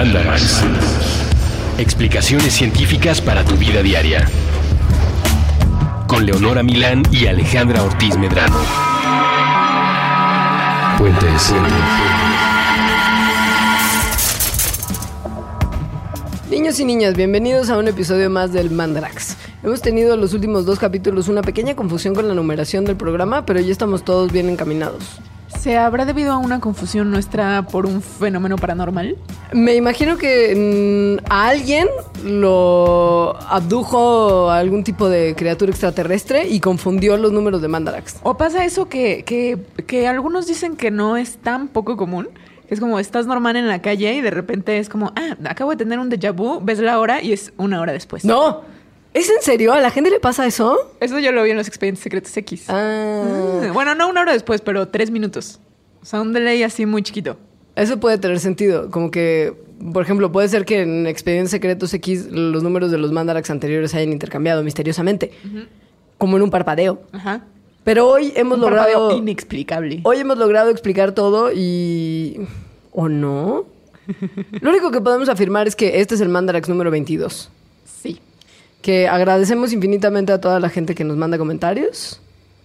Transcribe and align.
Mandarax. 0.00 0.62
Explicaciones 1.76 2.54
científicas 2.54 3.20
para 3.20 3.44
tu 3.44 3.54
vida 3.56 3.82
diaria. 3.82 4.26
Con 6.06 6.24
Leonora 6.24 6.62
Milán 6.62 7.02
y 7.12 7.26
Alejandra 7.26 7.82
Ortiz 7.82 8.16
Medrano. 8.16 8.56
Puentes. 10.96 11.52
Niños 16.48 16.80
y 16.80 16.86
niñas, 16.86 17.14
bienvenidos 17.14 17.68
a 17.68 17.76
un 17.76 17.86
episodio 17.86 18.30
más 18.30 18.54
del 18.54 18.70
Mandarax. 18.70 19.36
Hemos 19.62 19.82
tenido 19.82 20.16
los 20.16 20.32
últimos 20.32 20.64
dos 20.64 20.78
capítulos 20.78 21.28
una 21.28 21.42
pequeña 21.42 21.76
confusión 21.76 22.14
con 22.14 22.26
la 22.26 22.32
numeración 22.32 22.86
del 22.86 22.96
programa, 22.96 23.44
pero 23.44 23.60
ya 23.60 23.70
estamos 23.70 24.02
todos 24.02 24.32
bien 24.32 24.48
encaminados. 24.48 25.20
¿Se 25.60 25.76
habrá 25.76 26.06
debido 26.06 26.32
a 26.32 26.38
una 26.38 26.58
confusión 26.58 27.10
nuestra 27.10 27.66
por 27.66 27.84
un 27.84 28.00
fenómeno 28.00 28.56
paranormal? 28.56 29.18
Me 29.52 29.74
imagino 29.74 30.16
que 30.16 31.18
mm, 31.20 31.26
a 31.30 31.48
alguien 31.48 31.86
lo 32.24 33.36
abdujo 33.46 34.50
algún 34.50 34.84
tipo 34.84 35.10
de 35.10 35.34
criatura 35.36 35.70
extraterrestre 35.70 36.48
y 36.48 36.60
confundió 36.60 37.18
los 37.18 37.32
números 37.32 37.60
de 37.60 37.68
Mandarax. 37.68 38.20
¿O 38.22 38.38
pasa 38.38 38.64
eso 38.64 38.88
que, 38.88 39.22
que, 39.26 39.58
que 39.86 40.08
algunos 40.08 40.46
dicen 40.46 40.76
que 40.76 40.90
no 40.90 41.18
es 41.18 41.36
tan 41.36 41.68
poco 41.68 41.98
común? 41.98 42.30
Es 42.70 42.80
como 42.80 42.98
estás 42.98 43.26
normal 43.26 43.56
en 43.56 43.68
la 43.68 43.82
calle 43.82 44.14
y 44.14 44.22
de 44.22 44.30
repente 44.30 44.78
es 44.78 44.88
como, 44.88 45.12
ah, 45.14 45.36
acabo 45.44 45.72
de 45.72 45.76
tener 45.76 45.98
un 45.98 46.10
déjà 46.10 46.34
vu, 46.34 46.60
ves 46.62 46.78
la 46.78 46.98
hora 46.98 47.20
y 47.20 47.34
es 47.34 47.52
una 47.58 47.82
hora 47.82 47.92
después. 47.92 48.24
No, 48.24 48.62
¿es 49.14 49.28
en 49.30 49.42
serio? 49.42 49.72
¿A 49.72 49.80
la 49.80 49.90
gente 49.90 50.10
le 50.10 50.20
pasa 50.20 50.46
eso? 50.46 50.92
Eso 51.00 51.18
yo 51.18 51.32
lo 51.32 51.42
vi 51.42 51.50
en 51.50 51.56
los 51.56 51.68
expedientes 51.68 52.02
secretos 52.02 52.36
X. 52.36 52.64
Ah, 52.68 53.22
Ah, 53.64 53.70
Bueno, 53.72 53.94
no 53.94 54.08
una 54.08 54.20
hora 54.22 54.32
después, 54.32 54.60
pero 54.60 54.88
tres 54.88 55.10
minutos. 55.10 55.58
O 56.02 56.06
sea, 56.06 56.20
un 56.20 56.32
delay 56.32 56.62
así 56.62 56.86
muy 56.86 57.02
chiquito. 57.02 57.36
eso 57.76 57.98
puede 58.00 58.18
tener 58.18 58.40
sentido. 58.40 58.90
Como 58.90 59.10
que, 59.10 59.54
por 59.92 60.02
ejemplo, 60.02 60.30
puede 60.32 60.48
ser 60.48 60.64
que 60.64 60.80
en 60.82 61.06
Expedientes 61.06 61.50
Secretos 61.50 61.92
X 61.94 62.26
los 62.30 62.62
números 62.62 62.90
de 62.90 62.98
los 62.98 63.12
Mandarax 63.12 63.50
anteriores 63.50 63.94
hayan 63.94 64.12
intercambiado 64.12 64.62
misteriosamente. 64.62 65.30
Como 66.18 66.36
en 66.36 66.42
un 66.42 66.50
parpadeo. 66.50 67.02
Ajá. 67.12 67.44
Pero 67.84 68.08
hoy 68.08 68.32
hemos 68.36 68.58
Un 68.58 68.64
parpadeo 68.64 68.98
logrado. 68.98 69.16
inexplicable. 69.18 70.00
Hoy 70.04 70.18
hemos 70.18 70.36
logrado 70.38 70.70
explicar 70.70 71.12
todo 71.12 71.50
y. 71.54 72.40
¿O 72.92 73.08
no? 73.08 73.64
Lo 74.60 74.70
único 74.70 74.90
que 74.90 75.00
podemos 75.00 75.28
afirmar 75.30 75.66
es 75.66 75.76
que 75.76 76.00
este 76.00 76.14
es 76.14 76.20
el 76.20 76.28
Mandarax 76.28 76.68
número 76.68 76.90
22. 76.90 77.50
Sí. 78.02 78.20
Que 78.82 79.08
agradecemos 79.08 79.72
infinitamente 79.72 80.32
a 80.32 80.40
toda 80.40 80.58
la 80.60 80.70
gente 80.70 80.94
que 80.94 81.04
nos 81.04 81.16
manda 81.16 81.36
comentarios, 81.38 82.20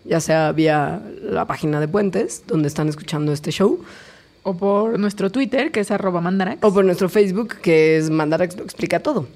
ya 0.05 0.19
sea 0.21 0.51
vía 0.53 1.01
la 1.21 1.45
página 1.45 1.79
de 1.79 1.87
Puentes, 1.87 2.43
donde 2.47 2.67
están 2.67 2.87
escuchando 2.87 3.33
este 3.33 3.51
show, 3.51 3.79
O 4.43 4.55
por 4.55 4.97
nuestro 4.99 5.31
Twitter, 5.31 5.71
que 5.71 5.79
es 5.81 5.91
arroba 5.91 6.21
mandarax. 6.21 6.63
o 6.63 6.73
por 6.73 6.85
nuestro 6.85 7.09
Facebook, 7.09 7.55
que 7.61 7.97
es 7.97 8.09
Mandarax 8.09 8.55
lo 8.57 8.63
explica 8.63 8.99
todo. 8.99 9.27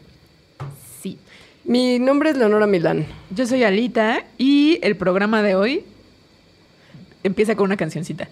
Sí. 1.02 1.18
Mi 1.66 2.00
nombre 2.00 2.30
es 2.30 2.38
Leonora 2.38 2.68
Milán. 2.68 3.06
Yo 3.36 3.46
soy 3.46 3.64
Alita 3.64 4.24
y 4.38 4.80
el 4.82 4.96
programa 4.96 5.42
de 5.42 5.56
hoy 5.56 5.84
empieza 7.24 7.56
con 7.56 7.66
una 7.66 7.78
cancioncita. 7.78 8.30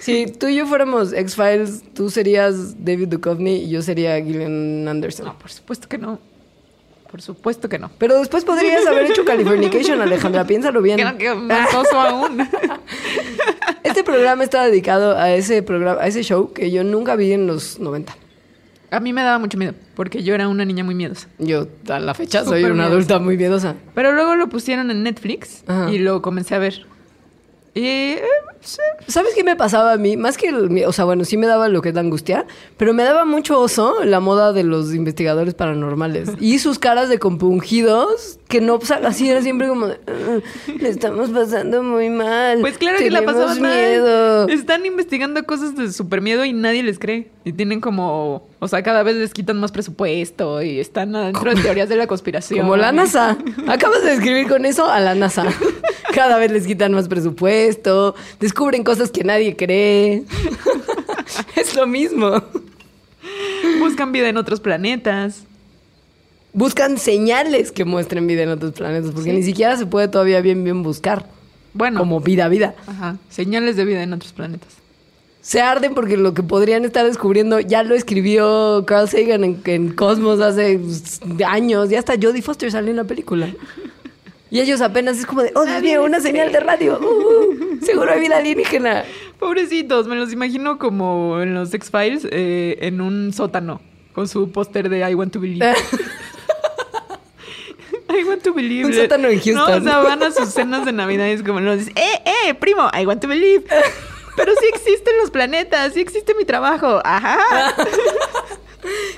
Si 0.00 0.26
tú 0.26 0.48
y 0.48 0.56
yo 0.56 0.66
fuéramos 0.66 1.12
X-Files, 1.12 1.82
tú 1.94 2.10
serías 2.10 2.82
David 2.84 3.08
Duchovny 3.08 3.64
y 3.64 3.70
yo 3.70 3.82
sería 3.82 4.16
Gillian 4.22 4.88
Anderson. 4.88 5.26
No, 5.26 5.38
por 5.38 5.50
supuesto 5.50 5.88
que 5.88 5.98
no. 5.98 6.18
Por 7.10 7.20
supuesto 7.20 7.68
que 7.68 7.78
no. 7.78 7.90
Pero 7.98 8.18
después 8.18 8.42
podrías 8.44 8.86
haber 8.86 9.10
hecho 9.10 9.24
Californication, 9.26 10.00
Alejandra, 10.00 10.46
piénsalo 10.46 10.80
bien. 10.80 10.98
No, 10.98 11.18
que 11.18 11.34
más 11.34 11.74
oso 11.74 12.00
aún. 12.00 12.48
Este 13.82 14.04
programa 14.04 14.44
está 14.44 14.64
dedicado 14.64 15.18
a 15.18 15.32
ese 15.32 15.62
programa, 15.62 16.00
a 16.00 16.06
ese 16.06 16.22
show 16.22 16.52
que 16.52 16.70
yo 16.70 16.82
nunca 16.84 17.14
vi 17.16 17.32
en 17.32 17.46
los 17.46 17.78
90. 17.78 18.16
A 18.90 19.00
mí 19.00 19.12
me 19.12 19.22
daba 19.22 19.38
mucho 19.38 19.58
miedo, 19.58 19.74
porque 19.94 20.22
yo 20.22 20.34
era 20.34 20.48
una 20.48 20.64
niña 20.64 20.84
muy 20.84 20.94
miedosa. 20.94 21.28
Yo 21.38 21.66
a 21.88 21.98
la 21.98 22.14
fecha 22.14 22.44
soy 22.44 22.64
una 22.64 22.74
miedosa. 22.74 22.92
adulta 22.92 23.18
muy 23.18 23.36
miedosa. 23.36 23.74
Pero 23.94 24.12
luego 24.12 24.34
lo 24.36 24.48
pusieron 24.48 24.90
en 24.90 25.02
Netflix 25.02 25.64
Ajá. 25.66 25.90
y 25.90 25.98
lo 25.98 26.22
comencé 26.22 26.54
a 26.54 26.58
ver. 26.58 26.86
Y 27.74 27.86
eh, 27.86 28.22
¿Sabes 29.08 29.34
qué 29.34 29.42
me 29.42 29.56
pasaba 29.56 29.92
a 29.92 29.96
mí? 29.96 30.16
Más 30.16 30.36
que 30.36 30.48
el 30.48 30.84
o 30.84 30.92
sea, 30.92 31.04
bueno, 31.04 31.24
sí 31.24 31.36
me 31.36 31.46
daba 31.46 31.68
lo 31.68 31.82
que 31.82 31.88
es 31.88 31.94
la 31.94 32.00
angustia, 32.00 32.46
pero 32.76 32.94
me 32.94 33.02
daba 33.02 33.24
mucho 33.24 33.60
oso 33.60 34.04
la 34.04 34.20
moda 34.20 34.52
de 34.52 34.62
los 34.62 34.94
investigadores 34.94 35.54
paranormales 35.54 36.30
y 36.40 36.58
sus 36.60 36.78
caras 36.78 37.08
de 37.08 37.18
compungidos 37.18 38.38
que 38.52 38.60
no 38.60 38.78
así 39.06 39.30
era 39.30 39.40
siempre 39.40 39.66
como 39.66 39.86
de, 39.86 39.98
"Ah, 40.06 40.38
le 40.78 40.88
estamos 40.90 41.30
pasando 41.30 41.82
muy 41.82 42.10
mal. 42.10 42.60
pues 42.60 42.76
claro 42.76 42.98
que 42.98 43.10
la 43.10 43.20
tenemos 43.20 43.40
pasaban 43.40 43.62
mal. 43.62 43.72
miedo. 43.74 44.48
Están 44.48 44.84
investigando 44.84 45.42
cosas 45.44 45.74
de 45.74 45.90
súper 45.90 46.20
miedo 46.20 46.44
y 46.44 46.52
nadie 46.52 46.82
les 46.82 46.98
cree. 46.98 47.30
Y 47.46 47.52
tienen 47.54 47.80
como, 47.80 48.46
o 48.58 48.68
sea, 48.68 48.82
cada 48.82 49.02
vez 49.02 49.16
les 49.16 49.32
quitan 49.32 49.58
más 49.58 49.72
presupuesto 49.72 50.60
y 50.60 50.78
están 50.80 51.16
adentro 51.16 51.54
de 51.54 51.62
teorías 51.62 51.88
de 51.88 51.96
la 51.96 52.06
conspiración. 52.06 52.60
Como 52.60 52.76
la 52.76 52.92
NASA. 52.92 53.38
Acabas 53.66 54.04
de 54.04 54.10
describir 54.10 54.46
con 54.48 54.66
eso 54.66 54.86
a 54.86 55.00
la 55.00 55.14
NASA. 55.14 55.44
Cada 56.14 56.36
vez 56.36 56.52
les 56.52 56.66
quitan 56.66 56.92
más 56.92 57.08
presupuesto, 57.08 58.14
descubren 58.38 58.84
cosas 58.84 59.10
que 59.10 59.24
nadie 59.24 59.56
cree. 59.56 60.24
Es 61.56 61.74
lo 61.74 61.86
mismo. 61.86 62.42
Buscan 63.78 64.12
vida 64.12 64.28
en 64.28 64.36
otros 64.36 64.60
planetas. 64.60 65.44
Buscan 66.54 66.98
señales 66.98 67.72
que 67.72 67.84
muestren 67.84 68.26
vida 68.26 68.42
en 68.42 68.50
otros 68.50 68.72
planetas, 68.72 69.10
porque 69.12 69.30
Sí. 69.30 69.36
ni 69.36 69.42
siquiera 69.42 69.76
se 69.76 69.86
puede 69.86 70.08
todavía 70.08 70.40
bien 70.42 70.62
bien 70.64 70.82
buscar 70.82 71.26
Bueno, 71.72 71.98
como 72.00 72.20
vida, 72.20 72.48
vida. 72.48 72.74
ajá, 72.86 73.16
señales 73.30 73.76
de 73.76 73.84
vida 73.86 74.02
en 74.02 74.12
otros 74.12 74.32
planetas. 74.32 74.68
Se 75.40 75.60
arden 75.60 75.94
porque 75.94 76.16
lo 76.16 76.34
que 76.34 76.42
podrían 76.42 76.84
estar 76.84 77.04
descubriendo 77.04 77.58
ya 77.58 77.82
lo 77.82 77.94
escribió 77.96 78.84
Carl 78.86 79.08
Sagan 79.08 79.42
en, 79.42 79.60
en 79.64 79.92
Cosmos 79.92 80.40
hace 80.40 80.78
pues, 80.78 81.20
años. 81.46 81.88
Ya 81.88 81.98
hasta 81.98 82.14
Jodie 82.20 82.42
Foster 82.42 82.70
salió 82.70 82.90
en 82.90 82.96
la 82.96 83.04
película. 83.04 83.48
Y 84.52 84.60
ellos 84.60 84.80
apenas 84.82 85.18
es 85.18 85.26
como 85.26 85.42
de, 85.42 85.50
oh, 85.56 85.64
Dios 85.64 85.82
mío, 85.82 86.04
una 86.04 86.20
señal 86.20 86.52
de 86.52 86.60
radio. 86.60 87.00
Uh, 87.00 87.84
seguro 87.84 88.12
hay 88.12 88.20
vida 88.20 88.36
alienígena. 88.36 89.02
Pobrecitos, 89.40 90.06
me 90.06 90.14
los 90.14 90.32
imagino 90.32 90.78
como 90.78 91.40
en 91.40 91.54
los 91.54 91.72
X-Files, 91.74 92.28
eh, 92.30 92.76
en 92.82 93.00
un 93.00 93.32
sótano, 93.32 93.80
con 94.12 94.28
su 94.28 94.52
póster 94.52 94.88
de 94.90 95.10
I 95.10 95.14
Want 95.14 95.32
to 95.32 95.40
Believe. 95.40 95.72
I 98.18 98.24
Want 98.24 98.42
to 98.42 98.52
Believe. 98.54 98.86
Un 98.86 98.94
sótano 98.94 99.28
en 99.28 99.40
Houston. 99.40 99.54
No, 99.54 99.76
o 99.76 99.80
sea, 99.80 99.98
van 100.00 100.22
a 100.22 100.30
sus 100.30 100.48
cenas 100.50 100.84
de 100.84 100.92
Navidad 100.92 101.26
y 101.26 101.30
es 101.30 101.42
como, 101.42 101.60
nos 101.60 101.78
dice, 101.78 101.92
¡eh, 101.96 102.22
eh, 102.48 102.54
primo! 102.54 102.88
I 102.98 103.06
Want 103.06 103.20
to 103.22 103.28
Believe. 103.28 103.64
Pero 104.36 104.52
sí 104.58 104.66
existen 104.72 105.14
los 105.20 105.30
planetas, 105.30 105.92
sí 105.92 106.00
existe 106.00 106.34
mi 106.34 106.44
trabajo. 106.44 107.00
Ajá. 107.04 107.38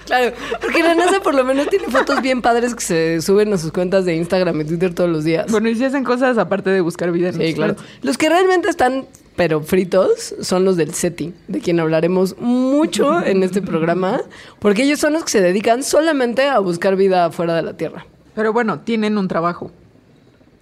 Claro, 0.05 0.35
porque 0.61 0.83
la 0.83 0.95
NASA 0.95 1.21
por 1.21 1.35
lo 1.35 1.43
menos 1.43 1.69
tiene 1.69 1.87
fotos 1.87 2.21
bien 2.21 2.43
padres 2.43 2.75
que 2.75 2.83
se 2.85 3.23
suben 3.23 3.51
a 3.55 3.57
sus 3.57 3.73
cuentas 3.73 4.05
de 4.05 4.15
Instagram 4.15 4.61
y 4.61 4.65
Twitter 4.67 4.93
todos 4.95 5.09
los 5.09 5.25
días. 5.25 5.51
Bueno, 5.51 5.71
y 5.71 5.75
si 5.75 5.85
hacen 5.87 6.05
cosas 6.05 6.37
aparte 6.37 6.69
de 6.69 6.83
buscar 6.83 7.11
vida 7.13 7.29
en 7.31 7.35
Sí, 7.37 7.55
claro. 7.55 7.75
planetas. 7.75 7.99
Los 8.03 8.19
que 8.19 8.29
realmente 8.29 8.69
están, 8.69 9.07
pero 9.37 9.63
fritos, 9.63 10.35
son 10.43 10.67
los 10.67 10.77
del 10.77 10.93
SETI, 10.93 11.33
de 11.49 11.61
quien 11.61 11.81
hablaremos 11.81 12.37
mucho 12.39 13.23
en 13.25 13.43
este 13.43 13.63
programa, 13.63 14.21
porque 14.59 14.83
ellos 14.83 15.01
son 15.01 15.15
los 15.15 15.25
que 15.25 15.31
se 15.31 15.41
dedican 15.41 15.83
solamente 15.83 16.47
a 16.47 16.59
buscar 16.59 16.95
vida 16.97 17.31
fuera 17.31 17.55
de 17.57 17.63
la 17.63 17.75
Tierra. 17.75 18.07
Pero 18.35 18.53
bueno, 18.53 18.81
tienen 18.81 19.19
un 19.19 19.29
trabajo. 19.29 19.71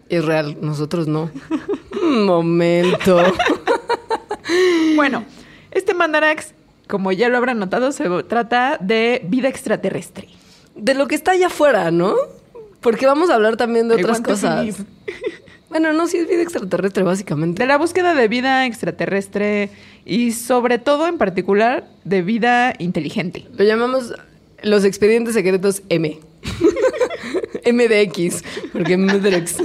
Es 0.09 0.25
real, 0.25 0.59
nosotros 0.61 1.09
no. 1.09 1.31
Momento. 2.03 3.23
Bueno, 4.97 5.25
este 5.71 5.95
Mandarax, 5.95 6.53
como 6.87 7.13
ya 7.13 7.29
lo 7.29 7.39
habrán 7.39 7.59
notado, 7.59 7.93
se 7.93 8.09
trata 8.25 8.77
de 8.81 9.23
vida 9.25 9.49
extraterrestre. 9.49 10.29
De 10.75 10.95
lo 10.95 11.07
que 11.07 11.15
está 11.15 11.31
allá 11.31 11.47
afuera, 11.47 11.91
¿no? 11.91 12.15
Porque 12.81 13.07
vamos 13.07 13.31
a 13.31 13.35
hablar 13.37 13.57
también 13.57 13.89
de 13.89 13.95
otras 13.95 14.21
cosas. 14.21 14.85
Bueno, 15.71 15.95
no, 15.95 16.07
sí 16.07 16.19
es 16.19 16.29
vida 16.29 16.43
extraterrestre, 16.43 17.03
básicamente. 17.03 17.63
De 17.63 17.67
la 17.67 17.79
búsqueda 17.79 18.13
de 18.13 18.29
vida 18.29 18.67
extraterrestre 18.67 19.71
y 20.05 20.33
sobre 20.33 20.79
todo 20.79 21.07
en 21.07 21.17
particular 21.17 21.89
de 22.05 22.21
vida 22.21 22.75
inteligente. 22.79 23.47
Lo 23.57 23.65
llamamos 23.65 24.13
los 24.63 24.85
expedientes 24.85 25.33
secretos 25.33 25.83
M. 25.89 26.21
MDX, 27.71 28.43
porque 28.73 28.97
MDX. 28.97 29.57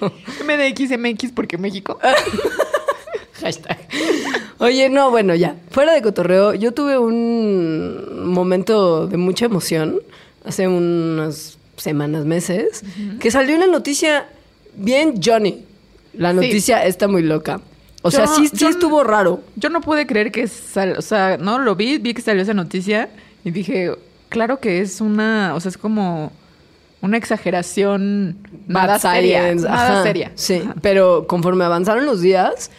No, 0.00 0.12
MDX, 0.44 0.98
MX, 0.98 1.32
porque 1.32 1.58
México. 1.58 1.98
hashtag. 3.40 3.78
Oye, 4.58 4.88
no, 4.88 5.10
bueno, 5.10 5.34
ya. 5.34 5.56
Fuera 5.70 5.92
de 5.92 6.02
cotorreo, 6.02 6.54
yo 6.54 6.72
tuve 6.72 6.98
un 6.98 8.26
momento 8.32 9.06
de 9.06 9.16
mucha 9.16 9.44
emoción 9.46 10.00
hace 10.44 10.66
unas 10.68 11.58
semanas, 11.76 12.24
meses, 12.24 12.82
que 13.20 13.30
salió 13.30 13.56
una 13.56 13.66
noticia 13.66 14.26
bien 14.74 15.20
Johnny. 15.22 15.64
La 16.14 16.30
Sí. 16.30 16.36
noticia 16.36 16.84
está 16.86 17.08
muy 17.08 17.22
loca. 17.22 17.60
O 18.02 18.10
sea, 18.10 18.26
sí, 18.28 18.48
sí 18.52 18.64
estuvo 18.66 19.02
raro. 19.04 19.42
Yo 19.56 19.68
no 19.68 19.80
pude 19.80 20.06
creer 20.06 20.30
que 20.30 20.46
sal, 20.46 20.94
o 20.96 21.02
sea, 21.02 21.36
no 21.38 21.58
lo 21.58 21.74
vi, 21.74 21.98
vi 21.98 22.14
que 22.14 22.22
salió 22.22 22.42
esa 22.42 22.54
noticia 22.54 23.10
y 23.44 23.50
dije, 23.50 23.90
claro 24.28 24.60
que 24.60 24.80
es 24.80 25.00
una, 25.00 25.54
o 25.54 25.60
sea, 25.60 25.70
es 25.70 25.76
como 25.76 26.32
una 27.06 27.16
exageración 27.16 28.36
nada 28.66 28.94
Bad 28.94 29.00
seria, 29.00 29.42
science, 29.42 29.68
nada 29.68 29.92
ajá, 29.94 30.02
seria. 30.02 30.32
Sí, 30.34 30.60
Ajá. 30.62 30.74
pero 30.82 31.26
conforme 31.26 31.64
avanzaron 31.64 32.04
los 32.06 32.20
días, 32.20 32.70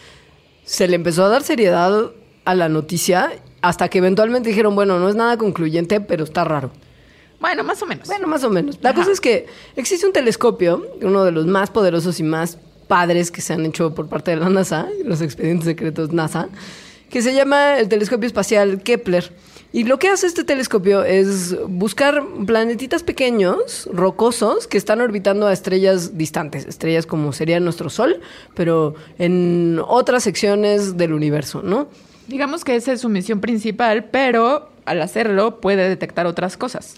se 0.64 0.86
le 0.86 0.94
empezó 0.96 1.24
a 1.24 1.28
dar 1.28 1.42
seriedad 1.42 2.12
a 2.44 2.54
la 2.54 2.68
noticia 2.68 3.32
hasta 3.60 3.88
que 3.88 3.98
eventualmente 3.98 4.48
dijeron, 4.50 4.74
bueno, 4.74 4.98
no 4.98 5.08
es 5.08 5.14
nada 5.16 5.36
concluyente, 5.36 6.00
pero 6.00 6.24
está 6.24 6.44
raro. 6.44 6.70
Bueno, 7.40 7.62
más 7.64 7.82
o 7.82 7.86
menos. 7.86 8.08
Bueno, 8.08 8.26
más 8.26 8.44
o 8.44 8.50
menos. 8.50 8.78
La 8.80 8.90
Ajá. 8.90 9.00
cosa 9.00 9.12
es 9.12 9.20
que 9.20 9.46
existe 9.76 10.06
un 10.06 10.12
telescopio, 10.12 10.86
uno 11.02 11.24
de 11.24 11.32
los 11.32 11.46
más 11.46 11.70
poderosos 11.70 12.20
y 12.20 12.22
más 12.22 12.58
padres 12.88 13.30
que 13.30 13.40
se 13.40 13.52
han 13.52 13.64
hecho 13.66 13.94
por 13.94 14.08
parte 14.08 14.30
de 14.32 14.38
la 14.38 14.48
NASA, 14.48 14.88
los 15.04 15.20
expedientes 15.20 15.66
secretos 15.66 16.12
NASA, 16.12 16.48
que 17.10 17.22
se 17.22 17.34
llama 17.34 17.78
el 17.78 17.88
telescopio 17.88 18.26
espacial 18.26 18.82
Kepler. 18.82 19.32
Y 19.70 19.84
lo 19.84 19.98
que 19.98 20.08
hace 20.08 20.26
este 20.26 20.44
telescopio 20.44 21.04
es 21.04 21.54
buscar 21.68 22.24
planetitas 22.46 23.02
pequeños, 23.02 23.88
rocosos, 23.92 24.66
que 24.66 24.78
están 24.78 25.02
orbitando 25.02 25.46
a 25.46 25.52
estrellas 25.52 26.16
distantes, 26.16 26.64
estrellas 26.66 27.04
como 27.04 27.32
sería 27.34 27.60
nuestro 27.60 27.90
Sol, 27.90 28.20
pero 28.54 28.94
en 29.18 29.78
otras 29.86 30.22
secciones 30.22 30.96
del 30.96 31.12
universo, 31.12 31.60
¿no? 31.62 31.88
Digamos 32.28 32.64
que 32.64 32.76
esa 32.76 32.92
es 32.92 33.02
su 33.02 33.10
misión 33.10 33.40
principal, 33.40 34.04
pero 34.04 34.70
al 34.86 35.02
hacerlo 35.02 35.60
puede 35.60 35.86
detectar 35.86 36.26
otras 36.26 36.56
cosas, 36.56 36.94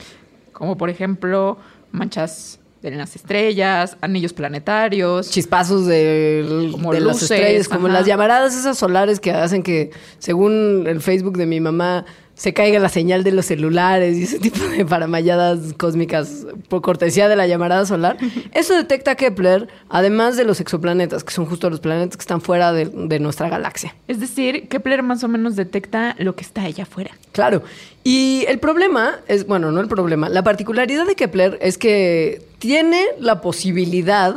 como 0.53 0.77
por 0.77 0.91
ejemplo 0.91 1.59
manchas 1.91 2.61
en 2.83 2.99
las 2.99 3.15
estrellas, 3.15 3.97
anillos 4.01 4.33
planetarios. 4.33 5.31
chispazos 5.31 5.87
de, 5.87 6.71
Como 6.73 6.93
de 6.93 7.01
las 7.01 7.21
estrellas, 7.21 7.69
como 7.69 7.89
ajá. 7.89 7.99
las 7.99 8.07
llamaradas 8.07 8.57
esas 8.57 8.79
solares 8.79 9.21
que 9.21 9.33
hacen 9.33 9.63
que, 9.63 9.91
según 10.19 10.85
el 10.87 11.01
Facebook 11.01 11.37
de 11.37 11.47
mi 11.47 11.61
mamá, 11.61 12.07
se 12.41 12.55
caiga 12.55 12.79
la 12.79 12.89
señal 12.89 13.23
de 13.23 13.33
los 13.33 13.45
celulares 13.45 14.17
y 14.17 14.23
ese 14.23 14.39
tipo 14.39 14.65
de 14.65 14.87
paramayadas 14.87 15.75
cósmicas 15.77 16.47
por 16.71 16.81
cortesía 16.81 17.29
de 17.29 17.37
la 17.37 17.47
llamarada 17.47 17.85
solar. 17.85 18.17
Eso 18.55 18.75
detecta 18.75 19.15
Kepler, 19.15 19.69
además 19.91 20.39
de 20.39 20.45
los 20.45 20.59
exoplanetas, 20.59 21.23
que 21.23 21.35
son 21.35 21.45
justo 21.45 21.69
los 21.69 21.81
planetas 21.81 22.17
que 22.17 22.23
están 22.23 22.41
fuera 22.41 22.73
de, 22.73 22.87
de 22.87 23.21
nuestra 23.21 23.51
galaxia. 23.51 23.95
Es 24.09 24.21
decir, 24.21 24.69
Kepler 24.69 25.03
más 25.03 25.23
o 25.23 25.29
menos 25.29 25.55
detecta 25.55 26.17
lo 26.19 26.35
que 26.35 26.41
está 26.41 26.63
allá 26.63 26.85
afuera. 26.85 27.11
Claro. 27.33 27.63
Y 28.05 28.47
el 28.49 28.59
problema 28.59 29.21
es, 29.29 29.47
bueno, 29.47 29.71
no 29.71 29.79
el 29.83 29.89
problema, 29.89 30.31
la 30.31 30.43
particularidad 30.43 31.07
de 31.07 31.17
Kepler 31.17 31.59
es 31.61 31.77
que 31.77 32.41
tiene 32.59 33.05
la 33.19 33.43
posibilidad 33.43 34.35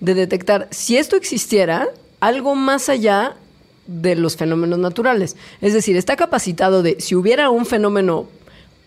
de 0.00 0.12
detectar, 0.12 0.68
si 0.72 0.98
esto 0.98 1.16
existiera, 1.16 1.88
algo 2.20 2.54
más 2.54 2.90
allá 2.90 3.34
de 3.86 4.14
los 4.16 4.36
fenómenos 4.36 4.78
naturales. 4.78 5.36
Es 5.60 5.72
decir, 5.74 5.96
está 5.96 6.16
capacitado 6.16 6.82
de, 6.82 7.00
si 7.00 7.14
hubiera 7.14 7.50
un 7.50 7.66
fenómeno 7.66 8.26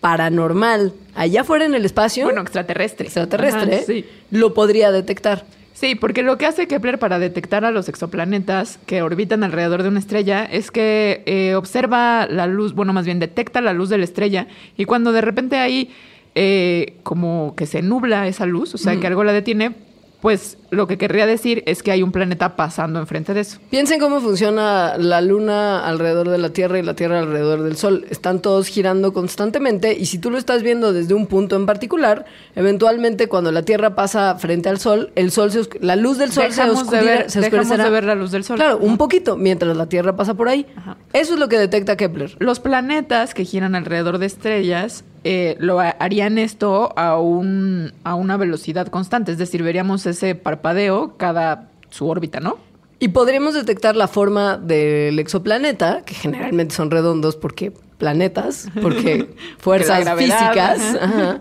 paranormal 0.00 0.92
allá 1.14 1.42
afuera 1.42 1.64
en 1.66 1.74
el 1.74 1.84
espacio, 1.84 2.24
Bueno, 2.24 2.40
extraterrestre. 2.40 3.06
extraterrestre, 3.06 3.76
Ajá, 3.76 3.84
sí. 3.86 4.04
lo 4.30 4.54
podría 4.54 4.90
detectar. 4.92 5.44
Sí, 5.74 5.94
porque 5.94 6.22
lo 6.22 6.36
que 6.36 6.44
hace 6.46 6.66
Kepler 6.68 6.98
para 6.98 7.18
detectar 7.18 7.64
a 7.64 7.70
los 7.70 7.88
exoplanetas 7.88 8.78
que 8.86 9.00
orbitan 9.02 9.44
alrededor 9.44 9.82
de 9.82 9.88
una 9.88 9.98
estrella 9.98 10.44
es 10.44 10.70
que 10.70 11.22
eh, 11.24 11.54
observa 11.54 12.26
la 12.28 12.46
luz, 12.46 12.74
bueno, 12.74 12.92
más 12.92 13.06
bien 13.06 13.18
detecta 13.18 13.60
la 13.62 13.72
luz 13.72 13.88
de 13.88 13.96
la 13.98 14.04
estrella 14.04 14.46
y 14.76 14.84
cuando 14.84 15.12
de 15.12 15.22
repente 15.22 15.56
hay 15.56 15.90
eh, 16.34 16.94
como 17.02 17.54
que 17.56 17.66
se 17.66 17.80
nubla 17.82 18.26
esa 18.28 18.44
luz, 18.46 18.74
o 18.74 18.78
sea, 18.78 18.96
que 19.00 19.06
algo 19.06 19.24
la 19.24 19.32
detiene, 19.32 19.72
pues 20.20 20.58
lo 20.70 20.86
que 20.86 20.98
querría 20.98 21.26
decir 21.26 21.62
es 21.66 21.82
que 21.82 21.90
hay 21.90 22.02
un 22.02 22.12
planeta 22.12 22.54
pasando 22.54 22.98
enfrente 23.00 23.34
de 23.34 23.40
eso. 23.40 23.58
Piensen 23.70 23.98
cómo 23.98 24.20
funciona 24.20 24.96
la 24.98 25.20
luna 25.20 25.84
alrededor 25.84 26.28
de 26.28 26.38
la 26.38 26.50
Tierra 26.50 26.78
y 26.78 26.82
la 26.82 26.94
Tierra 26.94 27.18
alrededor 27.20 27.62
del 27.62 27.76
Sol. 27.76 28.04
Están 28.10 28.40
todos 28.40 28.68
girando 28.68 29.12
constantemente 29.12 29.96
y 29.98 30.06
si 30.06 30.18
tú 30.18 30.30
lo 30.30 30.38
estás 30.38 30.62
viendo 30.62 30.92
desde 30.92 31.14
un 31.14 31.26
punto 31.26 31.56
en 31.56 31.66
particular, 31.66 32.24
eventualmente 32.54 33.28
cuando 33.28 33.50
la 33.50 33.62
Tierra 33.62 33.94
pasa 33.96 34.36
frente 34.36 34.68
al 34.68 34.78
Sol, 34.78 35.10
el 35.16 35.30
sol 35.30 35.50
se 35.50 35.62
la 35.80 35.96
luz 35.96 36.18
del 36.18 36.30
Sol 36.32 36.44
se, 36.52 36.60
Dejamos 36.60 36.90
de 36.90 36.98
oscurira- 36.98 37.16
ver- 37.18 37.30
se 37.30 37.40
oscurecerá. 37.40 37.84
de 37.84 37.90
ver 37.90 38.04
la 38.04 38.14
luz 38.14 38.30
del 38.30 38.44
sol. 38.44 38.56
Claro, 38.56 38.78
un 38.78 38.96
poquito, 38.98 39.36
mientras 39.36 39.76
la 39.76 39.86
Tierra 39.88 40.14
pasa 40.16 40.34
por 40.34 40.48
ahí. 40.48 40.66
Ajá. 40.76 40.96
Eso 41.12 41.34
es 41.34 41.40
lo 41.40 41.48
que 41.48 41.58
detecta 41.58 41.96
Kepler. 41.96 42.36
Los 42.38 42.60
planetas 42.60 43.34
que 43.34 43.44
giran 43.44 43.74
alrededor 43.74 44.18
de 44.18 44.26
estrellas 44.26 45.04
eh, 45.24 45.56
lo 45.60 45.80
ha- 45.80 45.96
harían 45.98 46.38
esto 46.38 46.92
a, 46.96 47.18
un, 47.18 47.92
a 48.04 48.14
una 48.14 48.36
velocidad 48.36 48.88
constante, 48.88 49.32
es 49.32 49.38
decir, 49.38 49.62
veríamos 49.62 50.06
ese 50.06 50.34
parpadeo 50.34 51.14
cada 51.16 51.68
su 51.90 52.08
órbita, 52.08 52.40
¿no? 52.40 52.58
Y 52.98 53.08
podríamos 53.08 53.54
detectar 53.54 53.96
la 53.96 54.08
forma 54.08 54.58
del 54.58 55.18
exoplaneta, 55.18 56.02
que 56.04 56.14
generalmente 56.14 56.74
son 56.74 56.90
redondos 56.90 57.36
porque 57.36 57.72
planetas, 57.98 58.68
porque 58.82 59.30
fuerzas 59.58 60.00
gravedad, 60.04 60.38
físicas. 60.38 60.80
ajá. 61.00 61.04
ajá. 61.30 61.40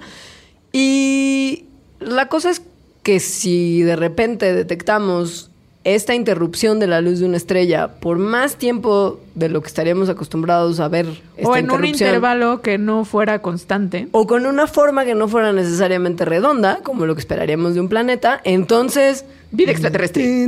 Y 0.72 1.66
la 2.00 2.28
cosa 2.28 2.50
es 2.50 2.62
que 3.04 3.20
si 3.20 3.82
de 3.82 3.96
repente 3.96 4.54
detectamos 4.54 5.49
esta 5.96 6.16
interrupción 6.16 6.80
de 6.80 6.88
la 6.88 7.02
luz 7.02 7.20
de 7.20 7.26
una 7.26 7.38
estrella 7.38 8.00
por 8.00 8.18
más 8.18 8.56
tiempo 8.56 9.20
de 9.36 9.50
lo 9.50 9.62
que 9.62 9.68
estaríamos 9.68 10.10
acostumbrados 10.10 10.80
a 10.80 10.88
ver 10.88 11.08
esta 11.38 11.50
o 11.50 11.56
en 11.56 11.72
un 11.72 11.86
intervalo 11.86 12.62
que 12.62 12.78
no 12.78 13.06
fuera 13.06 13.42
constante. 13.42 14.08
o 14.12 14.28
con 14.28 14.46
una 14.46 14.68
forma 14.68 15.06
que 15.06 15.16
no 15.16 15.28
fuera 15.28 15.54
necesariamente 15.54 16.26
redonda, 16.26 16.80
como 16.84 17.06
lo 17.06 17.16
que 17.16 17.22
esperaríamos 17.22 17.74
de 17.74 17.82
un 17.82 17.90
planeta, 17.90 18.42
entonces... 18.44 19.26
Vida 19.52 19.72
extraterrestre. 19.72 20.44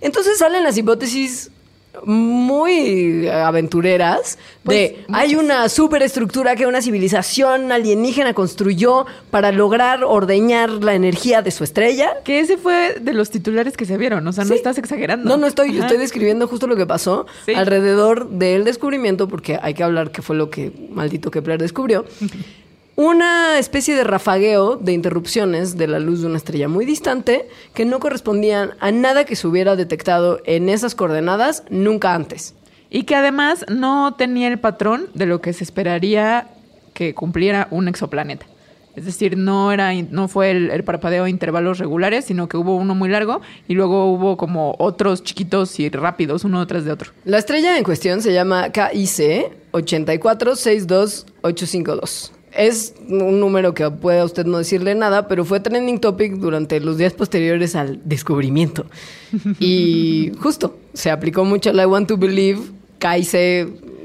Entonces 0.00 0.38
salen 0.38 0.62
las 0.62 0.76
hipótesis 0.76 1.50
muy 2.04 3.28
aventureras 3.28 4.38
de 4.64 5.04
Pues, 5.06 5.16
hay 5.16 5.34
una 5.34 5.68
superestructura 5.68 6.56
que 6.56 6.66
una 6.66 6.82
civilización 6.82 7.72
alienígena 7.72 8.34
construyó 8.34 9.06
para 9.30 9.52
lograr 9.52 10.04
ordeñar 10.04 10.70
la 10.70 10.94
energía 10.94 11.42
de 11.42 11.50
su 11.50 11.64
estrella. 11.64 12.12
Que 12.24 12.40
ese 12.40 12.56
fue 12.56 12.96
de 13.00 13.12
los 13.12 13.30
titulares 13.30 13.76
que 13.76 13.84
se 13.84 13.96
vieron, 13.96 14.26
o 14.26 14.32
sea, 14.32 14.44
no 14.44 14.54
estás 14.54 14.78
exagerando. 14.78 15.28
No, 15.28 15.36
no 15.36 15.46
estoy, 15.46 15.70
Ajá. 15.70 15.80
estoy 15.80 15.98
describiendo 15.98 16.46
justo 16.48 16.66
lo 16.66 16.76
que 16.76 16.86
pasó 16.86 17.26
Sí. 17.46 17.54
alrededor 17.54 18.28
del 18.30 18.64
descubrimiento, 18.64 19.28
porque 19.28 19.58
hay 19.60 19.74
que 19.74 19.82
hablar 19.82 20.10
que 20.12 20.22
fue 20.22 20.36
lo 20.36 20.50
que 20.50 20.72
maldito 20.90 21.30
Kepler 21.30 21.60
descubrió. 21.60 22.04
Una 23.02 23.58
especie 23.58 23.96
de 23.96 24.04
rafagueo 24.04 24.76
de 24.76 24.92
interrupciones 24.92 25.78
de 25.78 25.86
la 25.86 25.98
luz 25.98 26.20
de 26.20 26.26
una 26.26 26.36
estrella 26.36 26.68
muy 26.68 26.84
distante 26.84 27.48
que 27.72 27.86
no 27.86 27.98
correspondían 27.98 28.72
a 28.78 28.92
nada 28.92 29.24
que 29.24 29.36
se 29.36 29.46
hubiera 29.46 29.74
detectado 29.74 30.42
en 30.44 30.68
esas 30.68 30.94
coordenadas 30.94 31.64
nunca 31.70 32.14
antes. 32.14 32.54
Y 32.90 33.04
que 33.04 33.14
además 33.14 33.64
no 33.70 34.16
tenía 34.18 34.48
el 34.48 34.60
patrón 34.60 35.08
de 35.14 35.24
lo 35.24 35.40
que 35.40 35.54
se 35.54 35.64
esperaría 35.64 36.48
que 36.92 37.14
cumpliera 37.14 37.68
un 37.70 37.88
exoplaneta. 37.88 38.44
Es 38.94 39.06
decir, 39.06 39.38
no, 39.38 39.72
era, 39.72 39.94
no 39.94 40.28
fue 40.28 40.50
el, 40.50 40.70
el 40.70 40.84
parpadeo 40.84 41.24
a 41.24 41.30
intervalos 41.30 41.78
regulares, 41.78 42.26
sino 42.26 42.50
que 42.50 42.58
hubo 42.58 42.76
uno 42.76 42.94
muy 42.94 43.08
largo 43.08 43.40
y 43.66 43.72
luego 43.72 44.12
hubo 44.12 44.36
como 44.36 44.76
otros 44.78 45.22
chiquitos 45.22 45.80
y 45.80 45.88
rápidos, 45.88 46.44
uno 46.44 46.66
tras 46.66 46.84
de 46.84 46.92
otro. 46.92 47.12
La 47.24 47.38
estrella 47.38 47.78
en 47.78 47.84
cuestión 47.84 48.20
se 48.20 48.34
llama 48.34 48.68
KIC 48.68 49.70
8462852. 49.72 52.32
Es 52.52 52.94
un 53.08 53.38
número 53.38 53.74
que 53.74 53.88
puede 53.90 54.20
a 54.20 54.24
usted 54.24 54.44
no 54.44 54.58
decirle 54.58 54.94
nada, 54.94 55.28
pero 55.28 55.44
fue 55.44 55.60
trending 55.60 56.00
topic 56.00 56.32
durante 56.34 56.80
los 56.80 56.98
días 56.98 57.12
posteriores 57.12 57.76
al 57.76 58.00
descubrimiento. 58.04 58.86
Y 59.60 60.32
justo, 60.40 60.76
se 60.92 61.10
aplicó 61.10 61.44
mucho 61.44 61.72
la 61.72 61.84
I 61.84 61.86
want 61.86 62.08
to 62.08 62.16
believe, 62.16 62.60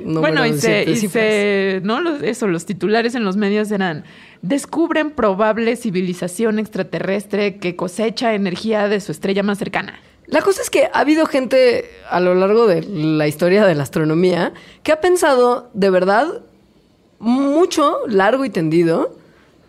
número 0.03 0.21
bueno, 0.21 0.45
y 0.45 0.53
se, 0.59 0.83
y 0.83 0.95
se- 0.95 1.81
¿no? 1.83 1.99
Los- 2.01 2.21
eso, 2.21 2.47
los 2.47 2.65
titulares 2.65 3.15
en 3.15 3.23
los 3.25 3.37
medios 3.37 3.71
eran, 3.71 4.03
descubren 4.43 5.11
probable 5.11 5.75
civilización 5.75 6.59
extraterrestre 6.59 7.57
que 7.57 7.75
cosecha 7.75 8.35
energía 8.35 8.87
de 8.87 8.99
su 9.01 9.11
estrella 9.11 9.41
más 9.43 9.57
cercana. 9.57 9.99
La 10.27 10.41
cosa 10.41 10.61
es 10.61 10.69
que 10.69 10.85
ha 10.91 10.99
habido 10.99 11.25
gente 11.25 11.85
a 12.09 12.19
lo 12.19 12.33
largo 12.35 12.67
de 12.67 12.81
la 12.83 13.27
historia 13.27 13.65
de 13.65 13.75
la 13.75 13.83
astronomía 13.83 14.53
que 14.83 14.91
ha 14.91 14.99
pensado 15.01 15.69
de 15.73 15.89
verdad 15.89 16.41
mucho, 17.19 17.99
largo 18.07 18.45
y 18.45 18.49
tendido, 18.49 19.15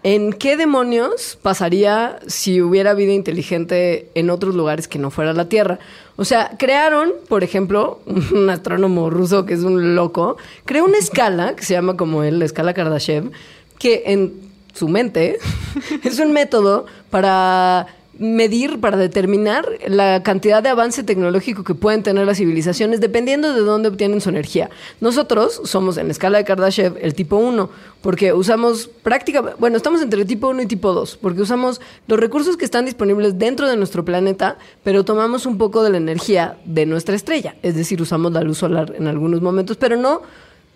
en 0.02 0.32
qué 0.32 0.56
demonios 0.56 1.36
pasaría 1.42 2.20
si 2.28 2.62
hubiera 2.62 2.94
vida 2.94 3.12
inteligente 3.12 4.08
en 4.14 4.30
otros 4.30 4.54
lugares 4.54 4.86
que 4.86 5.00
no 5.00 5.10
fuera 5.10 5.32
la 5.32 5.48
Tierra. 5.48 5.80
O 6.14 6.24
sea, 6.24 6.52
crearon, 6.58 7.12
por 7.28 7.42
ejemplo, 7.42 8.00
un 8.32 8.48
astrónomo 8.48 9.10
ruso 9.10 9.46
que 9.46 9.54
es 9.54 9.64
un 9.64 9.96
loco, 9.96 10.36
creó 10.64 10.84
una 10.84 10.98
escala 10.98 11.56
que 11.56 11.64
se 11.64 11.74
llama 11.74 11.96
como 11.96 12.22
él, 12.22 12.38
la 12.38 12.44
escala 12.44 12.72
Kardashev, 12.72 13.32
que 13.80 14.04
en 14.06 14.32
su 14.74 14.88
mente 14.88 15.38
es 16.04 16.20
un 16.20 16.32
método 16.32 16.86
para 17.10 17.88
medir, 18.18 18.80
para 18.80 18.96
determinar 18.96 19.66
la 19.86 20.22
cantidad 20.22 20.62
de 20.62 20.68
avance 20.68 21.02
tecnológico 21.02 21.64
que 21.64 21.74
pueden 21.74 22.02
tener 22.02 22.26
las 22.26 22.38
civilizaciones 22.38 23.00
dependiendo 23.00 23.52
de 23.52 23.60
dónde 23.60 23.88
obtienen 23.88 24.20
su 24.20 24.28
energía. 24.28 24.70
Nosotros 25.00 25.60
somos 25.64 25.96
en 25.96 26.06
la 26.06 26.12
escala 26.12 26.38
de 26.38 26.44
Kardashev 26.44 26.96
el 27.00 27.14
tipo 27.14 27.36
1, 27.36 27.68
porque 28.02 28.32
usamos 28.32 28.88
prácticamente, 29.02 29.56
bueno, 29.58 29.76
estamos 29.76 30.02
entre 30.02 30.24
tipo 30.24 30.48
1 30.48 30.62
y 30.62 30.66
tipo 30.66 30.92
2, 30.92 31.18
porque 31.20 31.42
usamos 31.42 31.80
los 32.06 32.18
recursos 32.18 32.56
que 32.56 32.64
están 32.64 32.84
disponibles 32.84 33.38
dentro 33.38 33.68
de 33.68 33.76
nuestro 33.76 34.04
planeta, 34.04 34.58
pero 34.84 35.04
tomamos 35.04 35.46
un 35.46 35.58
poco 35.58 35.82
de 35.82 35.90
la 35.90 35.96
energía 35.96 36.56
de 36.64 36.86
nuestra 36.86 37.14
estrella, 37.16 37.56
es 37.62 37.74
decir, 37.74 38.00
usamos 38.00 38.32
la 38.32 38.42
luz 38.42 38.58
solar 38.58 38.94
en 38.96 39.06
algunos 39.06 39.42
momentos, 39.42 39.76
pero 39.76 39.96
no 39.96 40.22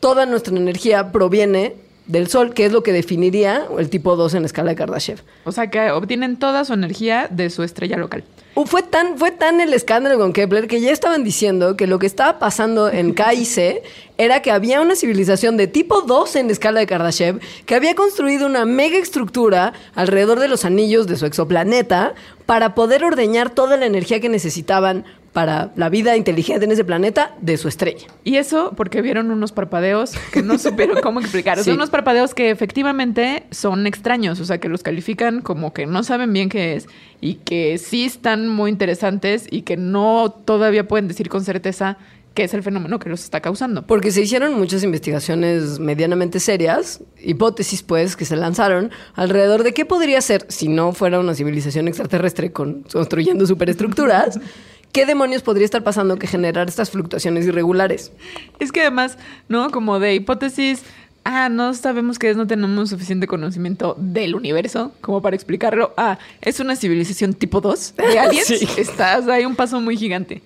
toda 0.01 0.27
nuestra 0.27 0.57
energía 0.57 1.13
proviene 1.13 1.77
del 2.07 2.29
Sol, 2.29 2.55
que 2.55 2.67
es 2.67 2.73
lo 2.73 2.83
que 2.83 2.93
definiría 2.93 3.67
el 3.79 3.89
tipo 3.89 4.17
2 4.17 4.35
en 4.35 4.43
la 4.43 4.47
escala 4.47 4.71
de 4.71 4.77
Kardashev. 4.77 5.21
O 5.45 5.53
sea 5.53 5.71
que 5.71 5.91
obtienen 5.91 6.39
toda 6.39 6.65
su 6.65 6.73
energía 6.73 7.29
de 7.31 7.51
su 7.51 7.63
estrella 7.63 7.97
local. 7.97 8.25
Uh, 8.57 8.67
Fue 8.67 8.83
tan, 8.83 9.17
fue 9.17 9.31
tan 9.31 9.61
el 9.61 9.73
escándalo 9.73 10.19
con 10.19 10.33
Kepler 10.33 10.67
que 10.67 10.81
ya 10.81 10.91
estaban 10.91 11.23
diciendo 11.23 11.77
que 11.77 11.87
lo 11.87 12.01
que 12.01 12.07
estaba 12.07 12.41
pasando 12.41 12.91
en 12.91 13.15
KIC 13.15 13.83
era 14.19 14.43
que 14.43 14.51
había 14.51 14.81
una 14.81 14.97
civilización 14.97 15.57
de 15.57 15.69
tipo 15.69 16.03
2 16.03 16.37
en 16.37 16.47
la 16.47 16.53
escala 16.53 16.81
de 16.81 16.87
Kardashev 16.87 17.41
que 17.65 17.75
había 17.77 17.95
construido 17.95 18.47
una 18.47 18.65
mega 18.65 18.99
estructura 18.99 19.73
alrededor 19.95 20.41
de 20.41 20.49
los 20.49 20.65
anillos 20.65 21.07
de 21.07 21.17
su 21.17 21.27
exoplaneta 21.27 22.15
para 22.45 22.75
poder 22.75 23.05
ordeñar 23.05 23.51
toda 23.51 23.77
la 23.77 23.87
energía 23.87 24.19
que 24.19 24.29
necesitaban 24.29 25.05
para 25.33 25.73
la 25.77 25.89
vida 25.89 26.17
inteligente 26.17 26.65
en 26.65 26.73
ese 26.73 26.85
planeta 26.85 27.37
de 27.41 27.57
su 27.57 27.69
estrella. 27.69 28.09
Y 28.25 28.37
eso 28.37 28.73
porque 28.77 29.01
vieron 29.01 29.31
unos 29.31 29.53
parpadeos 29.53 30.13
que 30.33 30.43
no 30.43 30.59
supieron 30.59 31.01
cómo 31.01 31.21
explicar. 31.21 31.59
Sí. 31.59 31.65
Son 31.65 31.75
unos 31.75 31.91
parpadeos 31.91 32.35
que 32.35 32.51
efectivamente 32.51 33.45
son 33.51 33.87
extraños, 33.87 34.41
o 34.41 34.45
sea, 34.45 34.59
que 34.59 34.69
los 34.69 34.83
califican 34.83 35.41
como 35.43 35.73
que 35.73 35.87
no 35.87 36.03
saben 36.03 36.33
bien 36.33 36.49
qué 36.49 36.75
es 36.75 36.89
y 37.21 37.35
que 37.35 37.79
sí 37.79 38.05
están 38.05 38.49
muy 38.49 38.71
interesantes 38.71 39.47
y 39.51 39.63
que 39.63 39.77
no 39.77 40.31
todavía 40.31 40.89
pueden 40.89 41.07
decir 41.07 41.29
con 41.29 41.45
certeza 41.45 41.99
qué 42.35 42.45
es 42.45 42.55
el 42.55 42.63
fenómeno 42.63 42.99
que 42.99 43.09
los 43.09 43.23
está 43.23 43.41
causando. 43.41 43.87
Porque 43.87 44.11
se 44.11 44.23
hicieron 44.23 44.55
muchas 44.55 44.83
investigaciones 44.83 45.79
medianamente 45.79 46.41
serias, 46.41 47.03
hipótesis 47.21 47.83
pues, 47.83 48.17
que 48.17 48.25
se 48.25 48.37
lanzaron 48.37 48.91
alrededor 49.15 49.63
de 49.63 49.75
qué 49.75 49.85
podría 49.85 50.21
ser 50.21 50.47
si 50.49 50.69
no 50.69 50.93
fuera 50.93 51.19
una 51.19 51.35
civilización 51.35 51.89
extraterrestre 51.89 52.53
con, 52.53 52.85
construyendo 52.93 53.47
superestructuras, 53.47 54.39
qué 54.93 55.07
demonios 55.07 55.43
podría 55.43 55.65
estar 55.65 55.83
pasando 55.83 56.19
que 56.19 56.27
generar 56.27 56.69
estas 56.69 56.91
fluctuaciones 56.91 57.47
irregulares. 57.47 58.13
Es 58.59 58.73
que 58.73 58.83
además, 58.83 59.19
¿no? 59.49 59.71
Como 59.71 59.99
de 59.99 60.15
hipótesis, 60.15 60.83
ah, 61.25 61.49
no 61.49 61.75
sabemos 61.75 62.19
qué 62.19 62.31
es, 62.31 62.37
no 62.37 62.47
tenemos 62.47 62.91
suficiente 62.91 63.27
conocimiento 63.27 63.97
del 63.99 64.35
universo 64.35 64.93
como 65.01 65.23
para 65.23 65.37
explicarlo. 65.37 65.93
Ah, 65.97 66.19
es 66.41 66.61
una 66.61 66.77
civilización 66.77 67.35
tipo 67.35 67.61
2 67.61 67.95
de 67.97 68.19
aliens. 68.19 68.47
Sí. 68.47 68.69
Estás, 68.77 69.29
hay 69.29 69.45
un 69.45 69.57
paso 69.57 69.81
muy 69.81 69.97
gigante. 69.97 70.43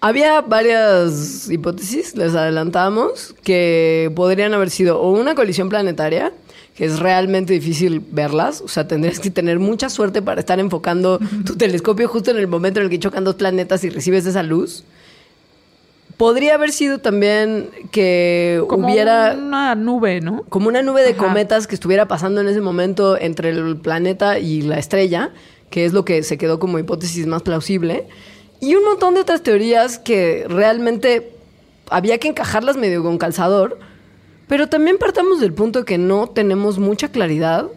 Había 0.00 0.40
varias 0.40 1.48
hipótesis, 1.48 2.16
les 2.16 2.34
adelantamos, 2.34 3.36
que 3.44 4.10
podrían 4.16 4.52
haber 4.52 4.68
sido 4.68 5.00
o 5.00 5.12
una 5.12 5.36
colisión 5.36 5.68
planetaria, 5.68 6.32
que 6.74 6.86
es 6.86 6.98
realmente 6.98 7.52
difícil 7.52 8.02
verlas, 8.10 8.62
o 8.62 8.68
sea, 8.68 8.88
tendrías 8.88 9.20
que 9.20 9.30
tener 9.30 9.58
mucha 9.58 9.90
suerte 9.90 10.22
para 10.22 10.40
estar 10.40 10.58
enfocando 10.58 11.18
tu 11.44 11.56
telescopio 11.56 12.08
justo 12.08 12.30
en 12.30 12.38
el 12.38 12.48
momento 12.48 12.80
en 12.80 12.84
el 12.84 12.90
que 12.90 12.98
chocan 12.98 13.24
dos 13.24 13.34
planetas 13.34 13.84
y 13.84 13.90
recibes 13.90 14.24
esa 14.24 14.42
luz. 14.42 14.84
Podría 16.16 16.54
haber 16.54 16.72
sido 16.72 16.98
también 16.98 17.68
que 17.90 18.62
Como 18.68 18.86
hubiera 18.86 19.34
una 19.36 19.74
nube, 19.74 20.20
¿no? 20.20 20.44
como 20.48 20.68
una 20.68 20.82
nube 20.82 21.02
de 21.02 21.10
Ajá. 21.10 21.18
cometas 21.26 21.66
que 21.66 21.74
estuviera 21.74 22.06
pasando 22.06 22.40
en 22.40 22.48
ese 22.48 22.60
momento 22.60 23.18
entre 23.18 23.50
el 23.50 23.76
planeta 23.76 24.38
y 24.38 24.62
la 24.62 24.78
estrella, 24.78 25.30
que 25.68 25.84
es 25.84 25.92
lo 25.92 26.04
que 26.04 26.22
se 26.22 26.38
quedó 26.38 26.58
como 26.58 26.78
hipótesis 26.78 27.26
más 27.26 27.42
plausible, 27.42 28.06
y 28.60 28.76
un 28.76 28.84
montón 28.84 29.14
de 29.14 29.20
otras 29.20 29.42
teorías 29.42 29.98
que 29.98 30.46
realmente 30.48 31.32
había 31.90 32.18
que 32.18 32.28
encajarlas 32.28 32.76
medio 32.76 33.02
con 33.02 33.18
calzador, 33.18 33.78
pero 34.52 34.66
también 34.66 34.98
partamos 34.98 35.40
del 35.40 35.54
punto 35.54 35.86
que 35.86 35.96
no 35.96 36.26
tenemos 36.26 36.78
mucha 36.78 37.08
claridad 37.08 37.68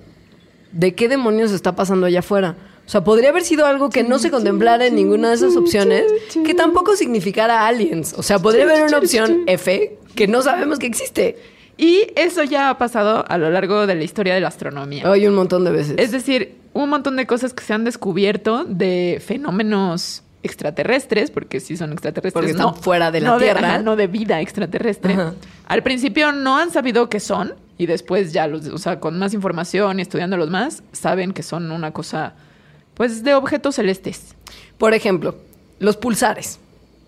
de 0.74 0.94
qué 0.94 1.08
demonios 1.08 1.54
está 1.54 1.74
pasando 1.74 2.06
allá 2.06 2.20
afuera. 2.20 2.58
O 2.86 2.90
sea, 2.90 3.02
podría 3.02 3.30
haber 3.30 3.44
sido 3.44 3.66
algo 3.66 3.90
que 3.90 4.04
no 4.04 4.20
se 4.20 4.30
contemplara 4.30 4.86
en 4.86 4.94
ninguna 4.94 5.30
de 5.30 5.36
esas 5.36 5.56
opciones, 5.56 6.04
que 6.46 6.54
tampoco 6.54 6.98
significara 6.98 7.66
aliens. 7.66 8.14
O 8.18 8.24
sea, 8.24 8.40
podría 8.40 8.66
haber 8.66 8.84
una 8.84 8.98
opción 8.98 9.44
F 9.48 9.98
que 10.16 10.28
no 10.28 10.42
sabemos 10.42 10.78
que 10.78 10.88
existe. 10.88 11.38
Y 11.78 12.08
eso 12.18 12.44
ya 12.44 12.70
ha 12.70 12.78
pasado 12.78 13.24
a 13.26 13.38
lo 13.38 13.50
largo 13.52 13.88
de 13.88 13.96
la 13.96 14.04
historia 14.04 14.34
de 14.34 14.42
la 14.42 14.50
astronomía. 14.50 15.10
Hay 15.10 15.26
un 15.28 15.34
montón 15.34 15.64
de 15.64 15.72
veces. 15.72 15.96
Es 15.98 16.12
decir, 16.12 16.58
un 16.74 16.90
montón 16.90 17.16
de 17.16 17.26
cosas 17.26 17.54
que 17.54 17.64
se 17.64 17.72
han 17.72 17.86
descubierto 17.86 18.66
de 18.66 19.24
fenómenos 19.26 20.25
extraterrestres, 20.46 21.32
porque 21.32 21.60
sí 21.60 21.76
son 21.76 21.92
extraterrestres. 21.92 22.34
Porque 22.34 22.52
están 22.52 22.68
no, 22.68 22.74
fuera 22.74 23.12
de 23.12 23.22
la 23.22 23.32
no 23.32 23.38
Tierra. 23.38 23.68
ajá, 23.68 23.80
no 23.80 23.96
de 23.96 24.08
vida 24.08 24.40
extraterrestre. 24.42 25.14
Ajá. 25.14 25.34
Al 25.68 25.84
principio 25.84 26.32
no 26.32 26.58
han 26.58 26.72
sabido 26.72 27.10
qué 27.10 27.20
son 27.20 27.54
y 27.78 27.86
después 27.88 28.32
ya 28.32 28.48
los, 28.48 28.68
o 28.68 28.78
sea, 28.78 29.00
con 29.00 29.20
más 29.20 29.34
información 29.34 30.00
y 30.00 30.02
estudiándolos 30.02 30.50
más, 30.50 30.84
saben 30.92 31.34
que 31.34 31.44
son 31.44 31.72
una 31.72 31.92
cosa, 31.92 32.34
pues, 32.94 33.24
de 33.24 33.34
objetos 33.34 33.76
celestes. 33.76 34.36
Por 34.78 34.94
ejemplo, 34.94 35.36
los 35.80 35.98
pulsares, 35.98 36.60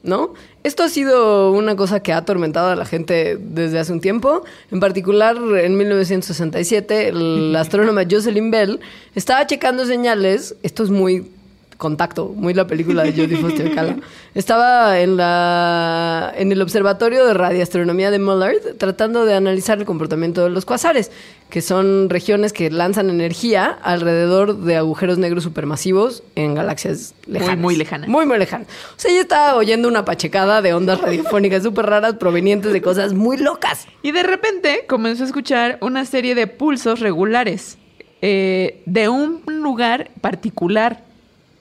¿no? 0.04 0.34
Esto 0.64 0.84
ha 0.84 0.90
sido 0.90 1.52
una 1.54 1.76
cosa 1.78 2.02
que 2.02 2.12
ha 2.12 2.18
atormentado 2.18 2.70
a 2.70 2.76
la 2.76 2.86
gente 2.86 3.38
desde 3.40 3.80
hace 3.80 3.94
un 3.94 4.02
tiempo. 4.02 4.44
En 4.72 4.82
particular, 4.82 5.38
en 5.38 5.78
1967, 5.78 7.10
el 7.10 7.56
astrónoma 7.58 8.04
Jocelyn 8.10 8.52
Bell 8.52 8.80
estaba 9.16 9.48
checando 9.48 9.86
señales. 9.86 10.56
Esto 10.64 10.84
es 10.84 10.90
muy 10.90 11.32
contacto, 11.78 12.34
muy 12.36 12.54
la 12.54 12.68
película 12.68 13.04
de 13.04 13.12
Jodie 13.12 13.38
Foster 13.38 13.74
Cala. 13.74 13.98
Estaba 14.34 15.00
en 15.00 15.16
la 15.18 16.34
en 16.36 16.52
el 16.52 16.62
observatorio 16.62 17.26
de 17.26 17.34
radioastronomía 17.34 18.12
de 18.12 18.20
Mullard 18.20 18.76
tratando 18.78 19.26
de 19.26 19.36
analizar 19.36 19.78
el 19.78 19.86
comportamiento 19.86 20.44
de 20.44 20.50
los 20.50 20.66
cuasares, 20.66 21.12
que 21.50 21.62
son 21.62 22.10
regiones 22.10 22.52
que 22.52 22.70
lanzan 22.72 23.10
energía 23.10 23.78
alrededor 23.82 24.58
de 24.58 24.76
agujeros 24.76 25.18
negros 25.18 25.44
supermasivos 25.44 26.24
en 26.36 26.56
galaxias 26.56 27.14
lejanas. 27.26 27.58
muy 27.58 27.76
lejanas. 27.76 28.10
Muy, 28.10 28.26
muy 28.26 28.38
lejanas. 28.38 28.68
O 28.68 29.00
sea, 29.00 29.12
ella 29.12 29.22
estaba 29.22 29.56
oyendo 29.56 29.88
una 29.88 30.04
pachecada 30.04 30.62
de 30.62 30.74
ondas 30.74 31.00
radiofónicas 31.00 31.64
súper 31.64 31.86
raras 31.86 32.16
provenientes 32.16 32.74
de 32.74 32.82
cosas 32.82 33.14
muy 33.14 33.38
locas. 33.38 33.88
Y 34.02 34.12
de 34.12 34.24
repente 34.24 34.86
comenzó 34.88 35.24
a 35.24 35.28
escuchar 35.28 35.78
una 35.82 36.06
serie 36.06 36.36
de 36.36 36.48
pulsos 36.48 37.00
regulares 37.00 37.78
eh, 38.22 38.82
de 38.86 39.10
un 39.10 39.44
lugar 39.46 40.10
particular 40.22 41.07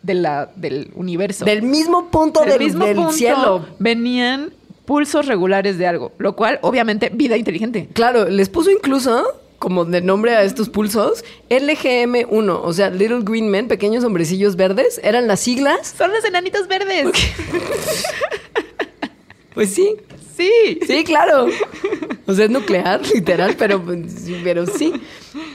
de 0.07 0.15
la, 0.15 0.51
del 0.57 0.91
universo. 0.95 1.45
Del 1.45 1.63
mismo 1.63 2.11
punto 2.11 2.41
Del 2.41 2.51
del, 2.51 2.59
mismo 2.61 2.85
del 2.87 2.97
punto 2.97 3.13
cielo. 3.13 3.67
venían 3.79 4.53
pulsos 4.85 5.27
regulares 5.27 5.79
de 5.79 5.87
algo, 5.87 6.13
lo 6.19 6.37
cual 6.37 6.59
obviamente 6.63 7.11
vida 7.13 7.37
inteligente. 7.37 7.89
Claro, 7.93 8.29
les 8.29 8.49
puso 8.49 8.71
incluso 8.71 9.25
como 9.59 9.85
de 9.85 10.01
nombre 10.03 10.37
a 10.37 10.43
estos 10.45 10.69
pulsos 10.69 11.25
LGM1, 11.49 12.61
o 12.63 12.73
sea, 12.73 12.91
Little 12.91 13.21
Green 13.23 13.49
Men, 13.49 13.69
pequeños 13.69 14.05
hombrecillos 14.05 14.55
verdes, 14.55 15.01
eran 15.03 15.27
las 15.27 15.41
siglas. 15.41 15.95
Son 15.97 16.13
los 16.13 16.25
enanitos 16.25 16.69
verdes. 16.69 17.09
Pues 19.55 19.71
sí, 19.73 19.97
Sí. 20.37 20.79
sí, 20.87 21.03
claro. 21.05 21.47
O 22.27 22.35
sea, 22.35 22.45
es 22.45 22.51
nuclear, 22.51 23.01
literal, 23.15 23.55
pero, 23.59 23.83
pero 24.45 24.67
sí. 24.67 24.93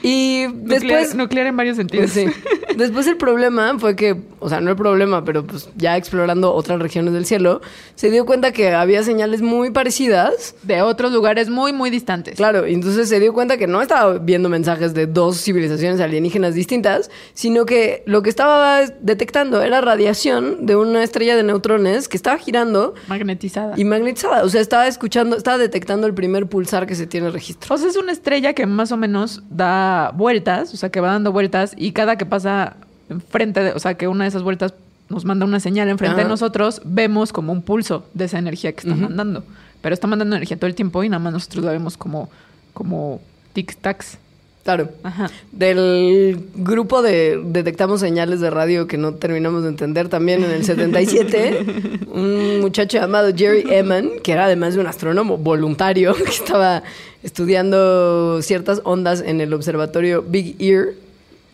Y 0.04 0.46
Nuclear, 0.48 0.82
después... 0.82 1.16
nuclear 1.16 1.48
en 1.48 1.58
varios 1.58 1.78
sentidos. 1.78 2.12
Pues 2.12 2.34
sí. 2.34 2.42
Después 2.78 3.06
el 3.08 3.18
problema 3.18 3.78
fue 3.80 3.96
que, 3.96 4.16
o 4.40 4.48
sea, 4.50 4.62
no 4.62 4.70
el 4.72 4.78
problema, 4.78 5.26
pero 5.26 5.46
pues 5.46 5.70
ya 5.76 5.98
explorando 5.98 6.54
otras 6.54 6.80
regiones 6.80 7.14
del 7.14 7.26
cielo, 7.26 7.62
se 7.96 8.10
dio 8.10 8.26
cuenta 8.26 8.54
que 8.54 8.72
había 8.72 9.04
señales 9.04 9.42
muy 9.42 9.72
parecidas. 9.72 10.56
De 10.64 10.82
otros 10.82 11.12
lugares 11.12 11.50
muy, 11.50 11.74
muy 11.74 11.90
distantes. 11.90 12.36
Claro, 12.36 12.68
y 12.68 12.74
entonces 12.74 13.10
se 13.10 13.20
dio 13.20 13.34
cuenta 13.34 13.58
que 13.58 13.68
no 13.68 13.82
estaba 13.82 14.18
viendo 14.20 14.48
mensajes 14.50 14.94
de 14.94 15.06
dos 15.06 15.42
civilizaciones 15.42 16.00
alienígenas 16.00 16.56
distintas, 16.56 17.12
sino 17.34 17.66
que 17.66 18.04
lo 18.06 18.22
que 18.22 18.30
estaba 18.30 18.82
detectando 19.02 19.62
era 19.62 19.82
radiación 19.82 20.66
de 20.66 20.76
una 20.76 21.04
estrella 21.04 21.36
de 21.36 21.44
neutrones 21.44 22.08
que 22.08 22.18
estaba 22.18 22.38
girando 22.38 22.94
Magnetizada. 23.08 23.74
y 23.78 23.84
magnetizada. 23.84 24.44
O 24.44 24.50
sea, 24.50 24.62
estaba 24.62 24.88
escuchando, 24.88 25.36
estaba 25.36 25.58
detectando 25.58 26.08
el 26.08 26.14
primer 26.14 26.48
pulsar 26.48 26.88
que 26.88 26.96
se 26.96 27.06
tiene 27.06 27.30
registro. 27.30 27.76
O 27.76 27.78
sea, 27.78 27.90
es 27.90 27.98
una 27.98 28.12
estrella 28.12 28.54
que 28.54 28.66
más 28.66 28.92
o 28.92 28.98
menos 28.98 29.44
da 29.50 29.71
vueltas, 30.16 30.74
o 30.74 30.78
sea, 30.78 30.90
que 30.90 31.01
va 31.01 31.10
dando 31.12 31.32
vueltas 31.32 31.74
y 31.78 31.92
cada 31.92 32.16
que 32.18 32.25
pasa 32.25 32.75
enfrente, 33.10 33.62
de, 33.62 33.72
o 33.74 33.80
sea, 33.80 33.96
que 33.96 34.08
una 34.08 34.24
de 34.24 34.30
esas 34.30 34.44
vueltas 34.44 34.74
nos 35.10 35.25
manda 35.25 35.46
una 35.46 35.60
señal 35.60 35.90
enfrente 35.90 36.22
de 36.22 36.28
nosotros, 36.28 36.82
vemos 36.86 37.34
como 37.34 37.51
un 37.51 37.62
pulso 37.62 38.06
de 38.13 38.25
esa 38.25 38.40
energía 38.40 38.72
que 38.72 38.88
está 38.88 38.96
mandando. 38.96 39.44
Pero 39.82 39.94
está 39.94 40.08
mandando 40.08 40.36
energía 40.36 40.58
todo 40.58 40.68
el 40.68 40.75
tiempo 40.75 41.04
y 41.04 41.10
nada 41.10 41.20
más 41.20 41.34
nosotros 41.34 41.66
la 41.66 41.72
vemos 41.72 41.98
como, 41.98 42.30
como 42.74 43.20
tic-tacs. 43.54 44.18
Claro. 44.63 44.89
Ajá. 45.03 45.30
Del 45.51 46.39
grupo 46.53 47.01
de 47.01 47.41
detectamos 47.44 48.00
señales 48.00 48.41
de 48.41 48.51
radio 48.51 48.86
que 48.88 48.98
no 48.98 49.15
terminamos 49.15 49.63
de 49.63 49.70
entender 49.70 50.08
también 50.08 50.44
en 50.44 50.51
el 50.51 50.63
77, 50.63 51.65
un 52.13 52.60
muchacho 52.62 53.00
llamado 53.00 53.32
Jerry 53.36 53.63
Eman, 53.70 54.12
que 54.24 54.34
era 54.34 54.46
además 54.46 54.75
de 54.75 54.82
un 54.82 54.88
astrónomo 54.88 55.38
voluntario, 55.38 56.13
que 56.25 56.30
estaba 56.30 56.84
estudiando 57.24 58.41
ciertas 58.44 58.82
ondas 58.84 59.22
en 59.25 59.41
el 59.41 59.53
observatorio 59.53 60.22
Big 60.22 60.56
Ear 60.60 60.89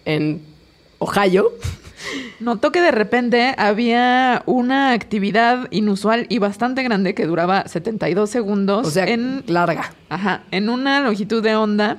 en 0.06 0.42
Ohio. 1.00 1.52
Notó 2.40 2.72
que 2.72 2.82
de 2.82 2.92
repente 2.92 3.56
había 3.58 4.44
una 4.46 4.92
actividad 4.92 5.68
inusual 5.72 6.28
y 6.30 6.38
bastante 6.38 6.84
grande 6.84 7.16
que 7.16 7.26
duraba 7.26 7.68
72 7.68 8.30
segundos 8.30 8.88
O 8.88 8.92
sea, 8.92 9.06
en, 9.08 9.44
larga. 9.48 9.94
ajá, 10.10 10.44
en 10.52 10.70
una 10.70 11.02
longitud 11.02 11.42
de 11.42 11.56
onda 11.56 11.98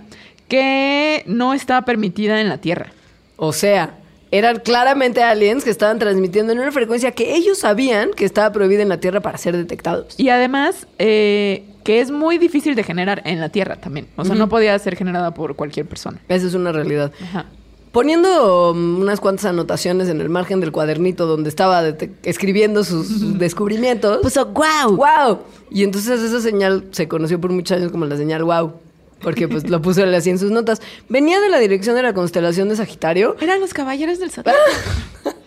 que 0.49 1.23
no 1.27 1.55
estaba 1.55 1.83
permitida 1.83 2.41
en 2.41 2.49
la 2.49 2.59
Tierra. 2.59 2.93
O 3.37 3.53
sea, 3.53 3.99
eran 4.31 4.61
claramente 4.61 5.23
aliens 5.23 5.65
que 5.65 5.71
estaban 5.71 5.99
transmitiendo 5.99 6.53
en 6.53 6.59
una 6.59 6.73
frecuencia 6.73 7.13
que 7.13 7.35
ellos 7.35 7.59
sabían 7.59 8.11
que 8.15 8.25
estaba 8.25 8.53
prohibida 8.53 8.83
en 8.83 8.89
la 8.89 8.99
Tierra 9.01 9.21
para 9.21 9.39
ser 9.39 9.57
detectados. 9.57 10.15
Y 10.19 10.29
además, 10.29 10.87
eh, 10.99 11.65
que 11.85 12.01
es 12.01 12.11
muy 12.11 12.39
difícil 12.39 12.75
de 12.75 12.83
generar 12.83 13.23
en 13.25 13.41
la 13.41 13.49
Tierra 13.49 13.77
también. 13.77 14.09
O 14.17 14.25
sea, 14.25 14.35
no 14.35 14.49
podía 14.49 14.79
ser 14.79 14.97
generada 14.97 15.33
por 15.33 15.57
cualquier 15.57 15.87
persona. 15.87 16.19
Esa 16.29 16.47
es 16.47 16.55
una 16.55 16.73
realidad. 16.73 17.13
Ajá. 17.23 17.47
Poniendo 17.93 18.73
um, 18.73 19.01
unas 19.01 19.19
cuantas 19.19 19.47
anotaciones 19.47 20.09
en 20.09 20.21
el 20.21 20.29
margen 20.29 20.61
del 20.61 20.73
cuadernito 20.73 21.27
donde 21.27 21.49
estaba 21.49 21.83
escribiendo 22.23 22.85
sus 22.85 23.39
descubrimientos. 23.39 24.19
Puso 24.19 24.45
wow. 24.47 24.95
¡Wow! 24.95 25.39
Y 25.71 25.85
entonces 25.85 26.21
esa 26.21 26.41
señal 26.41 26.85
se 26.91 27.09
conoció 27.09 27.41
por 27.41 27.51
muchos 27.51 27.79
años 27.79 27.91
como 27.91 28.05
la 28.05 28.19
señal 28.19 28.45
wow. 28.45 28.75
Porque 29.21 29.49
pues 29.49 29.69
lo 29.69 29.83
puso 29.83 30.05
él 30.05 30.15
así 30.15 30.31
en 30.31 30.39
sus 30.39 30.51
notas. 30.51 30.81
Venía 31.09 31.41
de 31.41 31.49
la 31.49 31.59
dirección 31.59 31.97
de 31.97 32.03
la 32.03 32.15
constelación 32.15 32.69
de 32.69 32.77
Sagitario. 32.77 33.37
Eran 33.41 33.61
los 33.61 33.75
caballeros 33.75 34.19
del 34.19 34.31
Zodiaco. 34.31 34.59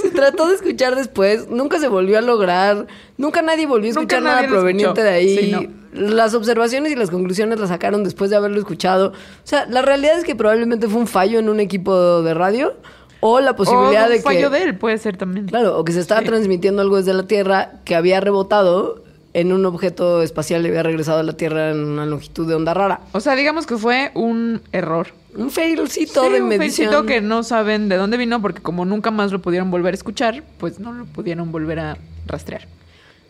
Se 0.00 0.10
trató 0.10 0.48
de 0.48 0.54
escuchar 0.54 0.96
después. 0.96 1.48
Nunca 1.48 1.78
se 1.78 1.88
volvió 1.88 2.18
a 2.18 2.22
lograr. 2.22 2.86
Nunca 3.18 3.42
nadie 3.42 3.66
volvió 3.66 3.88
a 3.88 3.92
escuchar 3.92 4.22
nada 4.22 4.46
proveniente 4.48 5.02
de 5.02 5.10
ahí. 5.10 5.38
Sí, 5.38 5.50
no. 5.52 5.62
Las 5.92 6.34
observaciones 6.34 6.90
y 6.92 6.96
las 6.96 7.10
conclusiones 7.10 7.60
las 7.60 7.68
sacaron 7.68 8.02
después 8.04 8.30
de 8.30 8.36
haberlo 8.36 8.58
escuchado. 8.58 9.08
O 9.10 9.46
sea, 9.46 9.66
la 9.66 9.82
realidad 9.82 10.18
es 10.18 10.24
que 10.24 10.34
probablemente 10.34 10.88
fue 10.88 10.98
un 11.00 11.06
fallo 11.06 11.38
en 11.38 11.48
un 11.48 11.60
equipo 11.60 12.22
de 12.22 12.34
radio. 12.34 12.74
O 13.20 13.40
la 13.40 13.54
posibilidad 13.54 14.06
o 14.06 14.10
de 14.10 14.16
un 14.16 14.22
fallo 14.22 14.50
que... 14.50 14.58
de 14.58 14.64
él 14.64 14.76
puede 14.78 14.98
ser 14.98 15.16
también. 15.16 15.46
Claro, 15.46 15.78
o 15.78 15.84
que 15.84 15.92
se 15.92 16.00
estaba 16.00 16.20
Sí. 16.22 16.26
transmitiendo 16.26 16.82
algo 16.82 16.96
desde 16.96 17.14
la 17.14 17.26
Tierra 17.26 17.80
que 17.84 17.94
había 17.94 18.20
rebotado 18.20 19.03
en 19.34 19.52
un 19.52 19.66
objeto 19.66 20.22
espacial 20.22 20.64
y 20.64 20.68
había 20.68 20.82
regresado 20.82 21.18
a 21.18 21.22
la 21.24 21.34
Tierra 21.36 21.70
en 21.70 21.84
una 21.84 22.06
longitud 22.06 22.48
de 22.48 22.54
onda 22.54 22.72
rara. 22.72 23.00
O 23.12 23.20
sea, 23.20 23.34
digamos 23.34 23.66
que 23.66 23.76
fue 23.76 24.10
un 24.14 24.62
error. 24.72 25.08
Un 25.36 25.50
failcito 25.50 26.22
Sí, 26.24 26.30
de 26.32 26.40
un 26.40 26.48
medición. 26.48 26.88
feicito 26.88 27.04
que 27.06 27.20
no 27.20 27.42
saben 27.42 27.88
de 27.88 27.96
dónde 27.96 28.16
vino 28.16 28.40
porque 28.40 28.62
como 28.62 28.84
nunca 28.84 29.10
más 29.10 29.32
lo 29.32 29.42
pudieron 29.42 29.70
volver 29.72 29.92
a 29.92 29.96
escuchar, 29.96 30.44
pues 30.58 30.78
no 30.78 30.92
lo 30.92 31.04
pudieron 31.06 31.50
volver 31.50 31.80
a 31.80 31.98
rastrear. 32.26 32.68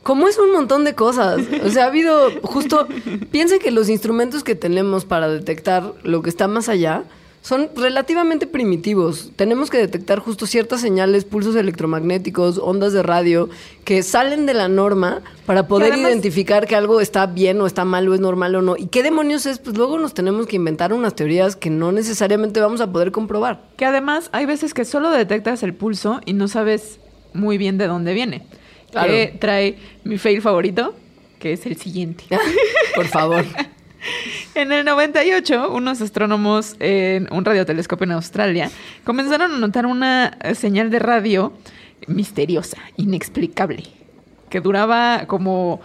Como 0.03 0.29
es 0.29 0.39
un 0.39 0.53
montón 0.53 0.85
de 0.85 0.95
cosas. 0.95 1.41
O 1.65 1.71
sea, 1.71 1.85
ha 1.85 1.87
habido 1.87 2.31
justo... 2.43 2.87
Piensen 3.31 3.59
que 3.59 3.71
los 3.71 3.89
instrumentos 3.89 4.45
que 4.45 4.55
tenemos 4.55 5.07
para 5.07 5.29
detectar 5.31 5.95
lo 6.03 6.21
que 6.21 6.29
está 6.29 6.47
más 6.47 6.69
allá 6.69 7.05
son 7.45 7.69
relativamente 7.77 8.47
primitivos. 8.47 9.31
Tenemos 9.37 9.69
que 9.69 9.77
detectar 9.77 10.19
justo 10.19 10.47
ciertas 10.47 10.81
señales, 10.81 11.27
pulsos 11.27 11.55
electromagnéticos, 11.57 12.57
ondas 12.57 12.95
de 12.95 13.03
radio, 13.03 13.51
que 13.85 14.03
salen 14.03 14.47
de 14.47 14.55
la 14.55 14.69
norma 14.69 15.21
para 15.45 15.69
poder 15.69 15.93
además- 15.93 16.13
identificar 16.13 16.67
que 16.67 16.75
algo 16.75 17.03
está 17.03 17.27
bien 17.27 17.61
o 17.61 17.67
está 17.67 17.85
mal 17.85 18.09
o 18.09 18.15
es 18.15 18.21
normal 18.21 18.55
o 18.55 18.63
no. 18.63 18.77
¿Y 18.79 18.87
qué 18.87 19.03
demonios 19.03 19.45
es? 19.45 19.59
Pues 19.59 19.77
luego 19.77 19.99
nos 19.99 20.15
tenemos 20.15 20.47
que 20.47 20.57
inventar 20.57 20.95
unas 20.95 21.15
teorías 21.15 21.55
que 21.55 21.69
no 21.69 21.93
necesariamente 21.93 22.61
vamos 22.61 22.81
a 22.81 22.91
poder 22.91 23.13
comprobar. 23.13 23.61
Que 23.77 23.85
además 23.85 24.31
hay 24.33 24.47
veces 24.47 24.73
que 24.73 24.87
solo 24.87 25.11
detectas 25.11 25.63
el 25.63 25.75
pulso 25.75 26.23
y 26.25 26.33
no 26.33 26.49
sabes 26.49 26.99
muy 27.35 27.59
bien 27.59 27.77
de 27.77 27.89
dónde 27.89 28.15
viene. 28.15 28.47
Claro. 28.91 29.09
Que 29.13 29.37
trae 29.39 29.77
mi 30.05 30.17
fail 30.17 30.41
favorito, 30.41 30.95
que 31.41 31.53
es 31.53 31.67
el 31.67 31.77
siguiente. 31.77 32.25
Por 32.95 33.05
favor. 33.07 33.45
En 34.55 34.71
el 34.73 34.85
98, 34.85 35.71
unos 35.73 36.01
astrónomos 36.01 36.77
en 36.81 37.29
un 37.33 37.45
radiotelescopio 37.45 38.05
en 38.05 38.13
Australia 38.13 38.71
comenzaron 39.05 39.53
a 39.53 39.59
notar 39.59 39.87
una 39.87 40.39
señal 40.55 40.91
de 40.91 40.99
radio 41.01 41.53
misteriosa, 42.07 42.79
inexplicable, 42.97 43.85
que 44.51 44.61
duraba 44.61 45.25
como 45.27 45.81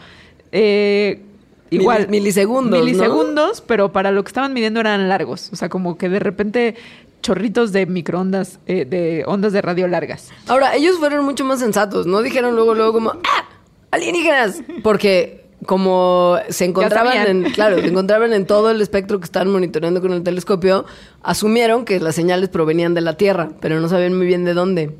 eh, 0.51 1.21
igual 1.69 2.07
Mili- 2.07 2.11
milisegundos, 2.11 2.79
¿no? 2.79 2.85
milisegundos, 2.85 3.61
pero 3.61 3.91
para 3.91 4.11
lo 4.11 4.23
que 4.23 4.27
estaban 4.29 4.53
midiendo 4.53 4.79
eran 4.81 5.07
largos, 5.09 5.49
o 5.51 5.55
sea, 5.55 5.69
como 5.69 5.97
que 5.97 6.09
de 6.09 6.19
repente 6.19 6.75
chorritos 7.21 7.71
de 7.71 7.85
microondas, 7.85 8.59
eh, 8.65 8.85
de 8.85 9.23
ondas 9.27 9.51
de 9.53 9.61
radio 9.61 9.87
largas. 9.87 10.29
Ahora, 10.47 10.75
ellos 10.75 10.97
fueron 10.99 11.25
mucho 11.25 11.43
más 11.45 11.59
sensatos, 11.59 12.05
no 12.07 12.21
dijeron 12.21 12.55
luego, 12.55 12.73
luego 12.75 12.93
como, 12.93 13.09
¡ah! 13.11 13.45
¡Alienígenas! 13.91 14.61
Porque 14.83 15.45
como 15.65 16.37
se 16.49 16.65
encontraban 16.65 17.27
en, 17.27 17.43
claro, 17.51 17.79
se 17.79 17.87
encontraban 17.87 18.33
en 18.33 18.45
todo 18.45 18.71
el 18.71 18.81
espectro 18.81 19.19
que 19.19 19.25
estaban 19.25 19.51
monitoreando 19.51 20.01
con 20.01 20.13
el 20.13 20.23
telescopio, 20.23 20.85
asumieron 21.21 21.85
que 21.85 21.99
las 21.99 22.15
señales 22.15 22.49
provenían 22.49 22.93
de 22.93 23.01
la 23.01 23.17
Tierra, 23.17 23.49
pero 23.59 23.79
no 23.79 23.89
sabían 23.89 24.17
muy 24.17 24.25
bien 24.25 24.45
de 24.45 24.53
dónde. 24.53 24.95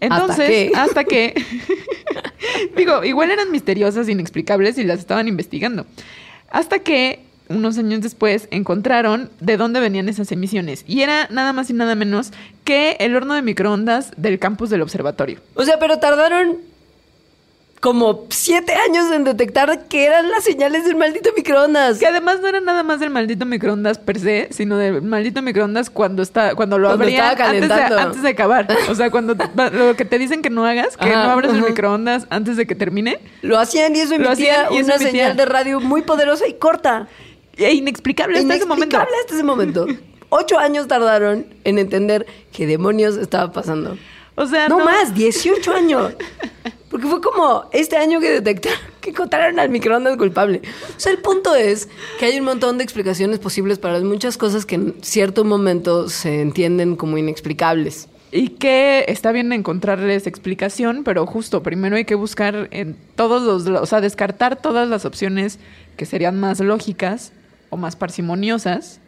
Entonces, 0.00 0.48
qué? 0.48 0.72
hasta 0.74 1.04
que, 1.04 1.34
digo, 2.76 3.04
igual 3.04 3.30
eran 3.30 3.52
misteriosas, 3.52 4.08
inexplicables 4.08 4.76
y 4.78 4.84
las 4.84 4.98
estaban 4.98 5.28
investigando. 5.28 5.86
Hasta 6.50 6.80
que, 6.80 7.20
unos 7.48 7.78
años 7.78 8.00
después, 8.00 8.48
encontraron 8.50 9.30
de 9.40 9.56
dónde 9.56 9.78
venían 9.78 10.08
esas 10.08 10.32
emisiones. 10.32 10.84
Y 10.88 11.02
era 11.02 11.28
nada 11.30 11.52
más 11.52 11.70
y 11.70 11.74
nada 11.74 11.94
menos 11.94 12.32
que 12.64 12.96
el 12.98 13.14
horno 13.14 13.34
de 13.34 13.42
microondas 13.42 14.10
del 14.16 14.40
campus 14.40 14.70
del 14.70 14.82
observatorio. 14.82 15.38
O 15.54 15.64
sea, 15.64 15.78
pero 15.78 15.98
tardaron 15.98 16.58
como 17.82 18.26
siete 18.30 18.74
años 18.74 19.10
en 19.10 19.24
detectar 19.24 19.86
que 19.88 20.04
eran 20.04 20.30
las 20.30 20.44
señales 20.44 20.84
del 20.84 20.94
maldito 20.94 21.30
microondas. 21.36 21.98
Que 21.98 22.06
además 22.06 22.40
no 22.40 22.46
era 22.46 22.60
nada 22.60 22.84
más 22.84 23.00
del 23.00 23.10
maldito 23.10 23.44
microondas 23.44 23.98
per 23.98 24.20
se, 24.20 24.46
sino 24.52 24.78
del 24.78 25.02
maldito 25.02 25.42
microondas 25.42 25.90
cuando 25.90 26.22
está, 26.22 26.54
cuando 26.54 26.78
lo 26.78 26.86
Cuando 26.90 27.02
abrían 27.02 27.42
antes 27.42 27.68
de, 27.68 27.74
antes 27.74 28.22
de 28.22 28.28
acabar. 28.28 28.68
O 28.88 28.94
sea, 28.94 29.10
cuando 29.10 29.34
te- 29.36 29.48
lo 29.72 29.96
que 29.96 30.04
te 30.04 30.16
dicen 30.20 30.42
que 30.42 30.48
no 30.48 30.64
hagas, 30.64 30.96
que 30.96 31.10
Ajá, 31.10 31.24
no 31.24 31.30
abres 31.32 31.52
el 31.54 31.60
microondas 31.62 32.28
antes 32.30 32.56
de 32.56 32.68
que 32.68 32.76
termine. 32.76 33.18
Lo 33.42 33.58
hacían 33.58 33.96
y 33.96 33.98
eso 33.98 34.14
emitía 34.14 34.30
hacían 34.32 34.72
y 34.72 34.76
eso 34.76 34.84
una 34.86 34.94
emitía. 34.94 35.10
señal 35.10 35.36
de 35.36 35.44
radio 35.44 35.80
muy 35.80 36.02
poderosa 36.02 36.46
y 36.46 36.52
corta. 36.54 37.08
E 37.56 37.72
inexplicable 37.72 38.38
hasta 38.38 38.54
ese 38.54 38.64
momento. 38.64 38.94
Inexplicable 38.94 39.16
hasta 39.22 39.34
ese 39.34 39.42
momento. 39.44 39.86
Ocho 40.28 40.56
años 40.56 40.86
tardaron 40.86 41.46
en 41.64 41.78
entender 41.80 42.26
qué 42.52 42.68
demonios 42.68 43.16
estaba 43.16 43.50
pasando. 43.50 43.98
O 44.34 44.46
sea, 44.46 44.68
No, 44.68 44.78
más, 44.84 45.14
18 45.14 45.72
años. 45.72 46.12
Porque 46.90 47.06
fue 47.06 47.20
como 47.20 47.64
este 47.72 47.96
año 47.96 48.20
que 48.20 48.30
detectaron, 48.30 48.78
que 49.00 49.10
encontraron 49.10 49.58
al 49.58 49.70
microondas 49.70 50.16
culpable. 50.16 50.60
O 50.96 51.00
sea, 51.00 51.10
el 51.12 51.18
punto 51.18 51.54
es 51.54 51.88
que 52.18 52.26
hay 52.26 52.38
un 52.38 52.44
montón 52.44 52.76
de 52.78 52.84
explicaciones 52.84 53.38
posibles 53.38 53.78
para 53.78 53.98
muchas 54.00 54.36
cosas 54.36 54.66
que 54.66 54.74
en 54.74 54.94
cierto 55.02 55.44
momento 55.44 56.08
se 56.10 56.40
entienden 56.42 56.96
como 56.96 57.16
inexplicables. 57.18 58.08
Y 58.30 58.48
que 58.50 59.04
está 59.08 59.32
bien 59.32 59.52
encontrarles 59.52 60.26
explicación, 60.26 61.02
pero 61.04 61.26
justo 61.26 61.62
primero 61.62 61.96
hay 61.96 62.04
que 62.06 62.14
buscar 62.14 62.68
en 62.72 62.96
todos 63.14 63.42
los, 63.42 63.80
o 63.80 63.86
sea, 63.86 64.00
descartar 64.00 64.56
todas 64.60 64.88
las 64.88 65.04
opciones 65.04 65.58
que 65.96 66.06
serían 66.06 66.40
más 66.40 66.60
lógicas 66.60 67.32
o 67.68 67.76
más 67.76 67.94
parsimoniosas, 67.96 69.00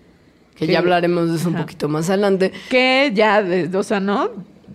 Que 0.57 0.67
ya 0.67 0.79
hablaremos 0.79 1.31
de 1.31 1.37
eso 1.37 1.49
un 1.49 1.57
poquito 1.57 1.89
más 1.89 2.09
adelante. 2.11 2.53
que 2.71 3.13
ya, 3.15 3.43
de- 3.43 3.75
o 3.77 3.83
sea, 3.83 3.99
¿no? 4.01 4.31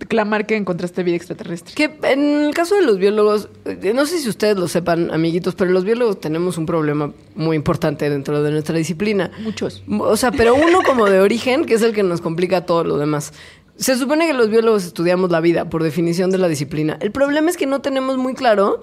Clamar 0.08 0.46
que 0.46 0.56
encontraste 0.56 1.02
vida 1.02 1.16
extraterrestre. 1.16 1.74
Que 1.74 1.98
en 2.10 2.44
el 2.44 2.54
caso 2.54 2.74
de 2.74 2.82
los 2.82 2.98
biólogos, 2.98 3.48
eh, 3.64 3.92
no 3.94 4.06
sé 4.06 4.18
si 4.18 4.28
ustedes 4.28 4.56
lo 4.56 4.68
sepan, 4.68 5.10
amiguitos, 5.12 5.54
pero 5.54 5.70
los 5.70 5.84
biólogos 5.84 6.20
tenemos 6.20 6.58
un 6.58 6.66
problema 6.66 7.12
muy 7.34 7.56
importante 7.56 8.08
dentro 8.08 8.42
de 8.42 8.50
nuestra 8.50 8.76
disciplina. 8.76 9.30
Muchos. 9.40 9.82
O 9.88 10.16
sea, 10.16 10.32
pero 10.32 10.54
uno 10.54 10.80
como 10.84 11.06
de 11.06 11.20
origen, 11.20 11.64
que 11.64 11.74
es 11.74 11.82
el 11.82 11.92
que 11.92 12.02
nos 12.02 12.20
complica 12.20 12.66
todo 12.66 12.84
lo 12.84 12.98
demás. 12.98 13.32
Se 13.76 13.96
supone 13.96 14.26
que 14.26 14.34
los 14.34 14.50
biólogos 14.50 14.84
estudiamos 14.84 15.30
la 15.30 15.40
vida 15.40 15.70
por 15.70 15.82
definición 15.82 16.30
de 16.30 16.38
la 16.38 16.48
disciplina. 16.48 16.98
El 17.00 17.12
problema 17.12 17.48
es 17.48 17.56
que 17.56 17.66
no 17.66 17.80
tenemos 17.80 18.18
muy 18.18 18.34
claro 18.34 18.82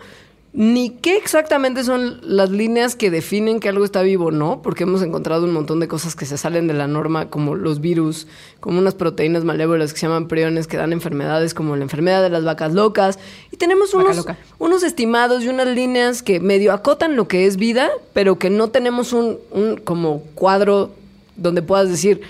ni 0.53 0.89
qué 0.89 1.17
exactamente 1.17 1.83
son 1.83 2.19
las 2.23 2.49
líneas 2.49 2.95
que 2.95 3.11
definen 3.11 3.59
que 3.59 3.69
algo 3.69 3.85
está 3.85 4.01
vivo 4.01 4.27
o 4.27 4.31
no, 4.31 4.61
porque 4.61 4.83
hemos 4.83 5.01
encontrado 5.01 5.43
un 5.45 5.51
montón 5.51 5.79
de 5.79 5.87
cosas 5.87 6.15
que 6.15 6.25
se 6.25 6.37
salen 6.37 6.67
de 6.67 6.73
la 6.73 6.87
norma, 6.87 7.29
como 7.29 7.55
los 7.55 7.79
virus, 7.79 8.27
como 8.59 8.79
unas 8.79 8.95
proteínas 8.95 9.43
malévolas 9.43 9.93
que 9.93 9.99
se 9.99 10.07
llaman 10.07 10.27
priones 10.27 10.65
que 10.65 10.77
dan 10.77 10.93
enfermedades 10.93 11.53
como 11.53 11.75
la 11.75 11.83
enfermedad 11.83 12.23
de 12.23 12.29
las 12.29 12.43
vacas 12.43 12.73
locas. 12.73 13.19
Y 13.51 13.57
tenemos 13.57 13.93
unos, 13.93 14.25
unos 14.57 14.83
estimados 14.83 15.43
y 15.43 15.49
unas 15.49 15.67
líneas 15.67 16.23
que 16.23 16.39
medio 16.39 16.73
acotan 16.73 17.15
lo 17.15 17.27
que 17.27 17.45
es 17.45 17.57
vida, 17.57 17.91
pero 18.13 18.39
que 18.39 18.49
no 18.49 18.69
tenemos 18.69 19.13
un, 19.13 19.37
un 19.51 19.77
como 19.77 20.21
cuadro 20.33 20.91
donde 21.35 21.61
puedas 21.61 21.89
decir, 21.89 22.21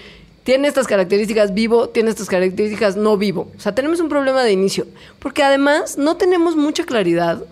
tiene 0.43 0.67
estas 0.67 0.87
características 0.87 1.53
vivo, 1.53 1.89
tiene 1.89 2.09
estas 2.09 2.27
características 2.27 2.95
no 2.97 3.15
vivo. 3.15 3.51
O 3.57 3.59
sea, 3.59 3.75
tenemos 3.75 3.99
un 3.99 4.09
problema 4.09 4.43
de 4.43 4.51
inicio, 4.51 4.85
porque 5.19 5.43
además 5.43 5.97
no 5.97 6.17
tenemos 6.17 6.55
mucha 6.55 6.85
claridad 6.85 7.43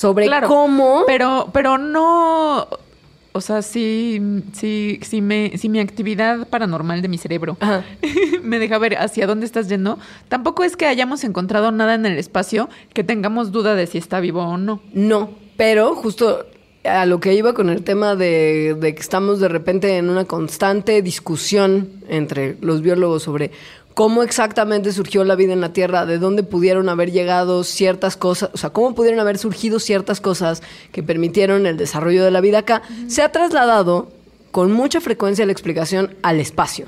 sobre 0.00 0.24
Claro, 0.24 0.48
cómo... 0.48 1.04
Pero, 1.06 1.50
pero 1.52 1.76
no. 1.76 2.66
O 3.32 3.40
sea, 3.42 3.60
si, 3.60 4.42
si, 4.54 4.98
si, 5.02 5.20
me, 5.20 5.52
si 5.58 5.68
mi 5.68 5.78
actividad 5.78 6.48
paranormal 6.48 7.02
de 7.02 7.08
mi 7.08 7.18
cerebro 7.18 7.58
Ajá. 7.60 7.84
me 8.42 8.58
deja 8.58 8.78
ver 8.78 8.96
hacia 8.96 9.26
dónde 9.26 9.44
estás 9.44 9.68
yendo, 9.68 9.98
tampoco 10.30 10.64
es 10.64 10.78
que 10.78 10.86
hayamos 10.86 11.22
encontrado 11.22 11.70
nada 11.70 11.94
en 11.94 12.06
el 12.06 12.16
espacio 12.16 12.70
que 12.94 13.04
tengamos 13.04 13.52
duda 13.52 13.74
de 13.74 13.86
si 13.86 13.98
está 13.98 14.20
vivo 14.20 14.42
o 14.42 14.56
no. 14.56 14.80
No, 14.94 15.32
pero 15.58 15.94
justo 15.94 16.46
a 16.82 17.04
lo 17.04 17.20
que 17.20 17.34
iba 17.34 17.52
con 17.52 17.68
el 17.68 17.84
tema 17.84 18.16
de, 18.16 18.78
de 18.80 18.94
que 18.94 19.02
estamos 19.02 19.38
de 19.38 19.48
repente 19.48 19.98
en 19.98 20.08
una 20.08 20.24
constante 20.24 21.02
discusión 21.02 21.90
entre 22.08 22.56
los 22.62 22.80
biólogos 22.80 23.24
sobre 23.24 23.50
cómo 23.94 24.22
exactamente 24.22 24.92
surgió 24.92 25.24
la 25.24 25.34
vida 25.34 25.52
en 25.52 25.60
la 25.60 25.72
Tierra, 25.72 26.06
de 26.06 26.18
dónde 26.18 26.42
pudieron 26.42 26.88
haber 26.88 27.10
llegado 27.10 27.64
ciertas 27.64 28.16
cosas, 28.16 28.50
o 28.52 28.56
sea, 28.56 28.70
cómo 28.70 28.94
pudieron 28.94 29.20
haber 29.20 29.38
surgido 29.38 29.78
ciertas 29.78 30.20
cosas 30.20 30.62
que 30.92 31.02
permitieron 31.02 31.66
el 31.66 31.76
desarrollo 31.76 32.24
de 32.24 32.30
la 32.30 32.40
vida 32.40 32.58
acá, 32.58 32.82
se 33.08 33.22
ha 33.22 33.32
trasladado 33.32 34.08
con 34.50 34.72
mucha 34.72 35.00
frecuencia 35.00 35.46
la 35.46 35.52
explicación 35.52 36.16
al 36.22 36.40
espacio. 36.40 36.86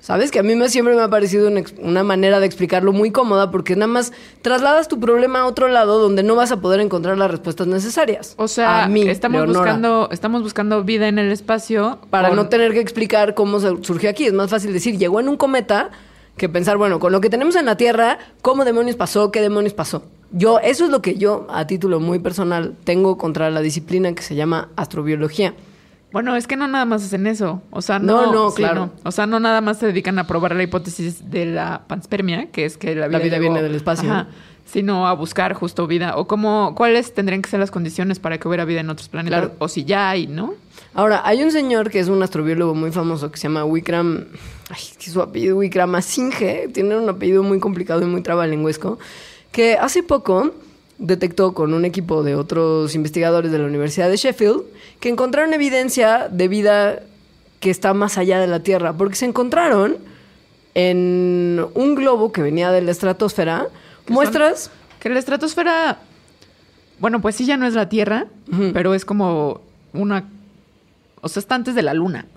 ¿Sabes? 0.00 0.32
Que 0.32 0.40
a 0.40 0.42
mí 0.42 0.56
me, 0.56 0.68
siempre 0.68 0.96
me 0.96 1.02
ha 1.02 1.08
parecido 1.08 1.48
una, 1.78 2.02
manera 2.02 2.40
de 2.40 2.46
explicarlo 2.46 2.92
muy 2.92 3.12
cómoda 3.12 3.52
porque 3.52 3.76
nada 3.76 3.86
más 3.86 4.12
trasladas 4.42 4.88
tu 4.88 4.98
problema 4.98 5.42
a 5.42 5.46
otro 5.46 5.68
lado 5.68 6.00
donde 6.00 6.24
no 6.24 6.34
vas 6.34 6.50
a 6.50 6.60
poder 6.60 6.80
encontrar 6.80 7.16
las 7.18 7.30
respuestas 7.30 7.68
necesarias. 7.68 8.34
O 8.36 8.48
sea, 8.48 8.82
a 8.82 8.88
mí, 8.88 9.08
estamos 9.08 9.42
Leonora, 9.42 9.60
buscando, 9.60 10.08
estamos 10.10 10.42
buscando 10.42 10.82
vida 10.82 11.06
en 11.06 11.20
el 11.20 11.30
espacio 11.30 12.00
Para 12.10 12.30
no 12.30 12.48
tener 12.48 12.72
que 12.72 12.80
explicar 12.80 13.34
cómo 13.34 13.60
surgió 13.60 14.10
aquí. 14.10 14.26
Es 14.26 14.32
más 14.32 14.50
fácil 14.50 14.72
decir, 14.72 14.98
llegó 14.98 15.20
en 15.20 15.28
un 15.28 15.36
cometa 15.36 15.92
que 16.36 16.48
pensar, 16.48 16.76
bueno, 16.76 16.98
con 16.98 17.12
lo 17.12 17.20
que 17.20 17.30
tenemos 17.30 17.56
en 17.56 17.66
la 17.66 17.76
Tierra, 17.76 18.18
¿cómo 18.42 18.64
demonios 18.64 18.96
pasó? 18.96 19.30
¿Qué 19.30 19.40
demonios 19.40 19.74
pasó? 19.74 20.04
Yo, 20.30 20.58
eso 20.60 20.84
es 20.86 20.90
lo 20.90 21.02
que 21.02 21.16
yo, 21.16 21.46
a 21.50 21.66
título 21.66 22.00
muy 22.00 22.18
personal, 22.18 22.74
tengo 22.84 23.18
contra 23.18 23.50
la 23.50 23.60
disciplina 23.60 24.14
que 24.14 24.22
se 24.22 24.34
llama 24.34 24.70
astrobiología. 24.76 25.54
Bueno, 26.10 26.36
es 26.36 26.46
que 26.46 26.56
no 26.56 26.68
nada 26.68 26.84
más 26.84 27.02
hacen 27.04 27.26
eso. 27.26 27.62
O 27.70 27.80
sea, 27.80 27.98
no, 27.98 28.26
No, 28.26 28.32
no, 28.32 28.50
sí, 28.50 28.56
claro. 28.56 28.86
no. 28.86 28.92
O 29.04 29.12
sea, 29.12 29.26
no 29.26 29.40
nada 29.40 29.60
más 29.62 29.78
se 29.78 29.86
dedican 29.86 30.18
a 30.18 30.26
probar 30.26 30.54
la 30.54 30.62
hipótesis 30.62 31.30
de 31.30 31.46
la 31.46 31.82
panspermia, 31.86 32.50
que 32.50 32.66
es 32.66 32.76
que 32.76 32.94
la 32.94 33.08
vida, 33.08 33.18
vida 33.18 33.38
llegó- 33.38 33.40
viene 33.54 33.62
del 33.62 33.74
espacio. 33.74 34.10
Ajá, 34.10 34.26
sino 34.72 35.06
a 35.06 35.12
buscar 35.12 35.52
justo 35.52 35.86
vida. 35.86 36.16
O 36.16 36.26
cómo, 36.26 36.74
cuáles 36.74 37.12
tendrían 37.12 37.42
que 37.42 37.50
ser 37.50 37.60
las 37.60 37.70
condiciones 37.70 38.18
para 38.18 38.38
que 38.38 38.48
hubiera 38.48 38.64
vida 38.64 38.80
en 38.80 38.88
otros 38.88 39.10
planetas. 39.10 39.40
Claro. 39.40 39.54
O 39.58 39.68
si 39.68 39.84
ya 39.84 40.08
hay, 40.08 40.26
¿no? 40.26 40.54
Ahora, 40.94 41.20
hay 41.24 41.42
un 41.42 41.52
señor 41.52 41.90
que 41.90 42.00
es 42.00 42.08
un 42.08 42.22
astrobiólogo 42.22 42.74
muy 42.74 42.90
famoso 42.90 43.30
que 43.30 43.36
se 43.36 43.44
llama 43.44 43.66
Wikram. 43.66 44.28
Ay, 44.70 44.80
que 44.98 45.10
su 45.10 45.20
apellido 45.20 45.58
Wickramasinghe. 45.58 46.68
Tiene 46.72 46.96
un 46.96 47.06
apellido 47.06 47.42
muy 47.42 47.60
complicado 47.60 48.00
y 48.00 48.06
muy 48.06 48.22
trabalingüesco. 48.22 48.98
Que 49.50 49.76
hace 49.76 50.02
poco 50.02 50.52
detectó 50.96 51.52
con 51.52 51.74
un 51.74 51.84
equipo 51.84 52.22
de 52.22 52.34
otros 52.34 52.94
investigadores 52.94 53.52
de 53.52 53.58
la 53.58 53.66
Universidad 53.66 54.08
de 54.08 54.16
Sheffield 54.16 54.62
que 55.00 55.10
encontraron 55.10 55.52
evidencia 55.52 56.28
de 56.30 56.48
vida 56.48 57.00
que 57.60 57.68
está 57.68 57.92
más 57.92 58.16
allá 58.16 58.40
de 58.40 58.46
la 58.46 58.60
Tierra. 58.62 58.94
Porque 58.94 59.16
se 59.16 59.26
encontraron 59.26 59.98
en 60.74 61.62
un 61.74 61.94
globo 61.94 62.32
que 62.32 62.40
venía 62.40 62.72
de 62.72 62.80
la 62.80 62.90
estratosfera 62.90 63.68
muestras. 64.08 64.70
que 65.00 65.08
la 65.08 65.18
estratosfera, 65.18 65.98
bueno, 66.98 67.20
pues 67.20 67.36
sí 67.36 67.44
ya 67.46 67.56
no 67.56 67.66
es 67.66 67.74
la 67.74 67.88
Tierra, 67.88 68.26
pero 68.72 68.94
es 68.94 69.04
como 69.04 69.60
una... 69.92 70.24
O 71.24 71.28
sea, 71.28 71.40
está 71.40 71.54
antes 71.54 71.74
de 71.74 71.82
la 71.82 71.94
Luna. 71.94 72.26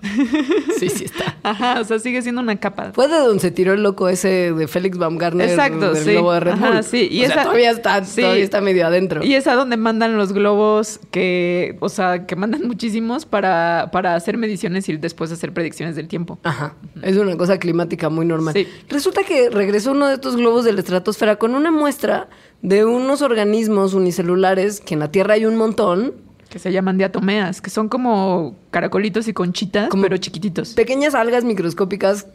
Sí, 0.78 0.90
sí 0.90 1.04
está. 1.06 1.36
Ajá, 1.42 1.80
o 1.80 1.84
sea, 1.84 1.98
sigue 1.98 2.20
siendo 2.20 2.42
una 2.42 2.56
capa. 2.60 2.92
Fue 2.92 3.08
de 3.08 3.16
donde 3.16 3.40
se 3.40 3.50
tiró 3.50 3.72
el 3.72 3.82
loco 3.82 4.10
ese 4.10 4.52
de 4.52 4.68
Félix 4.68 4.98
Baumgartner 4.98 5.48
Exacto, 5.48 5.94
del 5.94 6.04
sí. 6.04 6.10
globo 6.12 6.34
de 6.34 6.40
Red 6.40 6.52
Ajá, 6.52 6.70
Bull. 6.72 6.82
sí, 6.84 7.08
y 7.10 7.22
O 7.22 7.26
sea, 7.26 7.34
esa- 7.34 7.42
todavía 7.44 7.70
está, 7.70 8.04
sí. 8.04 8.20
todavía 8.20 8.44
está 8.44 8.60
medio 8.60 8.86
adentro. 8.86 9.24
Y 9.24 9.34
es 9.34 9.46
a 9.46 9.54
donde 9.54 9.78
mandan 9.78 10.18
los 10.18 10.34
globos 10.34 11.00
que, 11.10 11.78
o 11.80 11.88
sea, 11.88 12.26
que 12.26 12.36
mandan 12.36 12.66
muchísimos 12.68 13.24
para, 13.24 13.88
para 13.90 14.14
hacer 14.16 14.36
mediciones 14.36 14.86
y 14.90 14.98
después 14.98 15.32
hacer 15.32 15.54
predicciones 15.54 15.96
del 15.96 16.08
tiempo. 16.08 16.38
Ajá. 16.42 16.74
Es 17.00 17.16
una 17.16 17.38
cosa 17.38 17.58
climática 17.58 18.10
muy 18.10 18.26
normal. 18.26 18.52
Sí. 18.52 18.68
Resulta 18.90 19.22
que 19.24 19.48
regresó 19.48 19.92
uno 19.92 20.08
de 20.08 20.14
estos 20.14 20.36
globos 20.36 20.66
de 20.66 20.74
la 20.74 20.80
estratosfera 20.80 21.36
con 21.36 21.54
una 21.54 21.70
muestra 21.70 22.28
de 22.60 22.84
unos 22.84 23.22
organismos 23.22 23.94
unicelulares 23.94 24.82
que 24.82 24.92
en 24.92 25.00
la 25.00 25.10
Tierra 25.10 25.34
hay 25.34 25.46
un 25.46 25.56
montón, 25.56 26.12
Que 26.56 26.60
se 26.60 26.72
llaman 26.72 26.96
diatomeas, 26.96 27.60
que 27.60 27.68
son 27.68 27.90
como 27.90 28.56
caracolitos 28.70 29.28
y 29.28 29.34
conchitas, 29.34 29.90
Como 29.90 30.04
pero 30.04 30.16
chiquititos. 30.16 30.70
pequeñas 30.72 31.14
algas 31.14 31.44
microscópicas 31.44 32.28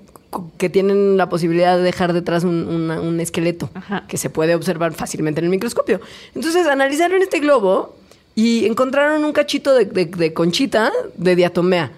que 0.59 0.69
tienen 0.69 1.17
la 1.17 1.27
posibilidad 1.27 1.75
de 1.75 1.81
dejar 1.81 2.13
detrás 2.13 2.43
un, 2.43 2.67
una- 2.67 3.01
un 3.01 3.19
esqueleto 3.19 3.71
Ajá. 3.73 4.03
que 4.07 4.17
se 4.19 4.29
puede 4.29 4.53
observar 4.53 4.93
fácilmente 4.93 5.39
en 5.39 5.45
el 5.45 5.49
microscopio. 5.49 6.01
Entonces 6.35 6.67
analizaron 6.67 7.19
este 7.23 7.39
globo 7.39 7.95
y 8.35 8.67
encontraron 8.67 9.25
un 9.25 9.33
cachito 9.33 9.73
de, 9.73 9.85
de- 9.85 10.05
de 10.05 10.33
conchita 10.33 10.91
de 11.17 11.35
diatomea. 11.35 11.91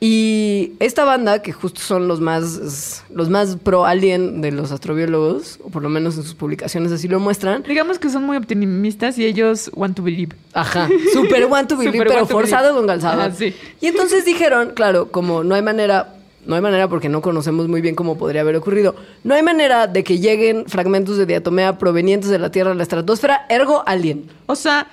Y 0.00 0.74
esta 0.78 1.04
banda, 1.04 1.42
que 1.42 1.52
justo 1.52 1.80
son 1.80 2.06
los 2.06 2.20
más, 2.20 3.02
los 3.12 3.28
más 3.28 3.56
pro 3.56 3.84
alien 3.84 4.40
de 4.40 4.52
los 4.52 4.70
astrobiólogos, 4.70 5.58
o 5.64 5.70
por 5.70 5.82
lo 5.82 5.88
menos 5.88 6.16
en 6.16 6.22
sus 6.22 6.34
publicaciones 6.34 6.92
así 6.92 7.08
lo 7.08 7.18
muestran, 7.18 7.64
Digamos 7.64 7.98
que 7.98 8.08
son 8.08 8.24
muy 8.24 8.36
optimistas 8.36 9.18
y 9.18 9.24
ellos 9.24 9.70
want 9.74 9.96
to 9.96 10.02
believe. 10.02 10.36
Ajá, 10.52 10.88
super 11.12 11.46
want 11.46 11.68
to 11.68 11.76
believe, 11.76 11.98
pero 12.06 12.20
to 12.20 12.26
forzado 12.26 12.74
believe. 12.74 12.78
con 12.78 12.86
calzado. 12.86 13.34
Sí. 13.34 13.52
Y 13.80 13.86
entonces 13.86 14.24
dijeron, 14.24 14.70
claro, 14.74 15.10
como 15.10 15.42
no 15.42 15.56
hay 15.56 15.62
manera, 15.62 16.14
no 16.46 16.54
hay 16.54 16.62
manera 16.62 16.88
porque 16.88 17.08
no 17.08 17.20
conocemos 17.20 17.66
muy 17.66 17.80
bien 17.80 17.96
cómo 17.96 18.16
podría 18.16 18.42
haber 18.42 18.54
ocurrido, 18.54 18.94
no 19.24 19.34
hay 19.34 19.42
manera 19.42 19.88
de 19.88 20.04
que 20.04 20.20
lleguen 20.20 20.66
fragmentos 20.66 21.16
de 21.16 21.26
diatomea 21.26 21.76
provenientes 21.76 22.30
de 22.30 22.38
la 22.38 22.52
Tierra 22.52 22.70
a 22.70 22.74
la 22.74 22.84
estratosfera, 22.84 23.46
ergo 23.48 23.82
alien. 23.84 24.30
O 24.46 24.54
sea, 24.54 24.86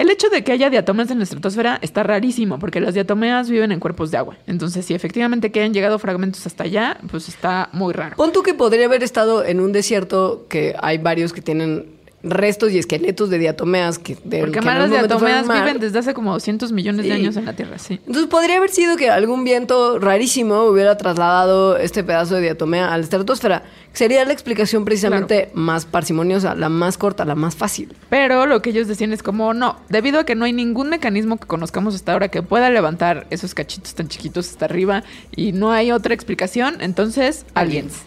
el 0.00 0.08
hecho 0.08 0.30
de 0.30 0.42
que 0.42 0.52
haya 0.52 0.70
diatomeas 0.70 1.10
en 1.10 1.18
la 1.18 1.24
estratosfera 1.24 1.78
está 1.82 2.02
rarísimo, 2.02 2.58
porque 2.58 2.80
las 2.80 2.94
diatomeas 2.94 3.50
viven 3.50 3.70
en 3.70 3.80
cuerpos 3.80 4.10
de 4.10 4.16
agua. 4.16 4.38
Entonces, 4.46 4.86
si 4.86 4.94
efectivamente 4.94 5.52
que 5.52 5.60
hayan 5.60 5.74
llegado 5.74 5.98
fragmentos 5.98 6.46
hasta 6.46 6.64
allá, 6.64 6.96
pues 7.10 7.28
está 7.28 7.68
muy 7.72 7.92
raro. 7.92 8.16
Pon 8.16 8.32
tú 8.32 8.42
que 8.42 8.54
podría 8.54 8.86
haber 8.86 9.02
estado 9.02 9.44
en 9.44 9.60
un 9.60 9.72
desierto 9.72 10.46
que 10.48 10.74
hay 10.80 10.96
varios 10.96 11.34
que 11.34 11.42
tienen 11.42 11.99
restos 12.22 12.70
y 12.72 12.78
esqueletos 12.78 13.30
de 13.30 13.38
diatomeas 13.38 13.98
que 13.98 14.16
de 14.24 14.40
Porque 14.40 14.60
las 14.60 14.90
diatomeas 14.90 15.46
mar. 15.46 15.64
viven 15.64 15.80
desde 15.80 15.98
hace 16.00 16.12
como 16.14 16.32
200 16.32 16.70
millones 16.72 17.04
de 17.06 17.10
Sí. 17.12 17.16
años 17.20 17.36
en 17.36 17.46
la 17.46 17.54
Tierra, 17.54 17.78
sí. 17.78 17.94
Entonces 18.06 18.26
podría 18.26 18.58
haber 18.58 18.70
sido 18.70 18.96
que 18.96 19.08
algún 19.10 19.42
viento 19.44 19.98
rarísimo 19.98 20.64
hubiera 20.64 20.96
trasladado 20.98 21.76
este 21.78 22.04
pedazo 22.04 22.34
de 22.34 22.42
diatomea 22.42 22.92
a 22.92 22.96
la 22.98 23.02
estratosfera. 23.04 23.62
Sería 23.92 24.24
la 24.24 24.32
explicación 24.32 24.84
precisamente 24.84 25.50
más 25.54 25.84
parsimoniosa, 25.86 26.54
la 26.54 26.68
más 26.68 26.96
corta, 26.98 27.24
la 27.24 27.34
más 27.34 27.56
fácil. 27.56 27.94
Pero 28.10 28.46
lo 28.46 28.62
que 28.62 28.70
ellos 28.70 28.86
decían 28.86 29.12
es 29.12 29.22
como, 29.22 29.54
no, 29.54 29.76
debido 29.88 30.20
a 30.20 30.24
que 30.24 30.34
no 30.34 30.44
hay 30.44 30.52
ningún 30.52 30.90
mecanismo 30.90 31.38
que 31.38 31.46
conozcamos 31.46 31.94
hasta 31.94 32.12
ahora 32.12 32.28
que 32.28 32.42
pueda 32.42 32.70
levantar 32.70 33.26
esos 33.30 33.54
cachitos 33.54 33.94
tan 33.94 34.08
chiquitos 34.08 34.48
hasta 34.50 34.66
arriba 34.66 35.02
y 35.34 35.52
no 35.52 35.72
hay 35.72 35.90
otra 35.90 36.14
explicación, 36.14 36.76
entonces, 36.80 37.46
aliens. 37.54 38.02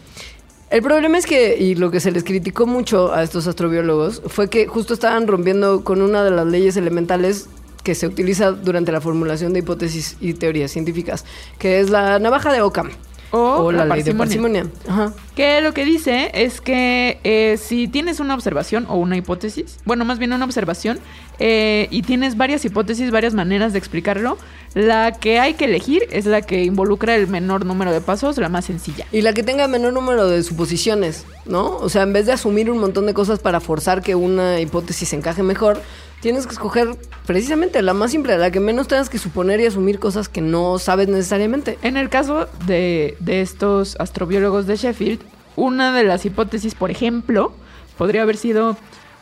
El 0.74 0.82
problema 0.82 1.16
es 1.16 1.24
que, 1.24 1.56
y 1.56 1.76
lo 1.76 1.92
que 1.92 2.00
se 2.00 2.10
les 2.10 2.24
criticó 2.24 2.66
mucho 2.66 3.14
a 3.14 3.22
estos 3.22 3.46
astrobiólogos, 3.46 4.20
fue 4.26 4.50
que 4.50 4.66
justo 4.66 4.92
estaban 4.92 5.28
rompiendo 5.28 5.84
con 5.84 6.02
una 6.02 6.24
de 6.24 6.32
las 6.32 6.48
leyes 6.48 6.76
elementales 6.76 7.48
que 7.84 7.94
se 7.94 8.08
utiliza 8.08 8.50
durante 8.50 8.90
la 8.90 9.00
formulación 9.00 9.52
de 9.52 9.60
hipótesis 9.60 10.16
y 10.20 10.34
teorías 10.34 10.72
científicas, 10.72 11.24
que 11.60 11.78
es 11.78 11.90
la 11.90 12.18
navaja 12.18 12.52
de 12.52 12.60
Occam. 12.60 12.90
O 13.30 13.70
la, 13.70 13.84
la 13.84 13.94
ley 13.94 14.02
de 14.02 14.16
parsimonia. 14.16 14.64
parsimonia. 14.64 15.04
Ajá. 15.04 15.12
Que 15.34 15.60
lo 15.60 15.74
que 15.74 15.84
dice 15.84 16.30
es 16.32 16.60
que 16.60 17.18
eh, 17.24 17.56
si 17.56 17.88
tienes 17.88 18.20
una 18.20 18.34
observación 18.34 18.86
o 18.88 18.96
una 18.96 19.16
hipótesis, 19.16 19.78
bueno, 19.84 20.04
más 20.04 20.20
bien 20.20 20.32
una 20.32 20.44
observación, 20.44 21.00
eh, 21.40 21.88
y 21.90 22.02
tienes 22.02 22.36
varias 22.36 22.64
hipótesis, 22.64 23.10
varias 23.10 23.34
maneras 23.34 23.72
de 23.72 23.80
explicarlo, 23.80 24.38
la 24.74 25.10
que 25.12 25.40
hay 25.40 25.54
que 25.54 25.64
elegir 25.64 26.04
es 26.10 26.26
la 26.26 26.42
que 26.42 26.62
involucra 26.62 27.16
el 27.16 27.26
menor 27.26 27.66
número 27.66 27.92
de 27.92 28.00
pasos, 28.00 28.38
la 28.38 28.48
más 28.48 28.66
sencilla. 28.66 29.06
Y 29.10 29.22
la 29.22 29.32
que 29.32 29.42
tenga 29.42 29.66
menor 29.66 29.92
número 29.92 30.28
de 30.28 30.40
suposiciones, 30.44 31.26
¿no? 31.46 31.78
O 31.78 31.88
sea, 31.88 32.02
en 32.02 32.12
vez 32.12 32.26
de 32.26 32.32
asumir 32.32 32.70
un 32.70 32.78
montón 32.78 33.06
de 33.06 33.14
cosas 33.14 33.40
para 33.40 33.58
forzar 33.58 34.02
que 34.02 34.14
una 34.14 34.60
hipótesis 34.60 35.12
encaje 35.12 35.42
mejor, 35.42 35.80
tienes 36.20 36.46
que 36.46 36.52
escoger 36.52 36.96
precisamente 37.26 37.82
la 37.82 37.92
más 37.92 38.12
simple, 38.12 38.38
la 38.38 38.50
que 38.50 38.60
menos 38.60 38.88
tengas 38.88 39.10
que 39.10 39.18
suponer 39.18 39.60
y 39.60 39.66
asumir 39.66 39.98
cosas 39.98 40.28
que 40.28 40.40
no 40.40 40.78
sabes 40.78 41.08
necesariamente. 41.08 41.76
En 41.82 41.96
el 41.96 42.08
caso 42.08 42.48
de, 42.66 43.16
de 43.18 43.40
estos 43.40 43.96
astrobiólogos 43.98 44.66
de 44.66 44.76
Sheffield, 44.76 45.20
una 45.56 45.92
de 45.92 46.04
las 46.04 46.24
hipótesis, 46.24 46.74
por 46.74 46.90
ejemplo, 46.90 47.52
podría 47.96 48.22
haber 48.22 48.36
sido, 48.36 48.76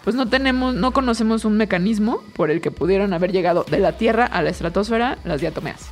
pues 0.04 0.16
no 0.16 0.28
tenemos, 0.28 0.74
no 0.74 0.92
conocemos 0.92 1.44
un 1.44 1.56
mecanismo 1.56 2.22
por 2.34 2.50
el 2.50 2.60
que 2.60 2.70
pudieran 2.70 3.12
haber 3.12 3.32
llegado 3.32 3.64
de 3.70 3.78
la 3.78 3.92
Tierra 3.92 4.26
a 4.26 4.42
la 4.42 4.50
estratosfera 4.50 5.18
las 5.24 5.40
diatomeas. 5.40 5.90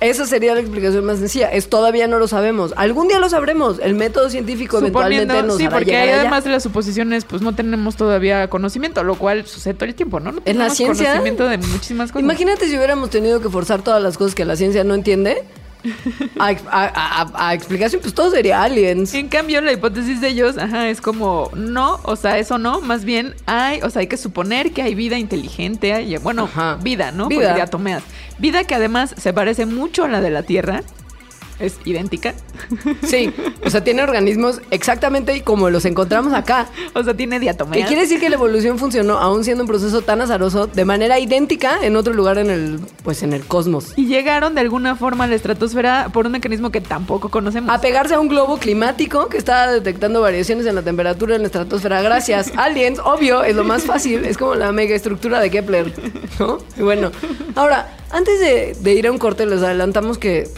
Esa 0.00 0.26
sería 0.26 0.54
la 0.54 0.60
explicación 0.60 1.04
más 1.04 1.18
sencilla. 1.18 1.48
Es 1.48 1.68
todavía 1.68 2.06
no 2.06 2.20
lo 2.20 2.28
sabemos. 2.28 2.72
Algún 2.76 3.08
día 3.08 3.18
lo 3.18 3.28
sabremos. 3.28 3.80
El 3.82 3.94
método 3.94 4.30
científico 4.30 4.78
eventualmente 4.78 5.42
nos 5.42 5.56
sí, 5.56 5.64
hará 5.64 5.76
porque 5.76 5.86
llegar 5.86 6.02
ahí 6.02 6.08
allá. 6.10 6.20
además 6.20 6.44
de 6.44 6.50
las 6.50 6.62
suposiciones, 6.62 7.24
pues 7.24 7.42
no 7.42 7.52
tenemos 7.52 7.96
todavía 7.96 8.48
conocimiento, 8.48 9.02
lo 9.02 9.16
cual 9.16 9.44
sucede 9.46 9.74
todo 9.74 9.86
el 9.86 9.96
tiempo, 9.96 10.20
¿no? 10.20 10.30
No 10.30 10.42
En 10.44 10.58
la 10.58 10.70
ciencia, 10.70 11.06
conocimiento 11.06 11.48
de 11.48 11.58
muchísimas 11.58 12.12
cosas. 12.12 12.22
Imagínate 12.22 12.68
si 12.68 12.76
hubiéramos 12.76 13.10
tenido 13.10 13.40
que 13.40 13.48
forzar 13.48 13.82
todas 13.82 14.00
las 14.00 14.16
cosas 14.16 14.36
que 14.36 14.44
la 14.44 14.54
ciencia 14.54 14.84
no 14.84 14.94
entiende 14.94 15.42
a, 16.38 16.48
a- 16.48 16.54
a- 16.70 17.22
a- 17.22 17.48
a 17.48 17.54
explicación, 17.54 18.00
pues 18.02 18.14
todo 18.14 18.30
sería 18.30 18.62
aliens. 18.62 19.14
En 19.14 19.28
cambio, 19.28 19.60
la 19.60 19.72
hipótesis 19.72 20.20
de 20.20 20.28
ellos, 20.28 20.58
ajá, 20.58 20.88
es 20.88 21.00
como 21.00 21.50
no, 21.54 22.00
o 22.02 22.16
sea, 22.16 22.38
eso 22.38 22.58
no, 22.58 22.80
más 22.80 23.04
bien 23.04 23.34
hay, 23.46 23.80
o 23.82 23.90
sea, 23.90 24.00
hay 24.00 24.06
que 24.06 24.16
suponer 24.16 24.72
que 24.72 24.82
hay 24.82 24.94
vida 24.94 25.18
inteligente, 25.18 25.92
hay, 25.92 26.16
bueno, 26.18 26.44
Ajá. 26.44 26.78
vida, 26.82 27.12
¿no? 27.12 27.28
Vida. 27.28 27.40
Porque 27.42 27.54
diatomeas. 27.54 28.02
Vida 28.38 28.64
que 28.64 28.74
además 28.74 29.14
se 29.18 29.32
parece 29.32 29.66
mucho 29.66 30.04
a 30.04 30.08
la 30.08 30.20
de 30.20 30.30
la 30.30 30.42
Tierra, 30.42 30.82
es 31.60 31.78
idéntica, 31.84 32.34
Sí, 33.02 33.32
o 33.64 33.70
sea, 33.70 33.82
tiene 33.82 34.02
organismos 34.02 34.60
exactamente 34.70 35.42
como 35.42 35.70
los 35.70 35.84
encontramos 35.84 36.32
acá. 36.32 36.68
o 36.94 37.02
sea, 37.02 37.14
tiene 37.14 37.36
Que 37.36 37.40
diatomeas. 37.40 37.86
quiere 37.88 38.02
decir 38.02 38.20
que 38.20 38.28
la 38.28 38.36
evolución 38.36 38.78
funcionó, 38.78 39.18
aún 39.18 39.44
siendo 39.44 39.64
un 39.64 39.68
proceso 39.68 40.02
tan 40.02 40.20
azaroso, 40.20 40.66
de 40.66 40.84
manera 40.84 41.18
idéntica 41.18 41.78
en 41.82 41.96
otro 41.96 42.12
lugar 42.12 42.38
en 42.38 42.50
el, 42.50 42.80
pues 43.02 43.22
en 43.22 43.32
el 43.32 43.44
cosmos. 43.44 43.92
Y 43.96 44.06
llegaron 44.06 44.54
de 44.54 44.60
alguna 44.60 44.96
forma 44.96 45.24
a 45.24 45.26
la 45.26 45.34
estratosfera 45.34 46.10
por 46.12 46.26
un 46.26 46.32
mecanismo 46.32 46.70
que 46.70 46.80
tampoco 46.80 47.28
conocemos. 47.28 47.70
A 47.74 47.80
pegarse 47.80 48.14
a 48.14 48.20
un 48.20 48.28
globo 48.28 48.58
climático 48.58 49.28
que 49.28 49.38
está 49.38 49.70
detectando 49.72 50.20
variaciones 50.20 50.66
en 50.66 50.74
la 50.74 50.82
temperatura 50.82 51.34
en 51.36 51.42
la 51.42 51.46
estratosfera. 51.46 52.02
Gracias. 52.02 52.52
Aliens, 52.56 53.00
obvio, 53.04 53.42
es 53.42 53.54
lo 53.56 53.64
más 53.64 53.84
fácil. 53.84 54.24
Es 54.24 54.36
como 54.38 54.54
la 54.54 54.72
mega 54.72 54.94
estructura 54.94 55.40
de 55.40 55.50
Kepler. 55.50 55.92
¿No? 56.38 56.58
Y 56.76 56.82
bueno, 56.82 57.10
ahora, 57.54 57.96
antes 58.10 58.40
de, 58.40 58.76
de 58.80 58.94
ir 58.94 59.06
a 59.06 59.12
un 59.12 59.18
corte, 59.18 59.46
les 59.46 59.62
adelantamos 59.62 60.18
que 60.18 60.48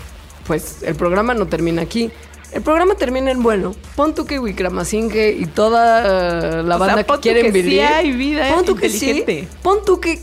pues 0.50 0.82
el 0.82 0.96
programa 0.96 1.32
no 1.32 1.46
termina 1.46 1.80
aquí. 1.82 2.10
El 2.50 2.62
programa 2.62 2.96
termina 2.96 3.30
en 3.30 3.40
bueno. 3.40 3.72
Pon 3.94 4.16
tú 4.16 4.26
que 4.26 4.40
Wikramasinge 4.40 5.30
y 5.30 5.46
toda 5.46 6.00
eh, 6.00 6.62
la 6.64 6.74
O 6.74 6.78
sea, 6.78 6.86
banda 6.88 7.04
pon 7.04 7.18
que 7.18 7.22
quieren 7.22 7.52
que 7.52 7.52
sí 7.52 7.62
vivir. 7.62 7.84
hay 7.84 8.10
vida 8.10 8.52
pon 8.52 8.64
tú 8.64 8.74
que 8.74 8.88
sí. 8.88 9.46
Pon 9.62 9.78
tú 9.86 10.00
que, 10.00 10.18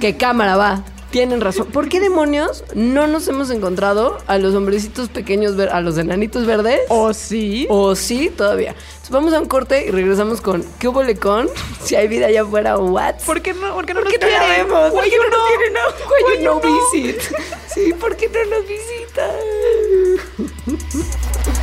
que 0.00 0.16
cámara 0.16 0.56
va. 0.56 0.84
Tienen 1.12 1.42
razón. 1.42 1.66
¿Por 1.66 1.90
qué 1.90 2.00
demonios 2.00 2.64
no 2.74 3.06
nos 3.06 3.28
hemos 3.28 3.50
encontrado 3.50 4.16
a 4.26 4.38
los 4.38 4.54
hombrecitos 4.54 5.10
pequeños, 5.10 5.58
a 5.58 5.80
los 5.82 5.98
enanitos 5.98 6.46
verdes? 6.46 6.80
¿O 6.88 7.12
sí? 7.12 7.66
O 7.68 7.94
sí, 7.94 8.30
todavía. 8.34 8.70
Entonces 8.70 9.10
vamos 9.10 9.34
a 9.34 9.40
un 9.40 9.46
corte 9.46 9.84
y 9.86 9.90
regresamos 9.90 10.40
con 10.40 10.64
¿Qué 10.78 10.88
hubo 10.88 11.02
con? 11.20 11.50
Si 11.84 11.96
hay 11.96 12.08
vida 12.08 12.26
allá 12.28 12.42
afuera 12.42 12.78
o 12.78 12.86
what? 12.86 13.16
¿Por 13.26 13.42
qué 13.42 13.52
no, 13.52 13.74
por 13.74 13.84
qué 13.84 13.92
no 13.92 14.00
¿Por 14.00 14.04
nos 14.10 14.14
qué 14.14 14.18
quieren? 14.26 14.48
vemos? 14.66 14.90
¿Por 14.90 15.04
qué 15.04 15.16
no 15.18 15.22
nos 15.24 15.38
no? 15.38 15.46
quieren? 15.48 15.72
No, 15.74 15.80
why 16.08 16.22
Why 16.24 16.38
you 16.38 16.44
no 16.44 16.62
you 16.62 16.68
no? 16.70 16.90
visit? 16.92 17.22
Sí, 17.74 17.92
¿por 17.94 18.16
qué 18.16 18.28
no 18.28 18.44
nos 18.56 18.66
visitan? 18.66 19.30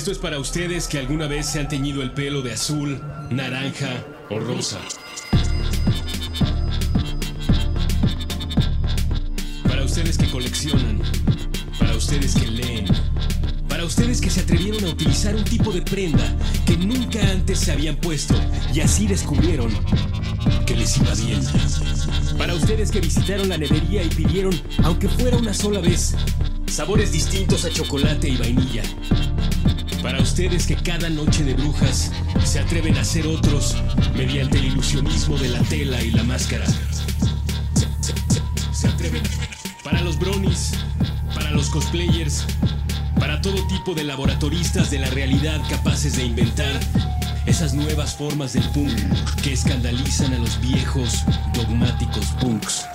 Esto 0.00 0.12
es 0.12 0.18
para 0.18 0.38
ustedes 0.38 0.88
que 0.88 0.98
alguna 0.98 1.26
vez 1.26 1.44
se 1.44 1.60
han 1.60 1.68
teñido 1.68 2.00
el 2.00 2.12
pelo 2.12 2.40
de 2.40 2.54
azul, 2.54 3.02
naranja 3.28 4.02
o 4.30 4.40
rosa. 4.40 4.78
Para 9.68 9.84
ustedes 9.84 10.16
que 10.16 10.26
coleccionan. 10.30 11.02
Para 11.78 11.94
ustedes 11.96 12.34
que 12.34 12.46
leen. 12.46 12.86
Para 13.68 13.84
ustedes 13.84 14.22
que 14.22 14.30
se 14.30 14.40
atrevieron 14.40 14.82
a 14.86 14.88
utilizar 14.88 15.36
un 15.36 15.44
tipo 15.44 15.70
de 15.70 15.82
prenda 15.82 16.34
que 16.64 16.78
nunca 16.78 17.20
antes 17.30 17.58
se 17.58 17.70
habían 17.70 17.96
puesto 17.96 18.34
y 18.72 18.80
así 18.80 19.06
descubrieron 19.06 19.70
que 20.64 20.76
les 20.76 20.96
iba 20.96 21.14
bien. 21.14 21.42
Para 22.38 22.54
ustedes 22.54 22.90
que 22.90 23.02
visitaron 23.02 23.50
la 23.50 23.58
nevería 23.58 24.02
y 24.02 24.08
pidieron, 24.08 24.58
aunque 24.82 25.10
fuera 25.10 25.36
una 25.36 25.52
sola 25.52 25.80
vez, 25.80 26.16
sabores 26.68 27.12
distintos 27.12 27.66
a 27.66 27.70
chocolate 27.70 28.30
y 28.30 28.38
vainilla. 28.38 28.82
Para 30.02 30.20
ustedes 30.22 30.66
que 30.66 30.76
cada 30.76 31.10
noche 31.10 31.44
de 31.44 31.54
brujas 31.54 32.10
se 32.44 32.58
atreven 32.58 32.96
a 32.96 33.04
ser 33.04 33.26
otros 33.26 33.76
mediante 34.16 34.58
el 34.58 34.66
ilusionismo 34.66 35.36
de 35.36 35.48
la 35.48 35.60
tela 35.60 36.02
y 36.02 36.10
la 36.10 36.22
máscara. 36.24 36.64
Se, 38.72 38.88
atreven. 38.88 39.22
Para 39.84 40.00
los 40.00 40.18
bronies, 40.18 40.72
para 41.34 41.50
los 41.50 41.68
cosplayers, 41.68 42.46
para 43.18 43.42
todo 43.42 43.66
tipo 43.66 43.94
de 43.94 44.04
laboratoristas 44.04 44.90
de 44.90 45.00
la 45.00 45.10
realidad 45.10 45.60
capaces 45.68 46.16
de 46.16 46.24
inventar 46.24 46.80
esas 47.46 47.74
nuevas 47.74 48.14
formas 48.14 48.54
del 48.54 48.64
punk 48.70 48.96
que 49.42 49.52
escandalizan 49.52 50.32
a 50.32 50.38
los 50.38 50.60
viejos 50.60 51.24
dogmáticos 51.52 52.26
punks. 52.40 52.86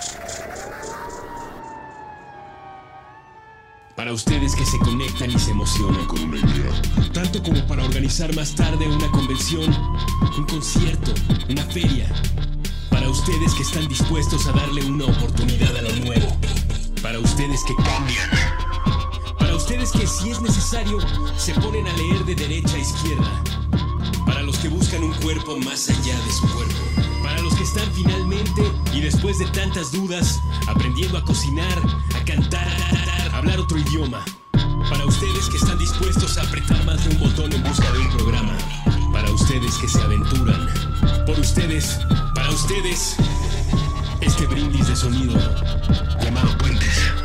Para 4.06 4.14
ustedes 4.14 4.56
que 4.56 4.64
se 4.68 4.78
conectan 4.78 5.32
y 5.32 5.40
se 5.40 5.50
emocionan 5.50 6.06
con 6.06 6.22
una 6.22 6.38
idea. 6.38 6.72
Tanto 7.12 7.42
como 7.42 7.66
para 7.66 7.84
organizar 7.84 8.36
más 8.36 8.54
tarde 8.54 8.88
una 8.88 9.10
convención, 9.10 9.76
un 10.38 10.46
concierto, 10.46 11.12
una 11.50 11.64
feria. 11.64 12.08
Para 12.92 13.10
ustedes 13.10 13.56
que 13.56 13.64
están 13.64 13.88
dispuestos 13.88 14.46
a 14.46 14.52
darle 14.52 14.86
una 14.86 15.06
oportunidad 15.06 15.76
a 15.76 15.82
lo 15.82 15.96
nuevo. 16.06 16.38
Para 17.02 17.18
ustedes 17.18 17.64
que 17.64 17.74
cambian. 17.78 18.30
Para 19.40 19.56
ustedes 19.56 19.92
que 19.92 20.06
si 20.06 20.30
es 20.30 20.40
necesario 20.40 21.00
se 21.36 21.56
ponen 21.56 21.88
a 21.88 21.94
leer 21.94 22.26
de 22.26 22.36
derecha 22.36 22.76
a 22.76 22.80
izquierda. 22.80 23.65
Para 24.36 24.48
los 24.48 24.58
que 24.58 24.68
buscan 24.68 25.02
un 25.02 25.14
cuerpo 25.14 25.56
más 25.60 25.88
allá 25.88 26.20
de 26.20 26.32
su 26.34 26.46
cuerpo. 26.50 26.76
Para 27.24 27.42
los 27.42 27.56
que 27.56 27.64
están 27.64 27.90
finalmente 27.94 28.70
y 28.94 29.00
después 29.00 29.40
de 29.40 29.46
tantas 29.46 29.94
dudas 29.94 30.42
aprendiendo 30.68 31.18
a 31.18 31.24
cocinar, 31.24 31.80
a 32.14 32.26
cantar, 32.26 32.68
a 33.32 33.38
hablar 33.38 33.58
otro 33.60 33.78
idioma. 33.78 34.26
Para 34.90 35.06
ustedes 35.06 35.48
que 35.50 35.56
están 35.56 35.78
dispuestos 35.78 36.38
a 36.38 36.42
apretar 36.42 36.84
más 36.84 37.02
de 37.06 37.16
un 37.16 37.20
botón 37.22 37.54
en 37.54 37.64
busca 37.64 37.90
de 37.94 38.00
un 38.00 38.10
programa. 38.10 38.58
Para 39.14 39.32
ustedes 39.32 39.74
que 39.78 39.88
se 39.88 40.02
aventuran. 40.02 40.68
Por 41.26 41.40
ustedes, 41.40 41.98
para 42.36 42.50
ustedes, 42.50 43.16
este 44.20 44.48
brindis 44.48 44.90
de 44.90 44.98
sonido 44.98 45.40
llamado 46.22 46.58
Puentes. 46.58 47.25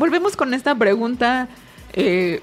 Volvemos 0.00 0.34
con 0.34 0.54
esta 0.54 0.74
pregunta 0.74 1.46
eh, 1.92 2.40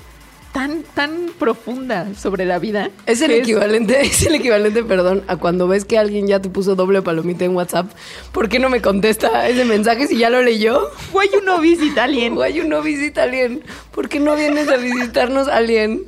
tan, 0.53 0.83
tan 0.83 1.31
profunda 1.39 2.13
sobre 2.13 2.45
la 2.45 2.59
vida. 2.59 2.91
Es 3.07 3.21
el 3.21 3.31
equivalente, 3.31 3.99
es 4.05 4.25
el 4.27 4.35
equivalente, 4.35 4.83
perdón, 4.83 5.23
a 5.27 5.37
cuando 5.37 5.67
ves 5.67 5.83
que 5.83 5.97
alguien 5.97 6.27
ya 6.27 6.39
te 6.39 6.49
puso 6.49 6.75
doble 6.75 7.01
palomita 7.01 7.45
en 7.45 7.55
WhatsApp. 7.55 7.91
¿Por 8.31 8.47
qué 8.47 8.59
no 8.59 8.69
me 8.69 8.79
contesta 8.79 9.49
ese 9.49 9.65
mensaje 9.65 10.05
si 10.07 10.17
ya 10.17 10.29
lo 10.29 10.43
leyó? 10.43 10.87
Why 11.11 11.29
you 11.33 11.41
no 11.41 11.59
visit 11.59 11.97
alien? 11.97 12.35
Guay, 12.35 12.61
no 12.67 12.83
visita 12.83 13.23
alien. 13.23 13.63
¿Por 13.91 14.07
qué 14.07 14.19
no 14.19 14.35
vienes 14.35 14.69
a 14.69 14.77
visitarnos 14.77 15.47
alien? 15.47 16.03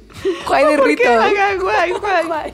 Guay 0.48 0.66
de. 0.66 0.78
Rito. 0.78 1.04
Guay. 1.60 2.54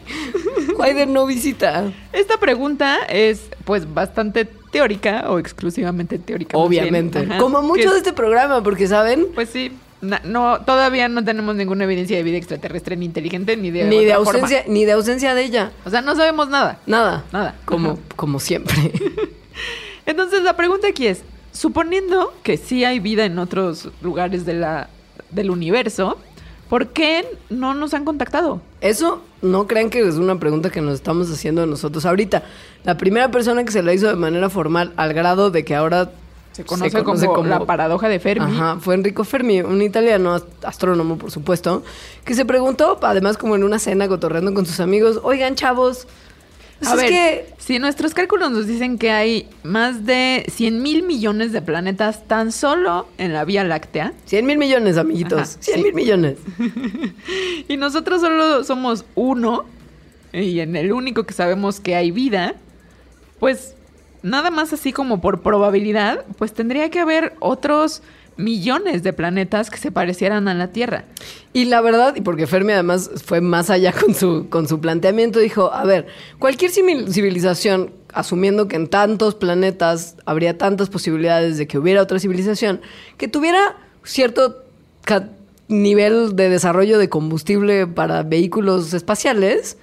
Guay 0.74 0.94
de 0.94 1.06
no 1.06 1.26
visita. 1.26 1.92
Esta 2.14 2.38
pregunta 2.38 3.00
es 3.10 3.50
pues 3.66 3.94
bastante 3.94 4.48
teórica 4.76 5.26
o 5.30 5.40
exclusivamente 5.40 6.20
teórica. 6.20 6.58
Obviamente. 6.58 7.26
Como 7.40 7.62
mucho 7.62 7.92
de 7.92 7.98
este 7.98 8.12
programa, 8.12 8.62
porque 8.62 8.88
saben, 8.88 9.28
Pues 9.34 9.50
sí, 9.50 9.72
no, 10.02 10.60
todavía 10.62 11.08
no 11.08 11.24
tenemos 11.24 11.56
ninguna 11.56 11.86
evidencia 11.86 12.18
de 12.18 12.24
vida 12.24 12.38
extraterrestre 12.38 12.98
ni 12.98 13.06
inteligente 13.06 13.56
ni 13.56 13.72
de 13.72 13.86
ni 13.86 14.04
de 14.04 14.14
forma. 14.16 14.32
ausencia, 14.32 14.64
ni 14.68 14.84
de 14.84 14.92
ausencia 14.92 15.34
de 15.34 15.44
ella. 15.44 15.72
O 15.86 15.90
sea, 15.90 16.02
no 16.02 16.14
sabemos 16.16 16.50
nada. 16.50 16.80
Nada. 16.86 17.24
Nada. 17.32 17.56
Como, 17.64 17.92
Ajá. 17.92 18.00
como 18.18 18.40
siempre. 18.40 18.76
Entonces 20.06 20.44
la 20.44 20.56
pregunta 20.58 20.88
aquí 20.90 21.08
es, 21.08 21.24
suponiendo 21.54 22.34
que 22.44 22.58
sí 22.58 22.84
hay 22.84 23.00
vida 23.00 23.24
en 23.26 23.40
otros 23.40 23.90
lugares 24.02 24.46
de 24.46 24.56
la 24.56 24.90
del 25.32 25.50
universo, 25.50 26.18
¿por 26.70 26.88
qué 26.88 27.26
no 27.50 27.74
nos 27.74 27.94
han 27.94 28.06
contactado? 28.06 28.62
Eso 28.82 29.22
no 29.42 29.68
crean 29.68 29.90
que 29.90 30.08
es 30.08 30.16
una 30.16 30.40
pregunta 30.40 30.70
que 30.70 30.82
nos 30.82 30.96
estamos 30.96 31.32
haciendo 31.32 31.66
nosotros 31.66 32.06
ahorita. 32.06 32.44
La 32.84 32.98
primera 32.98 33.32
persona 33.32 33.64
que 33.64 33.72
se 33.72 33.84
la 33.84 33.94
hizo 33.94 34.08
de 34.08 34.16
manera 34.16 34.50
formal 34.50 34.94
al 34.98 35.14
grado 35.14 35.52
de 35.52 35.66
que 35.66 35.76
ahora 35.76 36.12
Se 36.52 36.64
conoce, 36.64 37.04
como, 37.04 37.44
la 37.44 37.66
paradoja 37.66 38.08
de 38.08 38.20
Fermi. 38.20 38.46
Ajá, 38.46 38.78
fue 38.80 38.96
Enrico 38.96 39.24
Fermi, 39.24 39.62
un 39.62 39.82
italiano 39.82 40.42
astrónomo, 40.64 41.18
por 41.18 41.32
supuesto, 41.32 41.84
que 42.24 42.34
se 42.34 42.46
preguntó, 42.46 42.98
además 43.02 43.38
como 43.38 43.56
en 43.56 43.64
una 43.64 43.80
cena 43.80 44.08
cotorreando 44.08 44.54
con 44.54 44.66
sus 44.66 44.80
amigos, 44.80 45.20
oigan 45.24 45.56
chavos, 45.56 46.08
pues 46.80 46.92
A 46.92 46.96
ver, 46.96 47.10
que 47.10 47.54
si 47.58 47.80
nuestros 47.80 48.14
cálculos 48.14 48.52
nos 48.52 48.68
dicen 48.68 48.98
que 48.98 49.12
hay 49.12 49.48
más 49.64 50.06
de 50.06 50.46
100 50.50 50.82
mil 50.82 51.04
millones 51.04 51.52
de 51.52 51.62
planetas 51.62 52.28
tan 52.28 52.52
solo 52.52 53.08
en 53.18 53.34
la 53.34 53.46
Vía 53.46 53.64
Láctea, 53.64 54.14
100 54.26 54.46
mil 54.46 54.58
millones, 54.58 54.98
amiguitos, 54.98 55.40
Ajá, 55.40 55.62
100 55.62 55.78
sí. 55.78 55.84
mil 55.84 55.94
millones. 55.94 56.38
y 57.68 57.78
nosotros 57.78 58.22
solo 58.22 58.64
somos 58.64 59.06
uno, 59.16 59.66
y 60.34 60.60
en 60.60 60.76
el 60.76 60.92
único 60.92 61.24
que 61.24 61.34
sabemos 61.34 61.80
que 61.80 61.96
hay 61.96 62.12
vida, 62.12 62.56
pues 63.40 63.76
nada 64.22 64.50
más 64.52 64.74
así 64.74 64.92
como 64.92 65.22
por 65.22 65.42
probabilidad, 65.42 66.26
pues 66.38 66.54
tendría 66.54 66.90
que 66.90 67.00
haber 67.00 67.36
otros 67.40 68.02
millones 68.38 69.04
de 69.04 69.14
planetas 69.14 69.70
que 69.70 69.78
se 69.78 69.92
parecieran 69.92 70.48
a 70.48 70.54
la 70.54 70.72
Tierra. 70.72 71.06
Y 71.54 71.66
la 71.66 71.82
verdad, 71.82 72.16
y 72.16 72.22
porque 72.22 72.48
Fermi 72.48 72.74
además 72.74 73.10
fue 73.24 73.42
más 73.42 73.70
allá 73.70 73.94
con 73.94 74.14
su, 74.14 74.48
con 74.50 74.68
su 74.68 74.80
planteamiento, 74.80 75.40
dijo, 75.40 75.72
a 75.74 75.86
ver, 75.86 76.08
cualquier 76.40 76.72
civilización, 76.72 77.92
asumiendo 78.14 78.68
que 78.68 78.78
en 78.78 78.88
tantos 78.88 79.36
planetas 79.36 80.16
habría 80.26 80.58
tantas 80.58 80.90
posibilidades 80.90 81.58
de 81.58 81.68
que 81.68 81.78
hubiera 81.78 82.02
otra 82.02 82.20
civilización, 82.20 82.82
que 83.18 83.28
tuviera 83.28 83.78
cierto 84.04 84.64
nivel 85.68 86.36
de 86.36 86.50
desarrollo 86.50 86.98
de 86.98 87.10
combustible 87.10 87.88
para 87.88 88.24
vehículos 88.24 88.94
espaciales, 88.94 89.78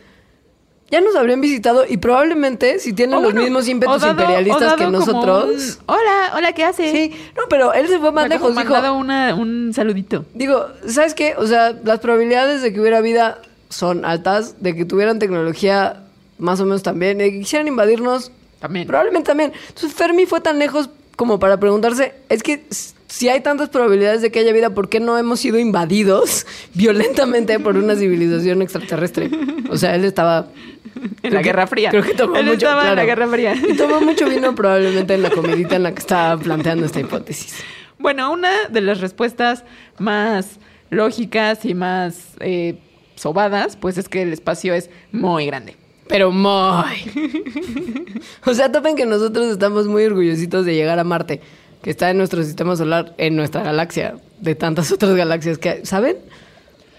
ya 0.93 1.01
nos 1.01 1.17
habrían 1.17 1.41
visitado 1.41 1.85
y 1.89 1.97
probablemente 1.97 2.79
si 2.79 2.93
tienen 2.93 3.15
O 3.17 3.23
los 3.23 3.33
bueno, 3.33 3.41
mismos 3.43 3.67
ímpetus 3.67 4.01
dado- 4.03 4.13
imperialistas 4.13 4.75
que 4.75 4.87
nosotros. 4.87 5.79
un, 5.81 5.85
hola, 5.87 6.33
hola, 6.37 6.53
¿qué 6.53 6.65
hace? 6.65 6.93
Sí, 6.93 7.13
no, 7.37 7.43
pero 7.51 7.73
él 7.73 7.89
se 7.89 7.99
fue 7.99 8.13
más 8.13 8.29
lejos, 8.29 8.55
dijo, 8.57 8.93
una- 8.93 9.35
un 9.35 9.73
saludito. 9.75 10.25
Digo, 10.35 10.67
¿sabes 10.87 11.15
qué? 11.15 11.35
O 11.39 11.47
sea, 11.47 11.73
las 11.83 11.99
probabilidades 11.99 12.63
de 12.63 12.73
que 12.73 12.81
hubiera 12.81 13.01
vida 13.01 13.41
son 13.71 14.05
altas, 14.05 14.63
de 14.63 14.77
que 14.77 14.85
tuvieran 14.85 15.19
tecnología 15.19 16.05
más 16.39 16.61
o 16.61 16.65
menos 16.65 16.83
también, 16.83 17.19
de 17.19 17.31
que 17.33 17.39
quisieran 17.41 17.67
invadirnos 17.69 18.31
También. 18.61 18.87
probablemente 18.87 19.29
también. 19.29 19.53
Entonces 19.69 19.95
Fermi 19.95 20.27
fue 20.27 20.41
tan 20.43 20.59
lejos 20.59 20.91
como 21.17 21.39
para 21.39 21.59
preguntarse, 21.59 22.15
es 22.29 22.43
que 22.43 22.65
si 23.07 23.29
hay 23.29 23.41
tantas 23.41 23.69
probabilidades 23.69 24.23
de 24.23 24.31
que 24.33 24.41
haya 24.41 24.53
vida, 24.53 24.71
¿por 24.71 24.89
qué 24.89 24.99
no 24.99 25.17
hemos 25.19 25.41
sido 25.41 25.59
invadidos 25.59 26.47
violentamente 26.75 27.59
por 27.61 27.77
una 27.77 27.95
civilización 27.97 28.61
extraterrestre? 28.63 29.31
O 29.71 29.77
sea, 29.79 29.95
él 29.95 30.05
estaba... 30.05 30.49
En 31.23 31.35
la 31.35 31.43
Guerra 31.43 31.67
Fría. 31.67 31.91
Creo 31.91 32.03
que 32.03 32.15
tomó 32.15 32.37
Él 32.37 32.47
mucho, 32.47 32.67
estaba 32.67 32.83
en 32.83 32.89
la 32.89 32.93
claro. 33.05 33.07
Guerra 33.07 33.29
Fría. 33.29 33.55
Y 33.55 33.77
tomó 33.77 34.01
mucho 34.03 34.29
vino 34.29 34.55
probablemente 34.55 35.15
en 35.15 35.23
la 35.23 35.31
comidita 35.31 35.77
en 35.77 35.85
la 35.85 35.93
que 35.93 36.01
estaba 36.01 36.37
planteando 36.41 36.85
esta 36.87 37.01
hipótesis. 37.01 37.57
Bueno, 37.99 38.33
una 38.33 38.51
de 38.69 38.81
las 38.81 39.01
respuestas 39.01 39.65
más 39.99 40.59
lógicas 40.91 41.65
y 41.65 41.75
más 41.75 42.33
eh, 42.41 42.79
sobadas, 43.15 43.77
pues 43.77 43.97
es 43.99 44.09
que 44.09 44.23
el 44.23 44.33
espacio 44.33 44.75
es 44.75 44.91
muy 45.13 45.47
grande. 45.47 45.77
Pero 46.09 46.31
muy. 46.33 46.51
o 48.45 48.55
sea, 48.55 48.71
topen 48.73 48.97
que 48.97 49.07
nosotros 49.07 49.47
estamos 49.47 49.87
muy 49.87 50.05
orgullositos 50.05 50.67
de 50.67 50.75
llegar 50.75 50.99
a 50.99 51.05
Marte, 51.05 51.41
que 51.83 51.91
está 51.91 52.11
en 52.11 52.19
nuestro 52.19 52.43
sistema 52.43 52.77
solar, 52.77 53.15
en 53.19 53.37
nuestra 53.37 53.63
galaxia, 53.63 54.17
de 54.41 54.55
tantas 54.55 54.91
otras 54.93 55.15
galaxias 55.15 55.59
que 55.59 55.69
hay. 55.71 55.87
¿Saben? 55.87 56.17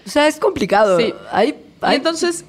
O 0.06 0.10
sea, 0.10 0.26
es 0.26 0.36
complicado. 0.38 0.98
Sí. 0.98 1.14
Hay, 1.30 1.50
Y 1.50 1.54
hay- 1.82 1.96
entonces, 1.96 2.44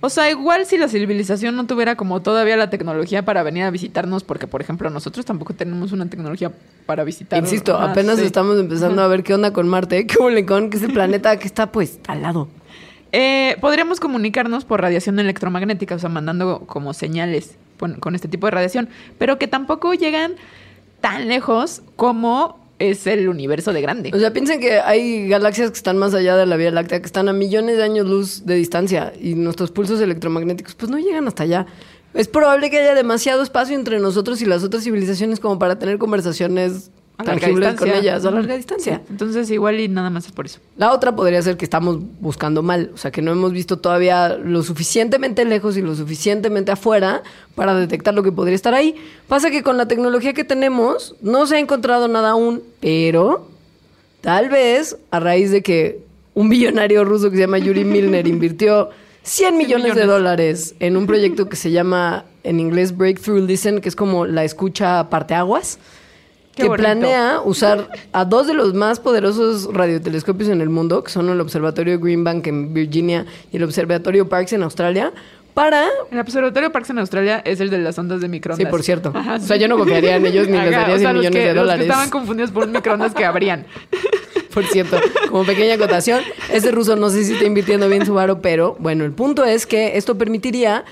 o 0.00 0.08
sea, 0.08 0.30
igual 0.30 0.64
si 0.66 0.78
la 0.78 0.88
civilización 0.88 1.56
no 1.56 1.66
tuviera 1.66 1.96
como 1.96 2.20
todavía 2.22 2.56
la 2.56 2.70
tecnología 2.70 3.24
para 3.24 3.42
venir 3.42 3.64
a 3.64 3.70
visitarnos, 3.70 4.22
porque 4.22 4.46
por 4.46 4.60
ejemplo 4.60 4.90
nosotros 4.90 5.26
tampoco 5.26 5.54
tenemos 5.54 5.92
una 5.92 6.06
tecnología 6.08 6.52
para 6.86 7.02
visitar. 7.04 7.38
Insisto, 7.38 7.76
apenas 7.76 8.18
sí. 8.18 8.24
estamos 8.24 8.58
empezando 8.58 9.02
a 9.02 9.08
ver 9.08 9.24
qué 9.24 9.34
onda 9.34 9.52
con 9.52 9.68
Marte, 9.68 10.06
qué 10.08 10.22
huele 10.22 10.46
con 10.46 10.70
que 10.70 10.76
es 10.76 10.82
el 10.82 10.92
planeta 10.92 11.36
que 11.38 11.46
está 11.46 11.72
pues 11.72 11.98
al 12.06 12.22
lado. 12.22 12.48
Eh, 13.10 13.56
podríamos 13.60 14.00
comunicarnos 14.00 14.64
por 14.64 14.80
radiación 14.80 15.18
electromagnética, 15.18 15.94
o 15.94 15.98
sea, 15.98 16.10
mandando 16.10 16.60
como 16.66 16.92
señales 16.92 17.56
con, 17.78 17.94
con 17.94 18.14
este 18.14 18.28
tipo 18.28 18.46
de 18.46 18.50
radiación, 18.52 18.88
pero 19.18 19.38
que 19.38 19.48
tampoco 19.48 19.94
llegan 19.94 20.34
tan 21.00 21.26
lejos 21.28 21.82
como 21.96 22.67
es 22.78 23.06
el 23.06 23.28
universo 23.28 23.72
de 23.72 23.80
grande. 23.80 24.10
O 24.14 24.18
sea, 24.18 24.32
piensen 24.32 24.60
que 24.60 24.80
hay 24.80 25.28
galaxias 25.28 25.70
que 25.70 25.76
están 25.76 25.98
más 25.98 26.14
allá 26.14 26.36
de 26.36 26.46
la 26.46 26.56
Vía 26.56 26.70
Láctea, 26.70 27.00
que 27.00 27.06
están 27.06 27.28
a 27.28 27.32
millones 27.32 27.76
de 27.76 27.82
años 27.82 28.06
luz 28.06 28.46
de 28.46 28.54
distancia 28.54 29.12
y 29.20 29.34
nuestros 29.34 29.70
pulsos 29.70 30.00
electromagnéticos 30.00 30.74
pues 30.74 30.90
no 30.90 30.98
llegan 30.98 31.26
hasta 31.26 31.42
allá. 31.42 31.66
Es 32.14 32.28
probable 32.28 32.70
que 32.70 32.78
haya 32.78 32.94
demasiado 32.94 33.42
espacio 33.42 33.76
entre 33.76 33.98
nosotros 33.98 34.40
y 34.42 34.46
las 34.46 34.64
otras 34.64 34.84
civilizaciones 34.84 35.40
como 35.40 35.58
para 35.58 35.78
tener 35.78 35.98
conversaciones 35.98 36.90
tangibles 37.24 37.74
con 37.74 37.88
ellas 37.88 38.24
a 38.24 38.30
larga 38.30 38.56
distancia. 38.56 39.02
Entonces, 39.10 39.50
igual 39.50 39.80
y 39.80 39.88
nada 39.88 40.10
más 40.10 40.26
es 40.26 40.32
por 40.32 40.46
eso. 40.46 40.60
La 40.76 40.92
otra 40.92 41.14
podría 41.14 41.42
ser 41.42 41.56
que 41.56 41.64
estamos 41.64 41.98
buscando 42.20 42.62
mal, 42.62 42.92
o 42.94 42.96
sea, 42.96 43.10
que 43.10 43.22
no 43.22 43.32
hemos 43.32 43.52
visto 43.52 43.78
todavía 43.78 44.36
lo 44.36 44.62
suficientemente 44.62 45.44
lejos 45.44 45.76
y 45.76 45.82
lo 45.82 45.94
suficientemente 45.94 46.72
afuera 46.72 47.22
para 47.54 47.74
detectar 47.74 48.14
lo 48.14 48.22
que 48.22 48.32
podría 48.32 48.54
estar 48.54 48.74
ahí. 48.74 48.94
Pasa 49.26 49.50
que 49.50 49.62
con 49.62 49.76
la 49.76 49.88
tecnología 49.88 50.32
que 50.32 50.44
tenemos 50.44 51.16
no 51.20 51.46
se 51.46 51.56
ha 51.56 51.58
encontrado 51.58 52.08
nada 52.08 52.30
aún, 52.30 52.62
pero 52.80 53.48
tal 54.20 54.48
vez 54.48 54.96
a 55.10 55.20
raíz 55.20 55.50
de 55.50 55.62
que 55.62 56.00
un 56.34 56.48
billonario 56.48 57.04
ruso 57.04 57.30
que 57.30 57.36
se 57.36 57.42
llama 57.42 57.58
Yuri 57.58 57.84
Milner 57.84 58.28
invirtió 58.28 58.90
100 59.24 59.58
millones, 59.58 59.86
de 59.86 59.90
millones. 59.90 60.06
dólares 60.06 60.74
en 60.78 60.96
un 60.96 61.06
proyecto 61.06 61.48
que 61.48 61.56
se 61.56 61.70
llama 61.72 62.24
en 62.44 62.60
inglés 62.60 62.96
Breakthrough 62.96 63.44
Listen, 63.44 63.80
que 63.80 63.88
es 63.88 63.96
como 63.96 64.24
la 64.24 64.44
escucha 64.44 65.10
parteaguas 65.10 65.78
Qué 66.58 66.62
que 66.64 66.68
bonito. 66.68 66.82
planea 66.82 67.40
usar 67.44 67.90
a 68.12 68.24
dos 68.24 68.46
de 68.46 68.54
los 68.54 68.74
más 68.74 69.00
poderosos 69.00 69.72
radiotelescopios 69.72 70.48
en 70.50 70.60
el 70.60 70.68
mundo, 70.68 71.02
que 71.04 71.10
son 71.10 71.28
el 71.30 71.40
Observatorio 71.40 71.98
Green 71.98 72.24
Bank 72.24 72.46
en 72.48 72.74
Virginia 72.74 73.24
y 73.52 73.56
el 73.56 73.64
Observatorio 73.64 74.28
Parkes 74.28 74.52
en 74.52 74.62
Australia, 74.62 75.12
para... 75.54 75.86
El 76.12 76.20
Observatorio 76.20 76.70
Parks 76.70 76.90
en 76.90 76.98
Australia 77.00 77.42
es 77.44 77.60
el 77.60 77.70
de 77.70 77.78
las 77.78 77.98
ondas 77.98 78.20
de 78.20 78.26
Sí, 78.26 78.30
microondas. 78.30 78.68
por 78.70 78.82
cierto. 78.82 79.10
Ajá, 79.14 79.36
O 79.36 79.40
sea, 79.40 79.56
yo 79.56 79.66
no 79.66 79.76
confiaría 79.78 80.16
en 80.16 80.26
ellos 80.26 80.46
ni 80.48 80.56
les 80.58 80.70
daría 80.70 80.94
o 80.94 80.98
100 80.98 81.00
sea, 81.00 81.12
los 81.12 81.20
millones 81.22 81.40
que- 81.40 81.48
de 81.48 81.54
Los 81.54 81.62
dólares. 81.62 81.80
que 81.84 81.88
estaban 81.90 82.10
confundidos 82.10 82.50
por 82.52 82.64
un 82.64 82.72
microondas 82.72 83.14
que 83.14 83.24
abrían. 83.24 83.66
Por 84.54 84.64
cierto, 84.66 84.98
como 85.30 85.44
pequeña 85.44 85.74
acotación, 85.74 86.20
ese 86.52 86.72
ruso 86.72 86.96
no 86.96 87.10
sé 87.10 87.22
si 87.24 87.34
está 87.34 87.44
invirtiendo 87.44 87.88
bien 87.88 88.04
su 88.06 88.14
varo, 88.14 88.40
pero 88.40 88.76
bueno, 88.80 89.04
el 89.04 89.12
punto 89.12 89.44
es 89.44 89.66
que 89.66 89.96
esto 89.96 90.16
permitiría 90.18 90.84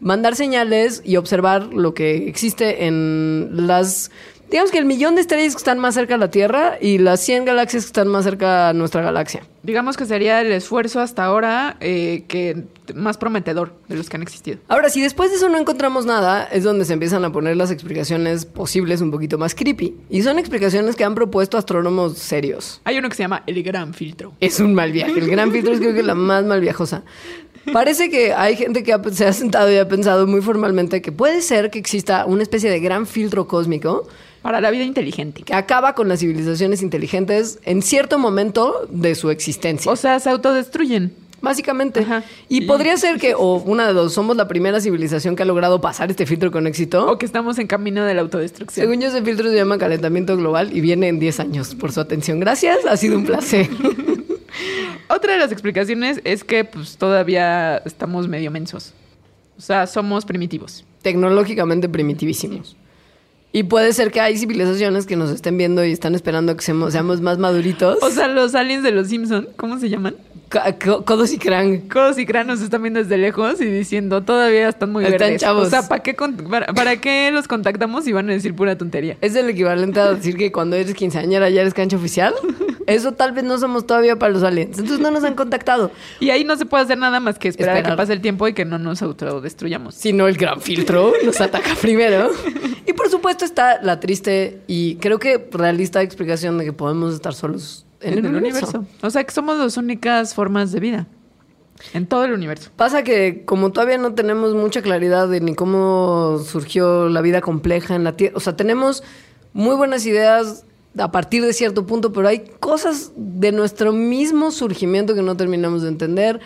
mandar 0.00 0.34
señales 0.34 1.02
y 1.04 1.16
observar 1.18 1.64
lo 1.72 1.94
que 1.94 2.26
existe 2.28 2.86
en 2.86 3.50
las... 3.52 4.10
Digamos 4.52 4.70
que 4.70 4.76
el 4.76 4.84
millón 4.84 5.14
de 5.14 5.22
estrellas 5.22 5.54
que 5.54 5.58
están 5.58 5.78
más 5.78 5.94
cerca 5.94 6.16
a 6.16 6.18
la 6.18 6.30
Tierra 6.30 6.76
y 6.78 6.98
las 6.98 7.20
100 7.20 7.46
galaxias 7.46 7.84
que 7.84 7.86
están 7.86 8.08
más 8.08 8.24
cerca 8.24 8.68
a 8.68 8.72
nuestra 8.74 9.00
galaxia. 9.00 9.44
Digamos 9.62 9.96
que 9.96 10.06
sería 10.06 10.40
el 10.40 10.50
esfuerzo 10.50 11.00
hasta 11.00 11.24
ahora 11.24 11.76
eh, 11.80 12.24
que 12.26 12.64
más 12.94 13.16
prometedor 13.16 13.74
de 13.88 13.96
los 13.96 14.08
que 14.08 14.16
han 14.16 14.22
existido. 14.22 14.58
Ahora, 14.68 14.90
si 14.90 15.00
después 15.00 15.30
de 15.30 15.36
eso 15.36 15.48
no 15.48 15.56
encontramos 15.58 16.04
nada, 16.04 16.44
es 16.44 16.64
donde 16.64 16.84
se 16.84 16.92
empiezan 16.94 17.24
a 17.24 17.30
poner 17.30 17.56
las 17.56 17.70
explicaciones 17.70 18.44
posibles 18.44 19.00
un 19.00 19.10
poquito 19.12 19.38
más 19.38 19.54
creepy. 19.54 19.94
Y 20.10 20.22
son 20.22 20.38
explicaciones 20.38 20.96
que 20.96 21.04
han 21.04 21.14
propuesto 21.14 21.58
astrónomos 21.58 22.18
serios. 22.18 22.80
Hay 22.84 22.98
uno 22.98 23.08
que 23.08 23.14
se 23.14 23.22
llama 23.22 23.44
el 23.46 23.62
gran 23.62 23.94
filtro. 23.94 24.32
Es 24.40 24.58
un 24.58 24.74
mal 24.74 24.90
viaje. 24.90 25.18
El 25.18 25.30
gran 25.30 25.52
filtro 25.52 25.72
es 25.72 25.78
creo 25.78 25.94
que 25.94 26.02
la 26.02 26.14
más 26.14 26.44
mal 26.44 26.60
viajosa. 26.60 27.04
Parece 27.72 28.10
que 28.10 28.32
hay 28.32 28.56
gente 28.56 28.82
que 28.82 28.98
se 29.12 29.24
ha 29.26 29.32
sentado 29.32 29.70
y 29.70 29.76
ha 29.76 29.86
pensado 29.86 30.26
muy 30.26 30.40
formalmente 30.42 31.00
que 31.00 31.12
puede 31.12 31.42
ser 31.42 31.70
que 31.70 31.78
exista 31.78 32.26
una 32.26 32.42
especie 32.42 32.68
de 32.68 32.80
gran 32.80 33.06
filtro 33.06 33.46
cósmico 33.46 34.08
Para 34.42 34.60
la 34.60 34.72
vida 34.72 34.82
inteligente. 34.82 35.44
que 35.44 35.54
acaba 35.54 35.94
con 35.94 36.08
las 36.08 36.18
civilizaciones 36.18 36.82
inteligentes 36.82 37.60
en 37.64 37.80
cierto 37.82 38.18
momento 38.18 38.88
de 38.90 39.14
su 39.14 39.30
existencia. 39.30 39.51
O 39.90 39.96
sea, 39.96 40.18
se 40.20 40.30
autodestruyen. 40.30 41.12
Básicamente. 41.40 42.00
Ajá. 42.00 42.22
Y 42.48 42.58
Y- 42.58 42.66
podría 42.66 42.96
ser 42.96 43.18
que, 43.20 43.34
o 43.34 43.56
una 43.56 43.86
de 43.88 43.92
dos, 43.94 44.12
somos 44.12 44.36
la 44.36 44.46
primera 44.46 44.80
civilización 44.80 45.34
que 45.34 45.42
ha 45.42 45.46
logrado 45.46 45.80
pasar 45.80 46.08
este 46.10 46.24
filtro 46.24 46.52
con 46.52 46.66
éxito. 46.68 47.10
O 47.10 47.18
que 47.18 47.26
estamos 47.26 47.58
en 47.58 47.66
camino 47.66 48.04
de 48.04 48.14
la 48.14 48.20
autodestrucción. 48.20 48.86
Según 48.86 49.00
yo, 49.02 49.08
ese 49.08 49.22
filtro 49.22 49.50
se 49.50 49.56
llama 49.56 49.76
calentamiento 49.76 50.36
global 50.36 50.70
y 50.72 50.80
viene 50.80 51.08
en 51.08 51.18
10 51.18 51.40
años. 51.40 51.74
Por 51.74 51.90
su 51.90 52.00
atención. 52.00 52.38
Gracias, 52.38 52.78
ha 52.88 52.96
sido 52.96 53.16
un 53.16 53.24
placer. 53.26 53.68
Otra 55.08 55.32
de 55.32 55.38
las 55.38 55.52
explicaciones 55.52 56.20
es 56.24 56.44
que 56.44 56.64
pues 56.64 56.96
todavía 56.96 57.78
estamos 57.84 58.28
medio 58.28 58.50
mensos. 58.50 58.92
O 59.58 59.60
sea, 59.60 59.86
somos 59.86 60.24
primitivos. 60.24 60.84
Tecnológicamente 61.02 61.88
primitivísimos. 61.88 62.76
Y 63.54 63.64
puede 63.64 63.92
ser 63.92 64.10
que 64.10 64.20
hay 64.20 64.38
civilizaciones 64.38 65.06
que 65.06 65.14
nos 65.14 65.30
estén 65.30 65.58
viendo 65.58 65.84
y 65.84 65.92
están 65.92 66.14
esperando 66.14 66.56
que 66.56 66.62
seamos, 66.62 67.20
más 67.20 67.38
maduritos. 67.38 67.98
O 68.02 68.10
sea, 68.10 68.26
los 68.28 68.54
aliens 68.54 68.82
de 68.82 68.92
los 68.92 69.08
Simpson, 69.08 69.48
¿cómo 69.56 69.78
se 69.78 69.90
llaman? 69.90 70.14
Codos 71.04 71.32
y 71.32 71.38
crán. 71.38 71.80
Codos 71.88 72.18
y 72.18 72.26
cranos 72.26 72.60
están 72.62 72.82
viendo 72.82 73.00
desde 73.00 73.18
lejos 73.18 73.60
y 73.60 73.66
diciendo, 73.66 74.22
todavía 74.22 74.68
están 74.68 74.90
muy 74.90 75.04
Están 75.04 75.18
verdes. 75.18 75.40
chavos. 75.40 75.66
O 75.66 75.70
sea, 75.70 75.86
¿para 75.88 76.02
qué, 76.02 76.14
para 76.74 76.96
qué 76.96 77.30
los 77.32 77.46
contactamos 77.48 78.06
y 78.06 78.12
van 78.12 78.28
a 78.30 78.32
decir 78.32 78.54
pura 78.54 78.76
tontería? 78.76 79.16
Es 79.20 79.34
el 79.34 79.48
equivalente 79.48 80.00
a 80.00 80.14
decir 80.14 80.36
que 80.36 80.50
cuando 80.50 80.76
eres 80.76 80.94
quinceañera 80.94 81.48
ya 81.50 81.60
eres 81.60 81.74
cancha 81.74 81.96
oficial. 81.96 82.34
Eso 82.86 83.12
tal 83.12 83.32
vez 83.32 83.44
no 83.44 83.58
somos 83.58 83.86
todavía 83.86 84.18
para 84.18 84.32
los 84.32 84.42
aliens. 84.42 84.78
Entonces 84.78 85.00
no 85.00 85.10
nos 85.10 85.24
han 85.24 85.34
contactado. 85.34 85.90
Y 86.20 86.30
ahí 86.30 86.44
no 86.44 86.56
se 86.56 86.66
puede 86.66 86.84
hacer 86.84 86.98
nada 86.98 87.20
más 87.20 87.38
que 87.38 87.48
esperar, 87.48 87.78
a 87.78 87.82
que 87.82 87.96
pase 87.96 88.12
el 88.12 88.20
tiempo 88.20 88.46
y 88.48 88.54
que 88.54 88.64
no 88.64 88.78
nos 88.78 89.02
autodestruyamos. 89.02 89.94
Si 89.94 90.12
no, 90.12 90.28
el 90.28 90.36
gran 90.36 90.60
filtro 90.60 91.12
nos 91.24 91.40
ataca 91.40 91.74
primero. 91.80 92.30
Y 92.84 92.94
por 92.94 93.08
supuesto 93.08 93.44
está 93.44 93.80
la 93.80 94.00
triste 94.00 94.60
y 94.66 94.96
creo 94.96 95.20
que 95.20 95.48
realista 95.52 96.02
explicación 96.02 96.58
de 96.58 96.64
que 96.64 96.72
podemos 96.72 97.14
estar 97.14 97.32
solos 97.32 97.86
en, 98.00 98.18
el, 98.18 98.34
universo. 98.34 98.84
O 99.02 99.10
sea, 99.10 99.22
que 99.22 99.32
somos 99.32 99.56
las 99.56 99.76
únicas 99.76 100.34
formas 100.34 100.72
de 100.72 100.80
vida. 100.80 101.06
En 101.94 102.06
todo 102.06 102.24
el 102.24 102.32
universo. 102.32 102.70
Pasa 102.76 103.02
que 103.02 103.44
como 103.44 103.72
todavía 103.72 103.98
no 103.98 104.14
tenemos 104.14 104.54
mucha 104.54 104.82
claridad 104.82 105.28
de 105.28 105.40
ni 105.40 105.54
cómo 105.54 106.40
surgió 106.44 107.08
la 107.08 107.20
vida 107.20 107.40
compleja 107.40 107.94
en 107.94 108.04
la 108.04 108.16
Tierra, 108.16 108.36
o 108.36 108.40
sea, 108.40 108.56
tenemos 108.56 109.02
muy 109.52 109.76
buenas 109.76 110.06
ideas 110.06 110.64
a 110.98 111.10
partir 111.10 111.44
de 111.44 111.52
cierto 111.52 111.86
punto, 111.86 112.12
pero 112.12 112.28
hay 112.28 112.40
cosas 112.60 113.12
de 113.16 113.52
nuestro 113.52 113.92
mismo 113.92 114.50
surgimiento 114.50 115.14
que 115.14 115.22
no 115.22 115.36
terminamos 115.36 115.82
de 115.82 115.88
entender. 115.88 116.40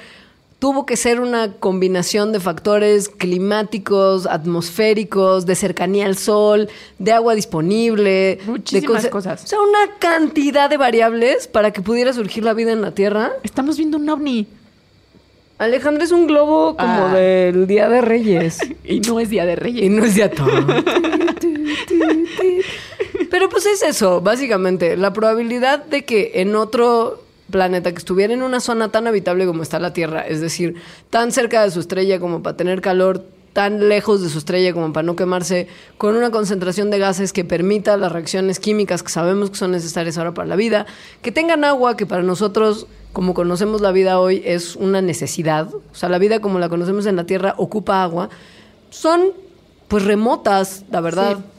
Tuvo 0.58 0.86
que 0.86 0.96
ser 0.96 1.20
una 1.20 1.52
combinación 1.52 2.32
de 2.32 2.40
factores 2.40 3.10
climáticos, 3.10 4.26
atmosféricos, 4.26 5.44
de 5.44 5.54
cercanía 5.54 6.06
al 6.06 6.16
sol, 6.16 6.68
de 6.98 7.12
agua 7.12 7.34
disponible, 7.34 8.38
Muchísimas 8.46 9.02
de 9.02 9.10
cosas. 9.10 9.44
O 9.44 9.46
sea, 9.46 9.58
una 9.60 9.98
cantidad 9.98 10.70
de 10.70 10.78
variables 10.78 11.46
para 11.46 11.72
que 11.72 11.82
pudiera 11.82 12.12
surgir 12.14 12.42
la 12.42 12.54
vida 12.54 12.72
en 12.72 12.80
la 12.80 12.92
Tierra. 12.92 13.32
Estamos 13.42 13.76
viendo 13.76 13.98
un 13.98 14.08
ovni. 14.08 14.46
Alejandra 15.58 16.04
es 16.04 16.12
un 16.12 16.26
globo 16.26 16.76
como 16.76 17.06
Ah. 17.06 17.14
del 17.14 17.66
Día 17.66 17.88
de 17.90 18.00
Reyes. 18.00 18.58
Y 18.84 19.00
no 19.00 19.20
es 19.20 19.28
Día 19.28 19.44
de 19.44 19.52
Y 19.52 19.56
Reyes. 19.56 19.90
no 19.90 20.04
es 20.04 20.14
de 20.14 20.22
atón. 20.22 20.48
Pero 23.36 23.50
pues 23.50 23.66
es 23.66 23.82
eso, 23.82 24.22
básicamente. 24.22 24.96
La 24.96 25.12
probabilidad 25.12 25.84
de 25.84 26.06
que 26.06 26.30
en 26.36 26.56
otro 26.56 27.22
planeta 27.50 27.92
que 27.92 27.98
estuviera 27.98 28.32
en 28.32 28.42
una 28.42 28.60
zona 28.60 28.90
tan 28.90 29.06
habitable 29.06 29.44
como 29.44 29.62
está 29.62 29.78
la 29.78 29.92
Tierra, 29.92 30.22
es 30.22 30.40
decir, 30.40 30.76
tan 31.10 31.32
cerca 31.32 31.62
de 31.62 31.70
su 31.70 31.80
estrella 31.80 32.18
como 32.18 32.42
para 32.42 32.56
tener 32.56 32.80
calor, 32.80 33.26
tan 33.52 33.90
lejos 33.90 34.22
de 34.22 34.30
su 34.30 34.38
estrella 34.38 34.72
como 34.72 34.94
para 34.94 35.04
no 35.04 35.16
quemarse, 35.16 35.68
con 35.98 36.16
una 36.16 36.30
concentración 36.30 36.88
de 36.88 36.98
gases 36.98 37.34
que 37.34 37.44
permita 37.44 37.98
las 37.98 38.10
reacciones 38.10 38.58
químicas 38.58 39.02
que 39.02 39.10
sabemos 39.10 39.50
que 39.50 39.56
son 39.56 39.70
necesarias 39.70 40.16
ahora 40.16 40.32
para 40.32 40.48
la 40.48 40.56
vida, 40.56 40.86
que 41.20 41.30
tengan 41.30 41.62
agua, 41.62 41.94
que 41.94 42.06
para 42.06 42.22
nosotros, 42.22 42.86
como 43.12 43.34
conocemos 43.34 43.82
la 43.82 43.92
vida 43.92 44.18
hoy, 44.18 44.40
es 44.46 44.76
una 44.76 45.02
necesidad. 45.02 45.68
O 45.74 45.94
sea, 45.94 46.08
la 46.08 46.16
vida 46.16 46.40
como 46.40 46.58
la 46.58 46.70
conocemos 46.70 47.04
en 47.04 47.16
la 47.16 47.26
Tierra 47.26 47.52
ocupa 47.58 48.02
agua. 48.02 48.30
Son 48.88 49.32
pues 49.88 50.04
remotas, 50.04 50.86
la 50.90 51.02
verdad. 51.02 51.36
Sí. 51.36 51.55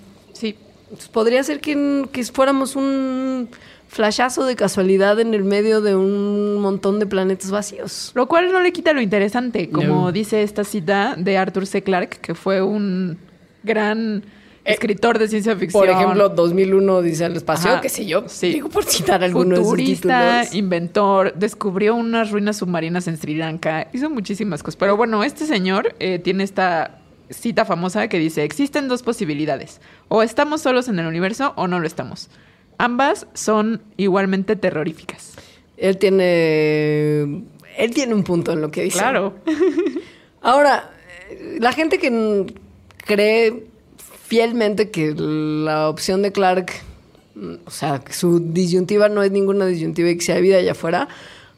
Pues, 0.90 1.08
podría 1.08 1.44
ser 1.44 1.60
que, 1.60 2.06
que 2.12 2.24
fuéramos 2.26 2.76
un 2.76 3.50
flashazo 3.90 4.46
de 4.46 4.56
casualidad 4.56 5.20
en 5.20 5.34
el 5.34 5.44
medio 5.44 5.82
de 5.82 5.96
un 5.96 6.60
montón 6.62 7.00
de 7.00 7.06
planetas 7.06 7.52
vacíos. 7.52 8.12
Lo 8.16 8.28
cual 8.28 8.52
no 8.52 8.62
le 8.62 8.72
quita 8.74 8.94
lo 8.94 9.02
interesante, 9.02 9.70
como 9.70 9.88
No. 10.06 10.12
dice 10.12 10.44
esta 10.44 10.64
cita 10.64 11.16
de 11.18 11.38
Arthur 11.38 11.66
C. 11.66 11.82
Clarke, 11.84 12.18
que 12.22 12.36
fue 12.36 12.62
un 12.62 13.18
gran 13.64 14.24
Eh, 14.66 14.74
escritor 14.74 15.18
de 15.20 15.30
ciencia 15.30 15.56
ficción. 15.56 15.82
Por 15.82 15.90
ejemplo, 15.90 16.28
2001 16.28 17.02
dice 17.02 17.24
al 17.24 17.38
espacio, 17.38 17.72
Ajá, 17.72 17.82
qué 17.82 17.88
sé 17.88 18.06
yo. 18.06 18.26
sí. 18.28 18.52
Digo, 18.52 18.68
por 18.68 18.84
citar 18.84 19.24
algunos 19.24 19.60
de 19.60 19.64
sus 19.64 19.66
futurista, 19.72 20.42
títulos. 20.42 20.56
inventor, 20.56 21.34
descubrió 21.36 21.96
unas 21.96 22.32
ruinas 22.32 22.58
submarinas 22.58 23.08
en 23.08 23.16
Sri 23.18 23.36
Lanka, 23.36 23.88
hizo 23.94 24.10
muchísimas 24.10 24.64
cosas. 24.64 24.76
Pero 24.76 24.98
bueno, 24.98 25.24
este 25.24 25.46
señor 25.46 25.96
eh, 26.00 26.20
tiene 26.20 26.44
esta 26.44 26.97
cita 27.30 27.66
famosa 27.66 28.08
que 28.08 28.20
dice, 28.20 28.44
existen 28.44 28.88
dos 28.88 29.04
posibilidades, 29.04 29.82
o 30.08 30.24
estamos 30.24 30.62
solos 30.62 30.88
en 30.88 31.00
el 31.00 31.08
universo 31.08 31.54
o 31.56 31.68
no 31.68 31.80
lo 31.80 31.88
estamos. 31.88 32.30
Ambas 32.78 33.28
son 33.34 33.82
igualmente 33.98 34.56
terroríficas. 34.56 35.34
Él 35.78 35.98
tiene. 35.98 37.44
Él 37.78 37.94
tiene 37.94 38.14
un 38.14 38.24
punto 38.24 38.52
en 38.54 38.62
lo 38.62 38.72
que 38.72 38.84
dice. 38.84 39.00
Claro. 39.00 39.36
Ahora, 40.42 40.92
la 41.60 41.72
gente 41.72 41.98
que 42.00 42.46
cree 43.06 43.68
fielmente 44.28 44.90
que 44.90 45.14
la 45.16 45.90
opción 45.90 46.22
de 46.22 46.32
Clark, 46.32 46.72
o 47.66 47.72
sea, 47.72 48.00
que 48.00 48.14
su 48.14 48.40
disyuntiva 48.40 49.10
no 49.10 49.24
es 49.24 49.32
ninguna 49.32 49.66
disyuntiva 49.66 50.10
y 50.10 50.18
que 50.18 50.26
sea 50.26 50.40
vida 50.40 50.58
allá 50.58 50.72
afuera, 50.74 51.08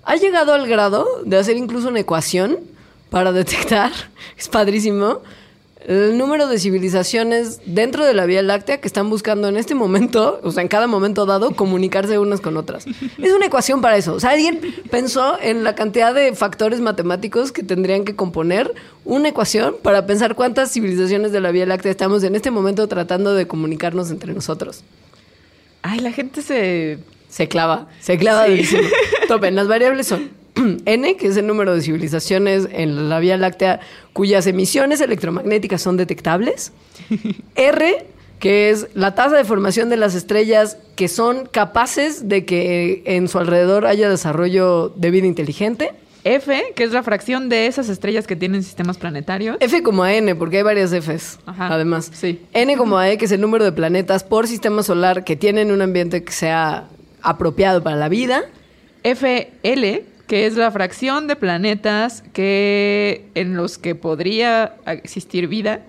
ha 0.04 0.16
llegado 0.16 0.54
al 0.54 0.68
grado 0.68 1.24
de 1.26 1.38
hacer 1.38 1.58
incluso 1.58 1.90
una 1.90 2.00
ecuación 2.00 2.60
para 3.10 3.32
detectar, 3.34 3.92
es 4.38 4.48
padrísimo, 4.48 5.22
el 5.86 6.18
número 6.18 6.48
de 6.48 6.60
civilizaciones 6.60 7.62
dentro 7.66 8.06
de 8.06 8.14
la 8.14 8.26
Vía 8.26 8.42
Láctea 8.42 8.82
que 8.82 8.88
están 8.88 9.10
buscando 9.10 9.48
en 9.48 9.58
este 9.58 9.76
momento, 9.76 10.40
o 10.44 10.52
sea, 10.52 10.62
en 10.62 10.68
cada 10.68 10.88
momento 10.88 11.26
dado, 11.26 11.52
comunicarse 11.52 12.20
unas 12.20 12.42
con 12.42 12.58
otras. 12.58 12.86
Es 13.18 13.34
una 13.34 13.46
ecuación 13.46 13.82
para 13.82 13.98
eso. 13.98 14.14
O 14.14 14.20
sea, 14.20 14.32
alguien 14.32 14.60
pensó 14.92 15.38
en 15.42 15.64
la 15.64 15.76
cantidad 15.76 16.14
de 16.14 16.36
factores 16.36 16.82
matemáticos 16.82 17.52
que 17.52 17.64
tendrían 17.64 18.04
que 18.04 18.16
componer 18.16 18.74
una 19.06 19.30
ecuación 19.30 19.76
para 19.82 20.06
pensar 20.06 20.36
cuántas 20.36 20.72
civilizaciones 20.72 21.32
de 21.32 21.42
la 21.42 21.52
Vía 21.52 21.66
Láctea 21.66 21.92
estamos 21.92 22.24
en 22.24 22.36
este 22.36 22.52
momento 22.52 22.88
tratando 22.88 23.34
de 23.34 23.48
comunicarnos 23.48 24.12
entre 24.12 24.34
nosotros. 24.34 24.84
Ay, 25.82 26.00
la 26.00 26.12
gente 26.12 26.42
se... 26.42 27.00
Se 27.30 27.48
clava, 27.48 27.88
se 28.00 28.18
clava 28.18 28.48
durísimo. 28.48 28.82
Topen, 29.28 29.54
las 29.54 29.68
variables 29.68 30.08
son 30.08 30.32
N, 30.86 31.18
que 31.18 31.28
es 31.28 31.38
el 31.38 31.48
número 31.48 31.74
de 31.76 31.82
civilizaciones 31.82 32.68
en 32.72 33.10
la 33.10 33.20
Vía 33.20 33.38
Láctea 33.38 33.80
cuyas 34.14 34.48
emisiones 34.48 35.02
electromagnéticas 35.02 35.82
son 35.82 35.98
detectables. 35.98 36.72
R, 37.56 38.06
que 38.40 38.70
es 38.70 38.88
la 38.94 39.16
tasa 39.16 39.36
de 39.38 39.44
formación 39.44 39.90
de 39.90 39.98
las 39.98 40.16
estrellas 40.16 40.78
que 40.96 41.08
son 41.08 41.46
capaces 41.46 42.30
de 42.30 42.46
que 42.46 43.04
en 43.06 43.28
su 43.28 43.38
alrededor 43.38 43.86
haya 43.86 44.10
desarrollo 44.10 44.90
de 44.90 45.12
vida 45.12 45.28
inteligente. 45.28 45.92
F, 46.26 46.74
que 46.76 46.84
es 46.84 46.92
la 46.92 47.02
fracción 47.02 47.48
de 47.48 47.68
esas 47.68 47.88
estrellas 47.88 48.28
que 48.28 48.36
tienen 48.36 48.62
sistemas 48.62 48.98
planetarios. 48.98 49.58
F 49.62 49.82
como 49.84 50.04
a 50.04 50.14
N, 50.14 50.36
porque 50.36 50.58
hay 50.58 50.64
varias 50.64 50.92
Fs, 50.92 51.40
Ajá, 51.46 51.74
además. 51.74 52.12
sí. 52.14 52.42
N 52.54 52.76
como 52.76 52.98
a 52.98 53.10
E, 53.10 53.18
que 53.18 53.26
es 53.26 53.32
el 53.32 53.40
número 53.40 53.64
de 53.64 53.72
planetas 53.72 54.26
por 54.26 54.48
sistema 54.48 54.84
solar 54.84 55.24
que 55.24 55.38
tienen 55.38 55.72
un 55.72 55.82
ambiente 55.82 56.24
que 56.24 56.34
sea 56.34 56.90
apropiado 57.22 57.82
para 57.84 57.96
la 57.96 58.10
vida. 58.10 58.44
FL, 59.04 60.04
que 60.30 60.46
es 60.46 60.56
la 60.56 60.70
fracción 60.70 61.26
de 61.26 61.36
planetas 61.36 62.24
que 62.34 63.26
en 63.34 63.58
los 63.58 63.80
que 63.80 63.96
podría 63.96 64.76
existir 64.86 65.48
vida. 65.48 65.82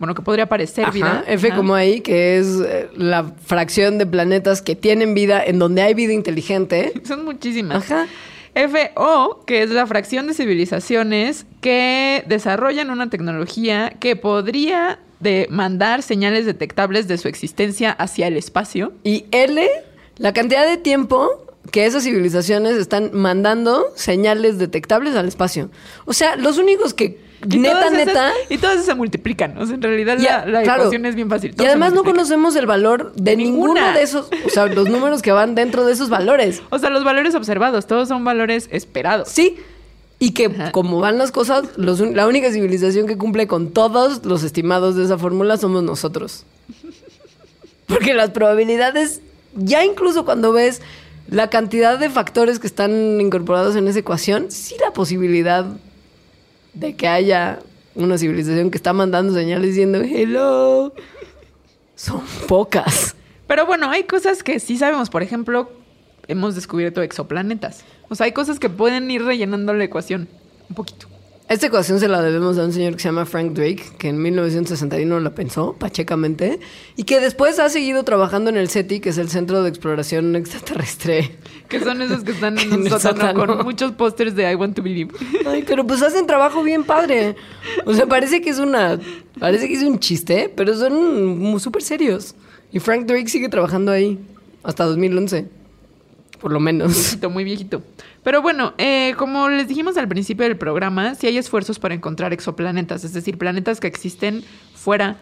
Bueno, 0.00 0.16
que 0.16 0.22
podría 0.22 0.46
aparecer 0.46 0.86
Ajá, 0.86 0.92
vida. 0.92 1.24
F 1.28 1.48
como 1.50 1.76
ahí, 1.76 2.00
que 2.00 2.38
es 2.38 2.48
eh, 2.66 2.88
la 2.96 3.32
fracción 3.44 3.96
de 3.96 4.06
planetas 4.06 4.60
que 4.60 4.74
tienen 4.74 5.14
vida, 5.14 5.40
en 5.44 5.60
donde 5.60 5.82
hay 5.82 5.94
vida 5.94 6.12
inteligente. 6.12 6.92
Son 7.04 7.24
muchísimas. 7.24 7.88
Ajá. 7.88 8.08
FO, 8.54 9.44
que 9.46 9.62
es 9.62 9.70
la 9.70 9.86
fracción 9.86 10.26
de 10.26 10.34
civilizaciones 10.34 11.46
que 11.60 12.24
desarrollan 12.26 12.90
una 12.90 13.08
tecnología 13.08 13.94
que 14.00 14.16
podría 14.16 14.98
de 15.20 15.46
mandar 15.48 16.02
señales 16.02 16.44
detectables 16.44 17.06
de 17.06 17.18
su 17.18 17.28
existencia 17.28 17.92
hacia 17.92 18.26
el 18.26 18.36
espacio. 18.36 18.94
Y 19.04 19.26
L, 19.30 19.64
la 20.16 20.32
cantidad 20.32 20.66
de 20.66 20.76
tiempo 20.76 21.47
que 21.70 21.86
esas 21.86 22.04
civilizaciones 22.04 22.76
están 22.76 23.10
mandando 23.12 23.86
señales 23.94 24.58
detectables 24.58 25.14
al 25.16 25.28
espacio. 25.28 25.70
O 26.04 26.12
sea, 26.12 26.36
los 26.36 26.58
únicos 26.58 26.94
que 26.94 27.20
Y 27.50 27.58
neta, 27.58 27.80
esas- 27.88 27.92
neta... 27.92 28.32
y 28.48 28.58
todas 28.58 28.84
se 28.84 28.94
multiplican. 28.94 29.56
O 29.58 29.66
sea, 29.66 29.74
en 29.76 29.82
realidad 29.82 30.18
Ya, 30.18 30.44
la, 30.44 30.46
la 30.52 30.62
claro. 30.62 30.82
ecuación 30.82 31.06
es 31.06 31.14
bien 31.14 31.28
fácil. 31.28 31.54
Y 31.58 31.64
además 31.64 31.92
no 31.92 32.04
conocemos 32.04 32.56
el 32.56 32.66
valor 32.66 33.12
de, 33.14 33.30
De 33.32 33.36
ninguno 33.36 33.74
ninguna. 33.74 33.92
de 33.94 34.02
esos, 34.02 34.28
o 34.44 34.48
sea, 34.50 34.66
los 34.66 34.88
números 34.88 35.22
que 35.22 35.30
van 35.32 35.54
dentro 35.54 35.84
de 35.86 35.92
esos 35.92 36.08
valores. 36.08 36.62
O 36.70 36.78
sea, 36.78 36.90
los 36.90 37.04
valores 37.04 37.34
observados, 37.34 37.86
todos 37.86 38.08
son 38.08 38.24
valores 38.24 38.68
esperados. 38.72 39.28
Sí. 39.28 39.56
Y 40.20 40.32
que 40.32 40.46
Ajá. 40.46 40.72
como 40.72 40.98
van 40.98 41.16
las 41.18 41.30
cosas, 41.30 41.64
los 41.76 42.00
la 42.00 42.26
única 42.26 42.50
civilización 42.50 43.06
que 43.06 43.16
cumple 43.16 43.46
con 43.46 43.70
todos 43.70 44.24
los 44.24 44.42
estimados 44.42 44.96
de 44.96 45.04
esa 45.04 45.16
fórmula 45.16 45.56
somos 45.58 45.84
nosotros. 45.84 46.44
Porque 47.86 48.14
las 48.14 48.30
probabilidades, 48.30 49.20
ya 49.54 49.84
incluso 49.84 50.24
cuando 50.24 50.52
ves 50.52 50.82
la 51.28 51.50
cantidad 51.50 51.98
de 51.98 52.10
factores 52.10 52.58
que 52.58 52.66
están 52.66 53.20
incorporados 53.20 53.76
en 53.76 53.86
esa 53.86 53.98
ecuación, 53.98 54.50
sí 54.50 54.76
la 54.80 54.92
posibilidad 54.92 55.66
de 56.74 56.96
que 56.96 57.06
haya 57.08 57.58
una 57.94 58.16
civilización 58.16 58.70
que 58.70 58.78
está 58.78 58.92
mandando 58.92 59.34
señales 59.34 59.70
diciendo 59.70 60.00
hello, 60.00 60.94
son 61.94 62.22
pocas. 62.46 63.14
Pero 63.46 63.66
bueno, 63.66 63.90
hay 63.90 64.04
cosas 64.04 64.42
que 64.42 64.60
sí 64.60 64.78
sabemos. 64.78 65.10
Por 65.10 65.22
ejemplo, 65.22 65.70
hemos 66.28 66.54
descubierto 66.54 67.02
exoplanetas. 67.02 67.84
O 68.08 68.14
sea, 68.14 68.26
hay 68.26 68.32
cosas 68.32 68.58
que 68.58 68.70
pueden 68.70 69.10
ir 69.10 69.24
rellenando 69.24 69.74
la 69.74 69.84
ecuación 69.84 70.28
un 70.68 70.76
poquito. 70.76 71.08
Esta 71.48 71.68
ecuación 71.68 71.98
se 71.98 72.08
la 72.08 72.20
debemos 72.20 72.58
a 72.58 72.64
un 72.64 72.74
señor 72.74 72.92
que 72.92 73.00
se 73.00 73.08
llama 73.08 73.24
Frank 73.24 73.52
Drake, 73.52 73.82
que 73.96 74.08
en 74.08 74.20
1961 74.20 75.18
la 75.20 75.30
pensó 75.30 75.72
pachecamente, 75.72 76.60
y 76.94 77.04
que 77.04 77.20
después 77.20 77.58
ha 77.58 77.70
seguido 77.70 78.02
trabajando 78.02 78.50
en 78.50 78.58
el 78.58 78.68
SETI, 78.68 79.00
que 79.00 79.08
es 79.08 79.16
el 79.16 79.30
Centro 79.30 79.62
de 79.62 79.70
Exploración 79.70 80.36
Extraterrestre. 80.36 81.36
Que 81.70 81.80
son 81.80 82.02
esos 82.02 82.22
que 82.22 82.32
están 82.32 82.58
en 82.58 82.74
un 82.74 82.90
sótano 82.90 83.32
con 83.32 83.64
muchos 83.64 83.92
pósters 83.92 84.34
de 84.34 84.50
I 84.50 84.56
Want 84.56 84.76
to 84.76 84.82
Believe. 84.82 85.14
Ay, 85.46 85.64
pero 85.66 85.86
pues 85.86 86.02
hacen 86.02 86.26
trabajo 86.26 86.62
bien 86.62 86.84
padre. 86.84 87.34
O 87.86 87.94
sea, 87.94 88.06
parece 88.06 88.42
que 88.42 88.50
es 88.50 88.58
una. 88.58 89.00
Parece 89.38 89.68
que 89.68 89.74
es 89.74 89.82
un 89.82 89.98
chiste, 89.98 90.52
pero 90.54 90.74
son 90.74 91.38
muy 91.38 91.60
súper 91.60 91.82
serios. 91.82 92.34
Y 92.72 92.78
Frank 92.78 93.06
Drake 93.06 93.28
sigue 93.28 93.48
trabajando 93.48 93.90
ahí 93.90 94.18
hasta 94.62 94.84
2011. 94.84 95.46
por 96.40 96.52
lo 96.52 96.60
menos. 96.60 96.92
Viejito, 96.94 97.30
muy 97.30 97.44
viejito. 97.44 97.82
Pero 98.22 98.42
bueno, 98.42 98.74
eh, 98.78 99.14
como 99.16 99.48
les 99.48 99.68
dijimos 99.68 99.96
al 99.96 100.08
principio 100.08 100.44
del 100.44 100.56
programa, 100.56 101.14
sí 101.14 101.26
hay 101.26 101.38
esfuerzos 101.38 101.78
para 101.78 101.94
encontrar 101.94 102.32
exoplanetas, 102.32 103.04
es 103.04 103.12
decir, 103.12 103.38
planetas 103.38 103.80
que 103.80 103.86
existen 103.86 104.44
fuera 104.74 105.16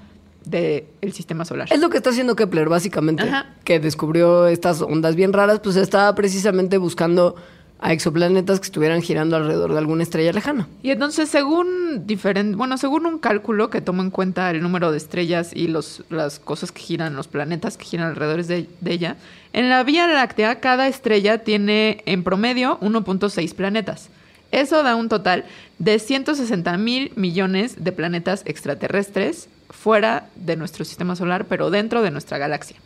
del 0.44 1.12
sistema 1.12 1.44
solar. 1.44 1.68
Es 1.72 1.80
lo 1.80 1.90
que 1.90 1.96
está 1.96 2.10
haciendo 2.10 2.36
Kepler, 2.36 2.68
básicamente, 2.68 3.24
Ajá. 3.24 3.46
que 3.64 3.80
descubrió 3.80 4.46
estas 4.46 4.80
ondas 4.80 5.16
bien 5.16 5.32
raras, 5.32 5.60
pues 5.60 5.76
estaba 5.76 6.14
precisamente 6.14 6.78
buscando 6.78 7.34
a 7.78 7.92
exoplanetas 7.92 8.58
que 8.58 8.64
estuvieran 8.64 9.02
girando 9.02 9.36
alrededor 9.36 9.72
de 9.72 9.78
alguna 9.78 10.02
estrella 10.02 10.32
lejana. 10.32 10.66
Y 10.82 10.90
entonces, 10.90 11.28
según 11.28 12.06
diferente, 12.06 12.56
bueno, 12.56 12.78
según 12.78 13.06
un 13.06 13.18
cálculo 13.18 13.68
que 13.68 13.80
toma 13.80 14.02
en 14.02 14.10
cuenta 14.10 14.50
el 14.50 14.62
número 14.62 14.90
de 14.90 14.96
estrellas 14.96 15.50
y 15.54 15.68
los, 15.68 16.02
las 16.08 16.38
cosas 16.38 16.72
que 16.72 16.80
giran, 16.80 17.16
los 17.16 17.28
planetas 17.28 17.76
que 17.76 17.84
giran 17.84 18.08
alrededor 18.08 18.44
de, 18.44 18.68
de 18.80 18.92
ella, 18.92 19.16
en 19.52 19.68
la 19.68 19.82
Vía 19.84 20.06
Láctea 20.06 20.60
cada 20.60 20.88
estrella 20.88 21.44
tiene 21.44 22.02
en 22.06 22.24
promedio 22.24 22.78
1.6 22.80 23.54
planetas. 23.54 24.08
Eso 24.52 24.82
da 24.82 24.96
un 24.96 25.08
total 25.08 25.44
de 25.78 25.98
160 25.98 26.76
mil 26.78 27.12
millones 27.16 27.84
de 27.84 27.92
planetas 27.92 28.42
extraterrestres 28.46 29.48
fuera 29.70 30.28
de 30.36 30.56
nuestro 30.56 30.84
sistema 30.84 31.16
solar, 31.16 31.46
pero 31.46 31.70
dentro 31.70 32.02
de 32.02 32.10
nuestra 32.10 32.38
galaxia. 32.38 32.76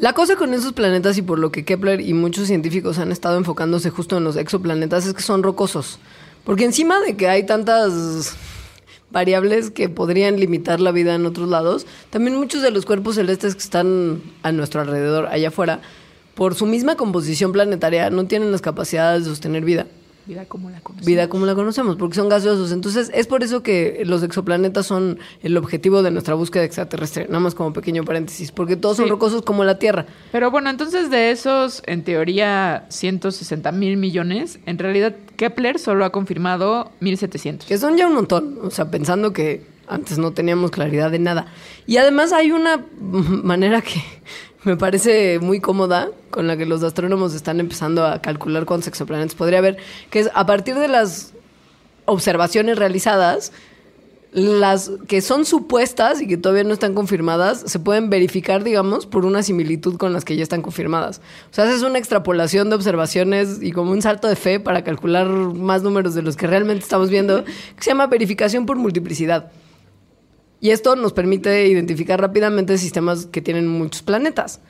La 0.00 0.14
cosa 0.14 0.36
con 0.36 0.54
esos 0.54 0.72
planetas 0.72 1.18
y 1.18 1.22
por 1.22 1.38
lo 1.38 1.52
que 1.52 1.66
Kepler 1.66 2.00
y 2.00 2.14
muchos 2.14 2.46
científicos 2.46 2.98
han 2.98 3.12
estado 3.12 3.36
enfocándose 3.36 3.90
justo 3.90 4.16
en 4.16 4.24
los 4.24 4.36
exoplanetas 4.36 5.04
es 5.04 5.12
que 5.12 5.20
son 5.20 5.42
rocosos. 5.42 5.98
Porque 6.42 6.64
encima 6.64 7.00
de 7.00 7.18
que 7.18 7.28
hay 7.28 7.44
tantas 7.44 8.34
variables 9.10 9.70
que 9.70 9.90
podrían 9.90 10.40
limitar 10.40 10.80
la 10.80 10.90
vida 10.90 11.14
en 11.14 11.26
otros 11.26 11.50
lados, 11.50 11.86
también 12.08 12.38
muchos 12.38 12.62
de 12.62 12.70
los 12.70 12.86
cuerpos 12.86 13.16
celestes 13.16 13.54
que 13.54 13.60
están 13.60 14.22
a 14.42 14.52
nuestro 14.52 14.80
alrededor, 14.80 15.26
allá 15.26 15.48
afuera, 15.48 15.82
por 16.34 16.54
su 16.54 16.64
misma 16.64 16.96
composición 16.96 17.52
planetaria, 17.52 18.08
no 18.08 18.24
tienen 18.24 18.52
las 18.52 18.62
capacidades 18.62 19.24
de 19.24 19.30
sostener 19.30 19.66
vida. 19.66 19.86
Vida 20.30 20.44
como 20.44 20.70
la 20.70 20.80
conocemos. 20.80 21.06
Vida 21.06 21.28
como 21.28 21.44
la 21.44 21.56
conocemos, 21.56 21.96
porque 21.96 22.14
son 22.14 22.28
gaseosos. 22.28 22.70
Entonces, 22.70 23.10
es 23.12 23.26
por 23.26 23.42
eso 23.42 23.64
que 23.64 24.04
los 24.06 24.22
exoplanetas 24.22 24.86
son 24.86 25.18
el 25.42 25.56
objetivo 25.56 26.04
de 26.04 26.12
nuestra 26.12 26.34
búsqueda 26.34 26.62
extraterrestre. 26.62 27.26
Nada 27.26 27.40
más 27.40 27.56
como 27.56 27.72
pequeño 27.72 28.04
paréntesis, 28.04 28.52
porque 28.52 28.76
todos 28.76 28.98
son 28.98 29.08
rocosos 29.08 29.42
como 29.42 29.64
la 29.64 29.80
Tierra. 29.80 30.06
Pero 30.30 30.52
bueno, 30.52 30.70
entonces 30.70 31.10
de 31.10 31.32
esos, 31.32 31.82
en 31.86 32.04
teoría, 32.04 32.86
160 32.90 33.72
mil 33.72 33.96
millones, 33.96 34.60
en 34.66 34.78
realidad 34.78 35.16
Kepler 35.34 35.80
solo 35.80 36.04
ha 36.04 36.12
confirmado 36.12 36.92
1700. 37.00 37.66
Que 37.66 37.76
son 37.76 37.96
ya 37.96 38.06
un 38.06 38.14
montón, 38.14 38.60
o 38.62 38.70
sea, 38.70 38.88
pensando 38.88 39.32
que 39.32 39.66
antes 39.90 40.18
no 40.18 40.32
teníamos 40.32 40.70
claridad 40.70 41.10
de 41.10 41.18
nada. 41.18 41.46
Y 41.86 41.98
además 41.98 42.32
hay 42.32 42.52
una 42.52 42.84
manera 43.00 43.82
que 43.82 44.02
me 44.62 44.76
parece 44.76 45.38
muy 45.40 45.60
cómoda 45.60 46.08
con 46.30 46.46
la 46.46 46.56
que 46.56 46.66
los 46.66 46.82
astrónomos 46.82 47.34
están 47.34 47.60
empezando 47.60 48.06
a 48.06 48.20
calcular 48.20 48.66
cuántos 48.66 48.88
exoplanetas 48.88 49.34
podría 49.34 49.58
haber, 49.58 49.78
que 50.10 50.20
es 50.20 50.30
a 50.34 50.46
partir 50.46 50.76
de 50.76 50.88
las 50.88 51.32
observaciones 52.04 52.78
realizadas, 52.78 53.52
las 54.32 54.92
que 55.08 55.22
son 55.22 55.44
supuestas 55.44 56.20
y 56.20 56.28
que 56.28 56.36
todavía 56.36 56.62
no 56.62 56.72
están 56.72 56.94
confirmadas, 56.94 57.64
se 57.66 57.80
pueden 57.80 58.10
verificar, 58.10 58.62
digamos, 58.62 59.06
por 59.06 59.24
una 59.24 59.42
similitud 59.42 59.96
con 59.96 60.12
las 60.12 60.24
que 60.24 60.36
ya 60.36 60.42
están 60.42 60.62
confirmadas. 60.62 61.20
O 61.50 61.54
sea, 61.54 61.64
haces 61.64 61.82
una 61.82 61.98
extrapolación 61.98 62.68
de 62.68 62.76
observaciones 62.76 63.58
y 63.60 63.72
como 63.72 63.90
un 63.90 64.02
salto 64.02 64.28
de 64.28 64.36
fe 64.36 64.60
para 64.60 64.84
calcular 64.84 65.28
más 65.28 65.82
números 65.82 66.14
de 66.14 66.22
los 66.22 66.36
que 66.36 66.46
realmente 66.46 66.84
estamos 66.84 67.10
viendo, 67.10 67.44
que 67.44 67.82
se 67.82 67.90
llama 67.90 68.06
verificación 68.06 68.66
por 68.66 68.76
multiplicidad. 68.76 69.50
Y 70.60 70.70
esto 70.70 70.94
nos 70.96 71.12
permite 71.12 71.66
identificar 71.68 72.20
rápidamente 72.20 72.76
sistemas 72.78 73.26
que 73.26 73.40
tienen 73.40 73.66
muchos 73.66 74.02
planetas. 74.02 74.60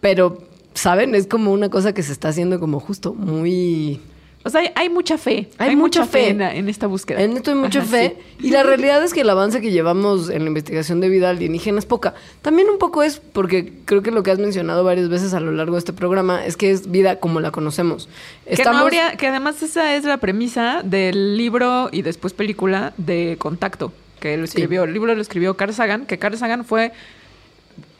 Pero, 0.00 0.42
¿saben? 0.74 1.14
Es 1.14 1.26
como 1.26 1.52
una 1.52 1.70
cosa 1.70 1.92
que 1.94 2.02
se 2.02 2.12
está 2.12 2.28
haciendo 2.28 2.60
como 2.60 2.78
justo 2.80 3.14
muy... 3.14 4.00
O 4.44 4.50
sea, 4.50 4.60
hay, 4.60 4.70
hay 4.76 4.88
mucha 4.88 5.18
fe. 5.18 5.48
Hay 5.58 5.74
mucha 5.76 6.06
fe. 6.06 6.28
en, 6.30 6.38
la- 6.38 6.54
en 6.54 6.68
esta 6.68 6.86
búsqueda. 6.86 7.20
En 7.20 7.36
esto 7.36 7.50
hay 7.50 7.56
mucha 7.56 7.80
Ajá, 7.80 7.88
fe. 7.88 8.16
sí. 8.38 8.46
Y 8.46 8.50
la 8.50 8.62
realidad 8.62 9.02
es 9.02 9.12
que 9.12 9.22
el 9.22 9.30
avance 9.30 9.60
que 9.60 9.72
llevamos 9.72 10.30
en 10.30 10.42
la 10.42 10.46
investigación 10.48 11.00
de 11.00 11.08
vida 11.08 11.28
alienígena 11.30 11.78
es 11.80 11.86
poca. 11.86 12.14
También 12.40 12.68
un 12.70 12.78
poco 12.78 13.02
es 13.02 13.18
porque 13.18 13.72
creo 13.84 14.02
que 14.02 14.10
lo 14.12 14.22
que 14.22 14.30
has 14.30 14.38
mencionado 14.38 14.84
varias 14.84 15.08
veces 15.08 15.34
a 15.34 15.40
lo 15.40 15.50
largo 15.52 15.72
de 15.74 15.80
este 15.80 15.92
programa 15.92 16.46
es 16.46 16.56
que 16.56 16.70
es 16.70 16.90
vida 16.90 17.16
como 17.16 17.40
la 17.40 17.50
conocemos. 17.50 18.08
Que, 18.46 18.62
no 18.62 18.78
habría- 18.78 19.16
que 19.16 19.26
además 19.26 19.62
esa 19.62 19.96
es 19.96 20.04
la 20.04 20.18
premisa 20.18 20.82
del 20.84 21.36
libro 21.36 21.88
y 21.92 22.02
después 22.02 22.32
película 22.32 22.94
de 22.96 23.36
Contacto, 23.38 23.92
que 24.20 24.36
lo 24.36 24.44
escribió. 24.44 24.84
El 24.84 24.92
libro 24.92 25.14
lo 25.14 25.20
escribió 25.20 25.56
Carl 25.56 25.72
Sagan, 25.72 26.06
que 26.06 26.18
Carl 26.18 26.36
Sagan 26.36 26.64
fue, 26.64 26.92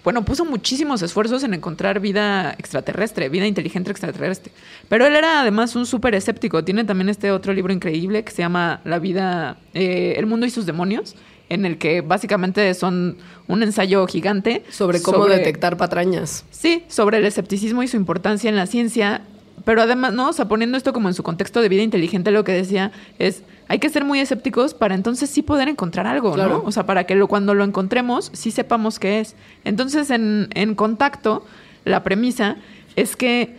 bueno, 0.05 0.25
puso 0.25 0.45
muchísimos 0.45 1.03
esfuerzos 1.03 1.43
en 1.45 1.55
encontrar 1.55 2.01
vida 2.01 2.55
extraterrestre, 2.59 3.29
vida 3.29 3.47
inteligente 3.47 3.91
extraterrestre. 3.91 4.53
Pero 4.89 5.07
él 5.07 5.17
era 5.17 5.41
además 5.41 5.77
un 5.77 5.87
súper 5.87 6.15
escéptico. 6.15 6.65
Tiene 6.65 6.85
también 6.85 7.09
este 7.09 7.31
otro 7.31 7.53
libro 7.53 7.73
increíble 7.73 8.25
que 8.25 8.33
se 8.33 8.43
llama 8.43 8.81
La 8.85 8.99
vida, 8.99 9.59
eh, 9.75 10.15
El 10.17 10.27
mundo 10.27 10.47
y 10.47 10.51
sus 10.51 10.67
demonios, 10.67 11.15
en 11.49 11.65
el 11.65 11.79
que 11.79 12.01
básicamente 12.01 12.73
son 12.75 13.17
un 13.47 13.63
ensayo 13.63 14.07
gigante 14.07 14.65
sobre 14.71 15.01
cómo 15.03 15.27
detectar 15.27 15.77
patrañas. 15.77 16.45
Sí, 16.51 16.85
sobre 16.89 17.19
el 17.19 17.27
escepticismo 17.27 17.83
y 17.83 17.89
su 17.89 17.97
importancia 17.97 18.49
en 18.49 18.57
la 18.57 18.67
ciencia, 18.67 19.23
pero 19.69 19.83
además, 19.83 20.15
¿no? 20.15 20.31
O 20.31 20.33
sea, 20.33 20.49
poniendo 20.49 20.79
esto 20.79 20.95
como 20.95 21.09
en 21.09 21.15
su 21.15 21.23
contexto 21.23 21.61
de 21.61 21.69
vida 21.69 21.83
inteligente, 21.83 22.31
lo 22.31 22.43
que 22.43 22.53
decía 22.53 22.91
es, 23.19 23.43
hay 23.69 23.79
que 23.79 23.91
ser 23.91 24.03
muy 24.03 24.19
escépticos 24.19 24.73
para 24.73 24.95
entonces 24.95 25.29
sí 25.29 25.43
poder 25.43 25.69
encontrar 25.69 26.07
algo, 26.07 26.33
Claro. 26.33 26.61
¿no? 26.61 26.63
O 26.65 26.73
sea, 26.73 26.87
para 26.87 27.05
que 27.05 27.15
lo, 27.15 27.29
cuando 27.29 27.53
lo 27.53 27.65
encontremos, 27.65 28.31
sí 28.33 28.51
sepamos 28.51 28.99
qué 28.99 29.21
es. 29.21 29.37
Entonces, 29.67 30.09
en, 30.09 30.49
en 30.55 30.75
contacto, 30.75 31.45
la 31.85 32.03
premisa 32.03 32.57
es 32.97 33.15
que 33.15 33.57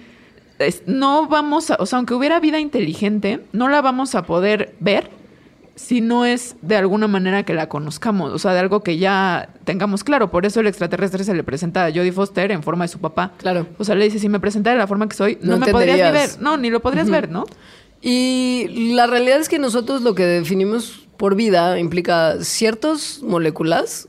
es- 0.57 0.81
no 0.87 1.27
vamos 1.27 1.69
a, 1.69 1.75
o 1.79 1.85
sea, 1.85 1.97
aunque 1.97 2.15
hubiera 2.15 2.39
vida 2.39 2.59
inteligente, 2.59 3.41
no 3.53 3.67
la 3.67 3.83
vamos 3.83 4.15
a 4.15 4.23
poder 4.23 4.73
ver 4.79 5.11
si 5.79 6.01
no 6.01 6.25
es 6.25 6.57
de 6.61 6.75
alguna 6.75 7.07
manera 7.07 7.43
que 7.43 7.53
la 7.53 7.69
conozcamos, 7.69 8.33
o 8.33 8.37
sea, 8.37 8.53
de 8.53 8.59
algo 8.59 8.81
que 8.81 8.97
ya 8.97 9.49
tengamos 9.63 10.03
claro. 10.03 10.29
Por 10.29 10.45
eso 10.45 10.59
el 10.59 10.67
extraterrestre 10.67 11.23
se 11.23 11.33
le 11.33 11.43
presenta 11.43 11.85
a 11.85 11.89
Jodie 11.89 12.11
Foster 12.11 12.51
en 12.51 12.61
forma 12.61 12.83
de 12.83 12.89
su 12.89 12.99
papá. 12.99 13.31
Claro. 13.37 13.65
O 13.77 13.85
sea, 13.85 13.95
le 13.95 14.03
dice, 14.05 14.19
si 14.19 14.27
me 14.27 14.41
presentara 14.41 14.73
de 14.75 14.79
la 14.79 14.87
forma 14.87 15.07
que 15.07 15.15
soy, 15.15 15.37
no, 15.41 15.53
No 15.53 15.65
me 15.65 15.71
podrías 15.71 15.97
ni 15.97 16.11
ver. 16.11 16.29
No, 16.41 16.57
ni 16.57 16.69
lo 16.69 16.81
podrías 16.81 17.09
ver, 17.09 17.29
¿no? 17.29 17.45
Y 18.01 18.93
la 18.93 19.07
realidad 19.07 19.39
es 19.39 19.47
que 19.47 19.57
nosotros 19.57 20.01
lo 20.01 20.15
que 20.15 20.25
definimos 20.25 21.07
por 21.15 21.35
vida 21.35 21.79
implica 21.79 22.43
ciertas 22.43 23.21
moléculas 23.23 24.08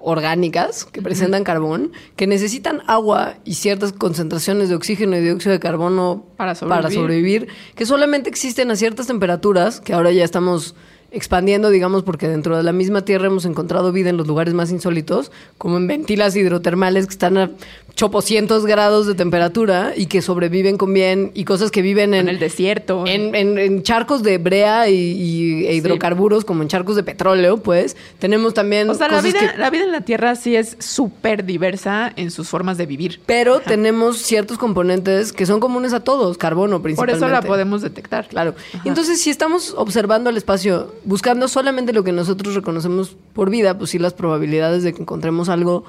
orgánicas 0.00 0.84
que 0.84 1.02
presentan 1.02 1.44
carbón, 1.44 1.92
que 2.16 2.26
necesitan 2.26 2.82
agua 2.86 3.34
y 3.44 3.54
ciertas 3.54 3.92
concentraciones 3.92 4.68
de 4.68 4.74
oxígeno 4.74 5.16
y 5.16 5.20
dióxido 5.20 5.52
de 5.52 5.60
carbono 5.60 6.24
Para 6.36 6.54
sobrevivir. 6.54 6.94
sobrevivir, 6.94 7.48
que 7.74 7.86
solamente 7.86 8.30
existen 8.30 8.70
a 8.70 8.76
ciertas 8.76 9.06
temperaturas, 9.06 9.80
que 9.80 9.92
ahora 9.92 10.12
ya 10.12 10.24
estamos 10.24 10.74
expandiendo, 11.10 11.70
digamos, 11.70 12.02
porque 12.02 12.28
dentro 12.28 12.56
de 12.56 12.62
la 12.62 12.72
misma 12.72 13.04
Tierra 13.04 13.26
hemos 13.26 13.46
encontrado 13.46 13.92
vida 13.92 14.10
en 14.10 14.16
los 14.16 14.26
lugares 14.26 14.52
más 14.54 14.70
insólitos, 14.70 15.32
como 15.56 15.78
en 15.78 15.86
ventilas 15.86 16.36
hidrotermales 16.36 17.06
que 17.06 17.12
están 17.12 17.38
a 17.38 17.50
chopocientos 17.98 18.64
grados 18.64 19.08
de 19.08 19.16
temperatura 19.16 19.92
y 19.96 20.06
que 20.06 20.22
sobreviven 20.22 20.78
con 20.78 20.94
bien, 20.94 21.32
y 21.34 21.44
cosas 21.44 21.72
que 21.72 21.82
viven 21.82 22.14
en, 22.14 22.20
En 22.20 22.28
el 22.28 22.38
desierto. 22.38 23.02
en, 23.08 23.34
en- 23.34 23.58
en 23.58 23.82
charcos 23.82 24.22
de 24.22 24.38
brea 24.38 24.88
y, 24.88 24.94
y- 24.94 25.66
e 25.66 25.74
hidrocarburos, 25.74 26.44
como 26.44 26.62
en 26.62 26.68
charcos 26.68 26.94
de 26.94 27.02
petróleo, 27.02 27.56
pues. 27.56 27.96
Tenemos 28.20 28.54
también 28.54 28.88
o 28.88 28.94
sea, 28.94 29.08
la 29.08 29.20
vida, 29.20 29.40
que- 29.40 29.58
la 29.58 29.68
vida 29.70 29.82
en 29.82 29.90
la 29.90 30.02
Tierra 30.02 30.36
sí 30.36 30.54
es 30.54 30.76
súper 30.78 31.44
diversa 31.44 32.12
en 32.14 32.30
sus 32.30 32.48
formas 32.48 32.78
de 32.78 32.86
vivir. 32.86 33.20
Pero 33.26 33.58
tenemos 33.58 34.18
ciertos 34.18 34.58
componentes 34.58 35.32
que 35.32 35.44
son 35.44 35.58
comunes 35.58 35.92
a 35.92 35.98
todos, 35.98 36.38
carbono 36.38 36.76
Por 36.76 36.82
principalmente. 36.82 37.26
eso 37.26 37.28
la 37.32 37.42
podemos 37.42 37.82
detectar. 37.82 38.28
Claro. 38.28 38.54
Entonces, 38.84 39.20
si 39.20 39.30
estamos 39.30 39.74
observando 39.76 40.30
el 40.30 40.36
espacio, 40.36 40.94
buscando 41.04 41.48
solamente 41.48 41.92
lo 41.92 42.04
que 42.04 42.12
nosotros 42.12 42.54
reconocemos 42.54 43.16
por 43.32 43.50
vida, 43.50 43.76
pues 43.76 43.90
sí 43.90 43.98
las 43.98 44.14
probabilidades 44.14 44.84
de 44.84 44.92
que 44.94 45.02
encontremos 45.02 45.48
algo 45.48 45.82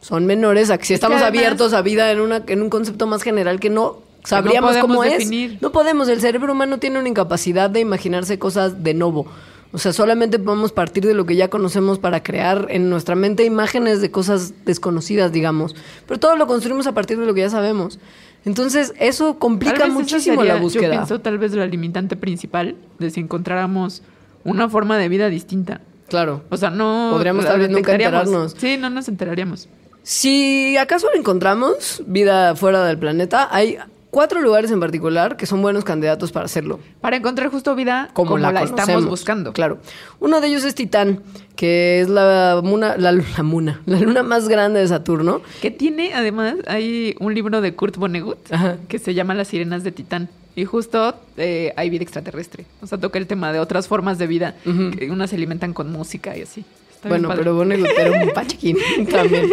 son 0.00 0.26
menores 0.26 0.70
a 0.70 0.78
que 0.78 0.84
si 0.84 0.94
Es 0.94 1.00
que 1.00 1.04
estamos 1.06 1.22
además- 1.22 1.38
abiertos 1.38 1.72
a 1.72 1.82
vida 1.82 2.10
en, 2.10 2.20
una, 2.20 2.42
en 2.46 2.62
un 2.62 2.70
concepto 2.70 3.06
más 3.06 3.22
general 3.22 3.60
que 3.60 3.70
no 3.70 3.98
sabríamos 4.24 4.70
podemos 4.70 4.88
cómo 4.88 5.02
definir. 5.02 5.52
es. 5.54 5.62
No 5.62 5.72
podemos. 5.72 6.08
El 6.08 6.20
cerebro 6.20 6.52
humano 6.52 6.78
tiene 6.78 6.98
una 6.98 7.08
incapacidad 7.08 7.70
de 7.70 7.80
imaginarse 7.80 8.38
cosas 8.38 8.82
de 8.82 8.94
nuevo. 8.94 9.26
O 9.72 9.78
sea, 9.78 9.92
solamente 9.92 10.38
podemos 10.40 10.72
partir 10.72 11.06
de 11.06 11.14
lo 11.14 11.26
que 11.26 11.36
ya 11.36 11.48
conocemos 11.48 12.00
para 12.00 12.22
crear 12.24 12.66
en 12.70 12.90
nuestra 12.90 13.14
mente 13.14 13.44
imágenes 13.44 14.00
de 14.00 14.10
cosas 14.10 14.52
desconocidas, 14.64 15.30
digamos. 15.30 15.76
Pero 16.08 16.18
todo 16.18 16.34
lo 16.36 16.46
construimos 16.48 16.88
a 16.88 16.92
partir 16.92 17.18
de 17.20 17.26
lo 17.26 17.34
que 17.34 17.42
ya 17.42 17.50
sabemos. 17.50 18.00
Entonces, 18.44 18.94
eso 18.98 19.38
complica 19.38 19.86
muchísimo 19.86 20.40
sería, 20.40 20.54
la 20.54 20.60
búsqueda. 20.60 20.86
Yo 20.86 20.90
pienso 20.92 21.20
tal 21.20 21.38
vez 21.38 21.52
la 21.52 21.66
limitante 21.66 22.16
principal 22.16 22.74
de 22.98 23.10
si 23.10 23.20
encontráramos 23.20 24.02
una 24.44 24.68
forma 24.68 24.98
de 24.98 25.08
vida 25.08 25.28
distinta. 25.28 25.82
Claro. 26.08 26.42
O 26.50 26.56
sea, 26.56 26.70
no... 26.70 27.10
Podríamos 27.12 27.44
tal 27.44 27.60
vez 27.60 27.70
nunca 27.70 27.92
enterarnos. 27.92 28.56
Sí, 28.58 28.76
no 28.76 28.90
nos 28.90 29.06
enteraríamos. 29.08 29.68
Si 30.10 30.76
acaso 30.76 31.06
encontramos 31.14 32.02
vida 32.04 32.56
fuera 32.56 32.84
del 32.84 32.98
planeta, 32.98 33.48
hay 33.52 33.78
cuatro 34.10 34.40
lugares 34.40 34.72
en 34.72 34.80
particular 34.80 35.36
que 35.36 35.46
son 35.46 35.62
buenos 35.62 35.84
candidatos 35.84 36.32
para 36.32 36.46
hacerlo. 36.46 36.80
Para 37.00 37.14
encontrar 37.14 37.48
justo 37.48 37.76
vida 37.76 38.10
como, 38.12 38.36
la, 38.36 38.60
estamos 38.60 39.06
buscando. 39.06 39.52
Claro. 39.52 39.78
Uno 40.18 40.40
de 40.40 40.48
ellos 40.48 40.64
es 40.64 40.74
Titán, 40.74 41.22
que 41.54 42.00
es 42.00 42.08
la, 42.08 42.60
muna, 42.60 42.96
la, 42.96 43.12
la 43.12 43.42
muna, 43.44 43.82
la 43.86 44.00
luna 44.00 44.24
más 44.24 44.48
grande 44.48 44.80
de 44.80 44.88
Saturno. 44.88 45.42
Que 45.62 45.70
tiene, 45.70 46.12
además, 46.12 46.56
hay 46.66 47.14
un 47.20 47.32
libro 47.32 47.60
de 47.60 47.76
Kurt 47.76 47.96
Vonnegut 47.96 48.52
Ajá. 48.52 48.78
que 48.88 48.98
se 48.98 49.14
llama 49.14 49.34
Las 49.34 49.46
sirenas 49.46 49.84
de 49.84 49.92
Titán. 49.92 50.28
Y 50.56 50.64
justo 50.64 51.14
eh, 51.36 51.72
hay 51.76 51.88
vida 51.88 52.02
extraterrestre. 52.02 52.66
O 52.82 52.88
sea, 52.88 52.98
toca 52.98 53.16
el 53.16 53.28
tema 53.28 53.52
de 53.52 53.60
otras 53.60 53.86
formas 53.86 54.18
de 54.18 54.26
vida. 54.26 54.56
Ujú. 54.66 54.90
que 54.90 55.08
unas 55.08 55.30
se 55.30 55.36
alimentan 55.36 55.72
con 55.72 55.92
música 55.92 56.36
y 56.36 56.42
así. 56.42 56.64
Bueno, 57.08 57.28
padre. 57.28 57.44
pero 57.44 57.62
era 57.62 58.24
un 58.24 58.30
pachequín 58.30 58.76
también. 59.10 59.50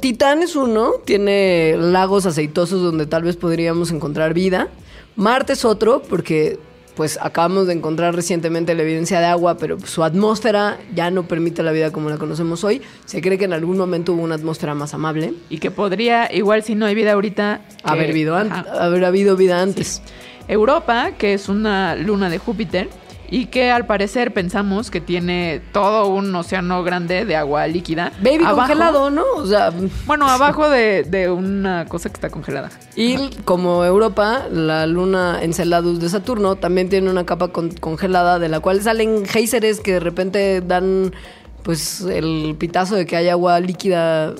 Titán 0.00 0.42
es 0.42 0.54
uno, 0.56 0.92
tiene 1.04 1.74
lagos 1.78 2.26
aceitosos 2.26 2.82
donde 2.82 3.06
tal 3.06 3.22
vez 3.22 3.36
podríamos 3.36 3.90
encontrar 3.90 4.34
vida. 4.34 4.68
Marte 5.16 5.54
es 5.54 5.64
otro, 5.64 6.02
porque 6.02 6.58
pues 6.94 7.18
acabamos 7.22 7.68
de 7.68 7.74
encontrar 7.74 8.14
recientemente 8.14 8.74
la 8.74 8.82
evidencia 8.82 9.20
de 9.20 9.26
agua, 9.26 9.56
pero 9.56 9.78
su 9.80 10.02
atmósfera 10.02 10.78
ya 10.94 11.10
no 11.12 11.28
permite 11.28 11.62
la 11.62 11.70
vida 11.72 11.92
como 11.92 12.10
la 12.10 12.18
conocemos 12.18 12.64
hoy. 12.64 12.82
Se 13.06 13.20
cree 13.22 13.38
que 13.38 13.44
en 13.44 13.52
algún 13.52 13.78
momento 13.78 14.12
hubo 14.12 14.22
una 14.22 14.34
atmósfera 14.34 14.74
más 14.74 14.94
amable. 14.94 15.32
Y 15.48 15.58
que 15.58 15.70
podría, 15.70 16.28
igual 16.34 16.62
si 16.64 16.74
no 16.74 16.86
hay 16.86 16.94
vida 16.96 17.12
ahorita... 17.12 17.60
que- 17.84 17.88
habido 18.10 18.36
haber 18.36 19.04
habido 19.04 19.36
vida 19.36 19.62
antes. 19.62 20.02
Europa, 20.48 21.12
que 21.16 21.34
es 21.34 21.48
una 21.48 21.94
luna 21.94 22.28
de 22.30 22.38
Júpiter 22.38 22.88
y 23.30 23.46
que 23.46 23.70
al 23.70 23.84
parecer 23.86 24.32
pensamos 24.32 24.90
que 24.90 25.00
tiene 25.00 25.60
todo 25.72 26.06
un 26.08 26.34
océano 26.34 26.82
grande 26.82 27.24
de 27.26 27.36
agua 27.36 27.66
líquida. 27.66 28.12
Baby 28.22 28.44
Abajo- 28.44 28.56
congelado, 28.60 29.10
¿no? 29.10 29.24
O 29.36 29.46
sea, 29.46 29.70
Bueno, 30.06 30.28
abajo 30.28 30.68
de, 30.70 31.02
de 31.04 31.30
una 31.30 31.84
cosa 31.86 32.08
que 32.08 32.14
está 32.14 32.30
congelada. 32.30 32.70
y 32.96 33.30
como 33.44 33.84
Europa, 33.84 34.46
la 34.50 34.86
luna 34.86 35.38
Enceladus 35.42 36.00
de 36.00 36.08
Saturno 36.08 36.56
también 36.56 36.88
tiene 36.88 37.10
una 37.10 37.26
capa 37.26 37.48
con- 37.48 37.70
congelada 37.72 38.38
de 38.38 38.48
la 38.48 38.60
cual 38.60 38.80
salen 38.82 39.26
géiseres 39.26 39.80
que 39.80 39.92
de 39.94 40.00
repente 40.00 40.60
dan 40.62 41.12
pues 41.62 42.00
el 42.00 42.56
pitazo 42.58 42.94
de 42.94 43.04
que 43.04 43.16
hay 43.16 43.28
agua 43.28 43.60
líquida 43.60 44.32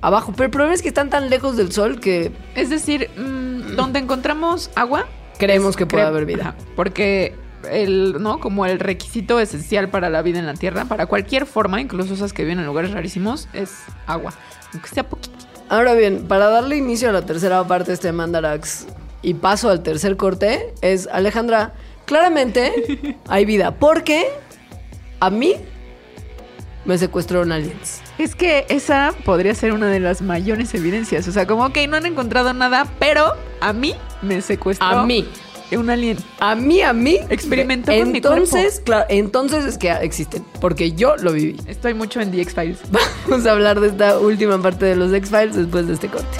abajo. 0.00 0.32
Pero 0.32 0.46
el 0.46 0.50
problema 0.50 0.74
es 0.74 0.82
que 0.82 0.88
están 0.88 1.10
tan 1.10 1.30
lejos 1.30 1.56
del 1.56 1.70
sol 1.70 2.00
que 2.00 2.32
Es 2.56 2.70
decir, 2.70 3.08
mm, 3.16 3.76
donde 3.76 4.00
encontramos 4.00 4.68
agua, 4.74 5.06
creemos 5.38 5.76
que 5.76 5.86
puede 5.86 6.02
cre- 6.02 6.08
haber 6.08 6.24
vida. 6.26 6.42
Ajá, 6.42 6.54
porque 6.74 7.36
el, 7.70 8.16
¿no? 8.20 8.40
Como 8.40 8.66
el 8.66 8.78
requisito 8.78 9.40
esencial 9.40 9.88
para 9.88 10.10
la 10.10 10.22
vida 10.22 10.38
en 10.38 10.46
la 10.46 10.54
Tierra, 10.54 10.84
para 10.84 11.06
cualquier 11.06 11.46
forma, 11.46 11.80
incluso 11.80 12.14
esas 12.14 12.32
que 12.32 12.42
viven 12.42 12.58
en 12.58 12.66
lugares 12.66 12.92
rarísimos, 12.92 13.48
es 13.52 13.78
agua. 14.06 14.32
Aunque 14.72 14.88
sea 14.88 15.08
poquito. 15.08 15.36
Ahora 15.68 15.94
bien, 15.94 16.26
para 16.28 16.48
darle 16.48 16.76
inicio 16.76 17.08
a 17.08 17.12
la 17.12 17.22
tercera 17.22 17.66
parte 17.66 17.88
de 17.88 17.94
este 17.94 18.12
Mandarax 18.12 18.86
y 19.22 19.34
paso 19.34 19.70
al 19.70 19.82
tercer 19.82 20.16
corte, 20.16 20.74
es 20.82 21.08
Alejandra, 21.10 21.74
claramente 22.04 23.16
hay 23.28 23.44
vida, 23.44 23.72
porque 23.72 24.26
a 25.20 25.30
mí 25.30 25.56
me 26.84 26.98
secuestraron 26.98 27.52
aliens. 27.52 28.02
Es 28.18 28.34
que 28.34 28.66
esa 28.68 29.14
podría 29.24 29.54
ser 29.54 29.72
una 29.72 29.86
de 29.86 30.00
las 30.00 30.20
mayores 30.20 30.74
evidencias. 30.74 31.26
O 31.28 31.32
sea, 31.32 31.46
como 31.46 31.72
que 31.72 31.86
no 31.86 31.96
han 31.96 32.06
encontrado 32.06 32.52
nada, 32.52 32.86
pero 32.98 33.32
a 33.60 33.72
mí 33.72 33.94
me 34.20 34.40
secuestró. 34.42 34.86
A 34.86 35.06
mí. 35.06 35.26
Un 35.76 35.90
alien. 35.90 36.18
A 36.40 36.54
mí, 36.54 36.82
a 36.82 36.92
mí. 36.92 37.18
Experimentó 37.28 37.92
con 37.92 38.12
mi 38.12 38.18
Entonces, 38.18 38.80
claro, 38.84 39.06
entonces 39.08 39.64
es 39.64 39.78
que 39.78 39.90
existen, 39.90 40.44
porque 40.60 40.92
yo 40.92 41.16
lo 41.16 41.32
viví. 41.32 41.56
Estoy 41.66 41.94
mucho 41.94 42.20
en 42.20 42.30
The 42.30 42.40
X-Files. 42.42 42.78
Vamos 43.28 43.46
a 43.46 43.52
hablar 43.52 43.80
de 43.80 43.88
esta 43.88 44.18
última 44.18 44.60
parte 44.60 44.86
de 44.86 44.96
los 44.96 45.12
X-Files 45.12 45.56
después 45.56 45.86
de 45.86 45.94
este 45.94 46.08
corte. 46.08 46.38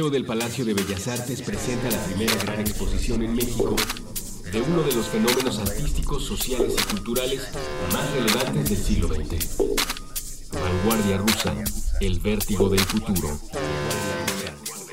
Museo 0.00 0.10
del 0.10 0.24
Palacio 0.24 0.64
de 0.64 0.72
Bellas 0.72 1.08
Artes 1.08 1.42
presenta 1.42 1.90
la 1.90 2.02
primera 2.04 2.34
gran 2.36 2.60
exposición 2.60 3.22
en 3.22 3.34
México 3.34 3.76
de 4.50 4.62
uno 4.62 4.82
de 4.82 4.94
los 4.94 5.06
fenómenos 5.08 5.58
artísticos, 5.58 6.24
sociales 6.24 6.74
y 6.74 6.90
culturales 6.90 7.50
más 7.92 8.10
relevantes 8.12 8.70
del 8.70 8.78
siglo 8.78 9.08
XX. 9.08 9.58
Vanguardia 10.52 11.18
rusa, 11.18 11.54
el 12.00 12.18
vértigo 12.18 12.70
del 12.70 12.80
futuro. 12.80 13.38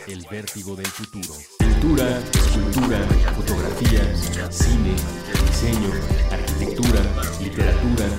El 0.08 0.26
vértigo 0.30 0.76
del 0.76 0.88
futuro. 0.88 1.36
Pintura, 1.58 2.20
escultura, 2.20 3.08
fotografía, 3.34 4.52
cine, 4.52 4.94
diseño, 5.48 5.90
arquitectura, 6.32 7.02
literatura, 7.42 8.10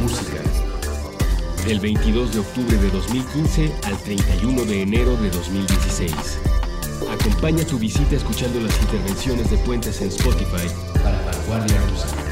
música. 0.00 0.71
Del 1.66 1.78
22 1.78 2.34
de 2.34 2.40
octubre 2.40 2.76
de 2.76 2.90
2015 2.90 3.72
al 3.84 3.96
31 3.98 4.64
de 4.64 4.82
enero 4.82 5.16
de 5.16 5.30
2016. 5.30 6.12
Acompaña 7.08 7.64
tu 7.64 7.78
visita 7.78 8.16
escuchando 8.16 8.58
las 8.60 8.76
intervenciones 8.82 9.48
de 9.48 9.58
Puentes 9.58 10.00
en 10.00 10.08
Spotify 10.08 10.66
para 11.02 11.22
Vanguardia 11.22 11.80
Rusa. 11.88 12.31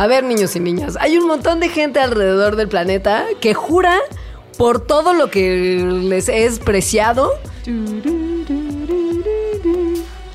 A 0.00 0.06
ver, 0.06 0.24
niños 0.24 0.56
y 0.56 0.60
niñas, 0.60 0.96
hay 0.98 1.18
un 1.18 1.26
montón 1.26 1.60
de 1.60 1.68
gente 1.68 2.00
alrededor 2.00 2.56
del 2.56 2.68
planeta 2.68 3.26
que 3.38 3.52
jura 3.52 3.98
por 4.56 4.86
todo 4.86 5.12
lo 5.12 5.30
que 5.30 5.84
les 5.84 6.30
es 6.30 6.58
preciado 6.58 7.34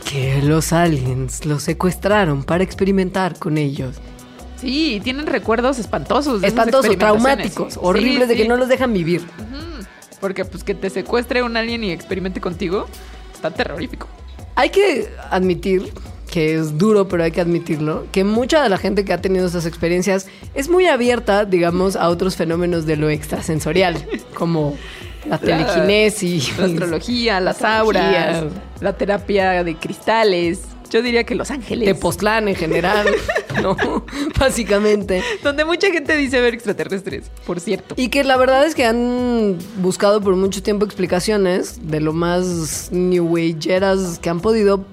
que 0.07 0.39
los 0.43 0.71
aliens 0.71 1.47
los 1.47 1.63
secuestraron 1.63 2.43
para 2.43 2.63
experimentar 2.63 3.39
con 3.39 3.57
ellos. 3.57 3.95
Sí, 4.57 5.01
tienen 5.03 5.25
recuerdos 5.25 5.79
espantosos. 5.79 6.41
de 6.41 6.47
Espantosos, 6.47 6.95
traumáticos, 6.95 7.73
Sí, 7.73 7.79
horribles 7.81 8.27
de 8.27 8.35
que 8.35 8.47
no 8.47 8.57
los 8.57 8.69
dejan 8.69 8.93
vivir. 8.93 9.23
Porque 10.21 10.45
pues 10.45 10.63
que 10.63 10.75
te 10.75 10.91
secuestre 10.91 11.41
un 11.41 11.57
alien 11.57 11.83
y 11.83 11.91
experimente 11.91 12.39
contigo 12.39 12.85
está 13.33 13.49
terrorífico. 13.49 14.07
Hay 14.53 14.69
que 14.69 15.09
admitir 15.31 15.91
que 16.35 16.53
es 16.53 16.77
duro, 16.77 17.07
pero 17.07 17.23
hay 17.23 17.31
que 17.31 17.39
admitirlo, 17.39 18.07
que 18.11 18.25
mucha 18.25 18.61
de 18.61 18.67
la 18.67 18.77
gente 18.77 19.05
que 19.05 19.13
ha 19.13 19.21
tenido 19.21 19.47
esas 19.47 19.65
experiencias 19.65 20.27
es 20.53 20.67
muy 20.67 20.85
abierta, 20.85 21.45
digamos, 21.45 21.95
a 21.95 22.09
otros 22.09 22.35
fenómenos 22.35 22.85
de 22.85 22.97
lo 22.97 23.09
extrasensorial, 23.09 24.05
como 24.33 24.75
la 25.29 25.37
telequinesis, 25.37 26.57
La 26.57 26.65
astrología, 26.65 27.39
las 27.39 27.61
La 27.61 27.79
auras, 27.79 28.43
la 28.81 28.97
terapia 28.97 29.63
de 29.63 29.77
cristales. 29.77 30.63
Yo 30.91 31.01
diría 31.01 31.23
que 31.23 31.35
Los 31.35 31.51
Ángeles. 31.51 31.85
Tepoztlán 31.87 32.49
en 32.49 32.55
general, 32.55 33.07
¿no? 33.63 33.77
Básicamente. 34.37 35.23
Donde 35.41 35.63
mucha 35.63 35.89
gente 35.89 36.17
dice 36.17 36.41
ver 36.41 36.53
extraterrestres, 36.53 37.31
por 37.47 37.61
cierto. 37.61 37.95
Y 37.97 38.09
que 38.09 38.25
la 38.25 38.35
verdad 38.35 38.65
es 38.65 38.75
que 38.75 38.83
han 38.83 39.57
buscado 39.77 40.19
por 40.19 40.35
mucho 40.35 40.61
tiempo 40.61 40.83
explicaciones 40.83 41.89
de 41.89 42.01
lo 42.01 42.11
más 42.11 42.89
new 42.91 43.37
ageeras 43.37 44.19
que 44.19 44.29
han 44.29 44.41
podido 44.41 44.85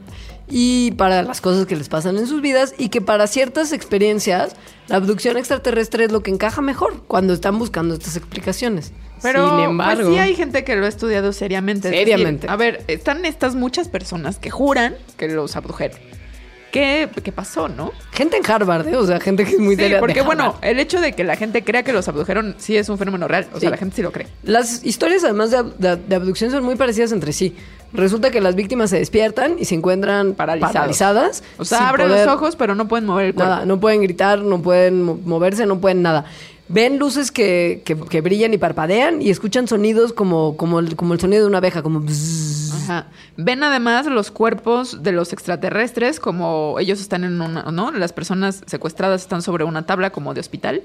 y 0.54 0.90
para 0.92 1.22
las 1.22 1.40
cosas 1.40 1.64
que 1.64 1.74
les 1.76 1.88
pasan 1.88 2.18
en 2.18 2.26
sus 2.26 2.42
vidas 2.42 2.74
y 2.76 2.90
que 2.90 3.00
para 3.00 3.26
ciertas 3.26 3.72
experiencias 3.72 4.54
la 4.88 4.96
abducción 4.96 5.38
extraterrestre 5.38 6.04
es 6.04 6.12
lo 6.12 6.22
que 6.22 6.30
encaja 6.30 6.60
mejor 6.60 7.04
cuando 7.08 7.32
están 7.32 7.58
buscando 7.58 7.94
estas 7.94 8.16
explicaciones. 8.16 8.92
Pero 9.22 9.48
Sin 9.56 9.60
embargo, 9.60 10.02
pues 10.02 10.14
sí 10.14 10.18
hay 10.20 10.34
gente 10.34 10.62
que 10.64 10.76
lo 10.76 10.84
ha 10.84 10.88
estudiado 10.88 11.32
seriamente. 11.32 11.88
Decir, 11.88 12.04
Seriamente. 12.06 12.48
a 12.50 12.56
ver, 12.56 12.84
están 12.88 13.24
estas 13.24 13.54
muchas 13.54 13.88
personas 13.88 14.38
que 14.38 14.50
juran 14.50 14.94
que 15.16 15.28
los 15.28 15.56
abdujeron. 15.56 15.96
¿Qué, 16.70 17.08
qué 17.22 17.32
pasó, 17.32 17.68
no? 17.68 17.92
gente 18.12 18.36
en 18.38 18.50
Harvard, 18.50 18.88
¿eh? 18.88 18.96
o 18.96 19.06
sea, 19.06 19.20
gente 19.20 19.44
que 19.44 19.52
es 19.52 19.58
muy 19.58 19.76
Sí, 19.76 19.82
de 19.88 19.98
porque 19.98 20.22
bueno, 20.22 20.56
el 20.62 20.80
hecho 20.80 21.00
de 21.02 21.12
que 21.12 21.22
la 21.22 21.36
gente 21.36 21.62
crea 21.64 21.82
que 21.82 21.92
los 21.92 22.08
abdujeron 22.08 22.56
sí 22.58 22.76
es 22.78 22.88
un 22.88 22.96
fenómeno 22.98 23.28
real. 23.28 23.46
O 23.54 23.60
sea, 23.60 23.68
la 23.70 23.76
gente 23.76 23.96
sí 23.96 24.02
lo 24.02 24.10
cree. 24.10 24.26
Las 24.42 24.82
historias, 24.84 25.22
además 25.22 25.50
de, 25.50 25.58
ab- 25.58 25.74
de- 25.76 25.96
de 25.96 26.14
abducción, 26.16 26.50
son 26.50 26.64
muy 26.64 26.76
parecidas 26.76 27.12
entre 27.12 27.32
sí. 27.34 27.54
Resulta 27.92 28.30
que 28.30 28.40
las 28.40 28.54
víctimas 28.54 28.90
se 28.90 28.98
despiertan 28.98 29.56
y 29.58 29.64
se 29.66 29.74
encuentran 29.74 30.34
Paralizados. 30.34 30.74
paralizadas. 30.74 31.42
O 31.58 31.64
sea, 31.64 31.88
abren 31.90 32.08
poder- 32.08 32.26
los 32.26 32.34
ojos, 32.34 32.56
pero 32.56 32.74
no 32.74 32.88
pueden 32.88 33.06
mover 33.06 33.26
el 33.26 33.34
cuerpo. 33.34 33.50
Nada, 33.50 33.66
no 33.66 33.78
pueden 33.80 34.00
gritar, 34.02 34.40
no 34.40 34.60
pueden 34.62 35.02
mo- 35.02 35.18
moverse, 35.24 35.66
no 35.66 35.78
pueden 35.78 36.02
nada. 36.02 36.24
Ven 36.68 36.98
luces 36.98 37.30
que, 37.30 37.82
que- 37.84 37.96
que 37.96 38.20
brillan 38.22 38.54
y 38.54 38.58
parpadean 38.58 39.20
y 39.20 39.28
escuchan 39.28 39.68
sonidos 39.68 40.12
como, 40.14 40.56
como, 40.56 40.78
el, 40.78 40.96
como 40.96 41.12
el 41.12 41.20
sonido 41.20 41.42
de 41.42 41.48
una 41.48 41.58
abeja, 41.58 41.82
como... 41.82 42.02
Ajá. 42.84 43.08
Ven 43.36 43.62
además 43.62 44.06
los 44.06 44.30
cuerpos 44.30 45.02
de 45.02 45.12
los 45.12 45.32
extraterrestres 45.34 46.18
como 46.18 46.76
ellos 46.78 47.00
están 47.00 47.24
en 47.24 47.40
una, 47.40 47.64
¿no? 47.70 47.90
Las 47.92 48.12
personas 48.14 48.62
secuestradas 48.66 49.20
están 49.22 49.42
sobre 49.42 49.64
una 49.64 49.84
tabla 49.84 50.10
como 50.10 50.32
de 50.34 50.40
hospital. 50.40 50.82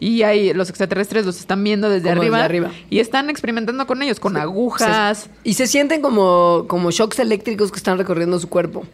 Y 0.00 0.22
hay, 0.22 0.52
los 0.52 0.68
extraterrestres 0.68 1.24
los 1.24 1.38
están 1.38 1.62
viendo 1.64 1.88
desde, 1.88 2.10
arriba, 2.10 2.36
desde 2.38 2.44
arriba. 2.46 2.70
y 2.90 2.98
están 2.98 3.30
experimentando 3.30 3.86
con 3.86 4.02
ellos, 4.02 4.20
con 4.20 4.36
agujas. 4.36 5.18
Se- 5.18 5.30
y 5.44 5.54
se 5.54 5.66
sienten 5.66 6.02
como, 6.02 6.64
como 6.68 6.90
shocks 6.90 7.18
eléctricos 7.20 7.70
que 7.70 7.76
están 7.78 7.96
recorriendo 7.98 8.38
su 8.38 8.48
cuerpo. 8.48 8.84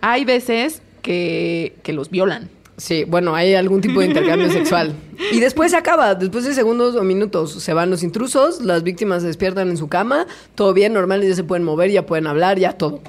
Hay 0.00 0.24
veces 0.24 0.82
que, 1.02 1.76
que 1.82 1.92
los 1.92 2.10
violan. 2.10 2.50
Sí, 2.76 3.04
bueno, 3.04 3.36
hay 3.36 3.54
algún 3.54 3.80
tipo 3.80 4.00
de 4.00 4.06
intercambio 4.06 4.50
sexual. 4.52 4.94
Y 5.32 5.38
después 5.40 5.70
se 5.70 5.76
acaba, 5.76 6.14
después 6.16 6.44
de 6.44 6.54
segundos 6.54 6.96
o 6.96 7.02
minutos. 7.02 7.52
Se 7.62 7.72
van 7.72 7.88
los 7.90 8.02
intrusos, 8.02 8.62
las 8.62 8.82
víctimas 8.82 9.22
se 9.22 9.28
despiertan 9.28 9.68
en 9.70 9.76
su 9.76 9.88
cama, 9.88 10.26
todo 10.56 10.72
bien, 10.74 10.92
normal, 10.92 11.22
ya 11.22 11.34
se 11.34 11.44
pueden 11.44 11.64
mover, 11.64 11.90
ya 11.90 12.04
pueden 12.04 12.26
hablar, 12.26 12.58
ya 12.58 12.72
todo. 12.72 13.00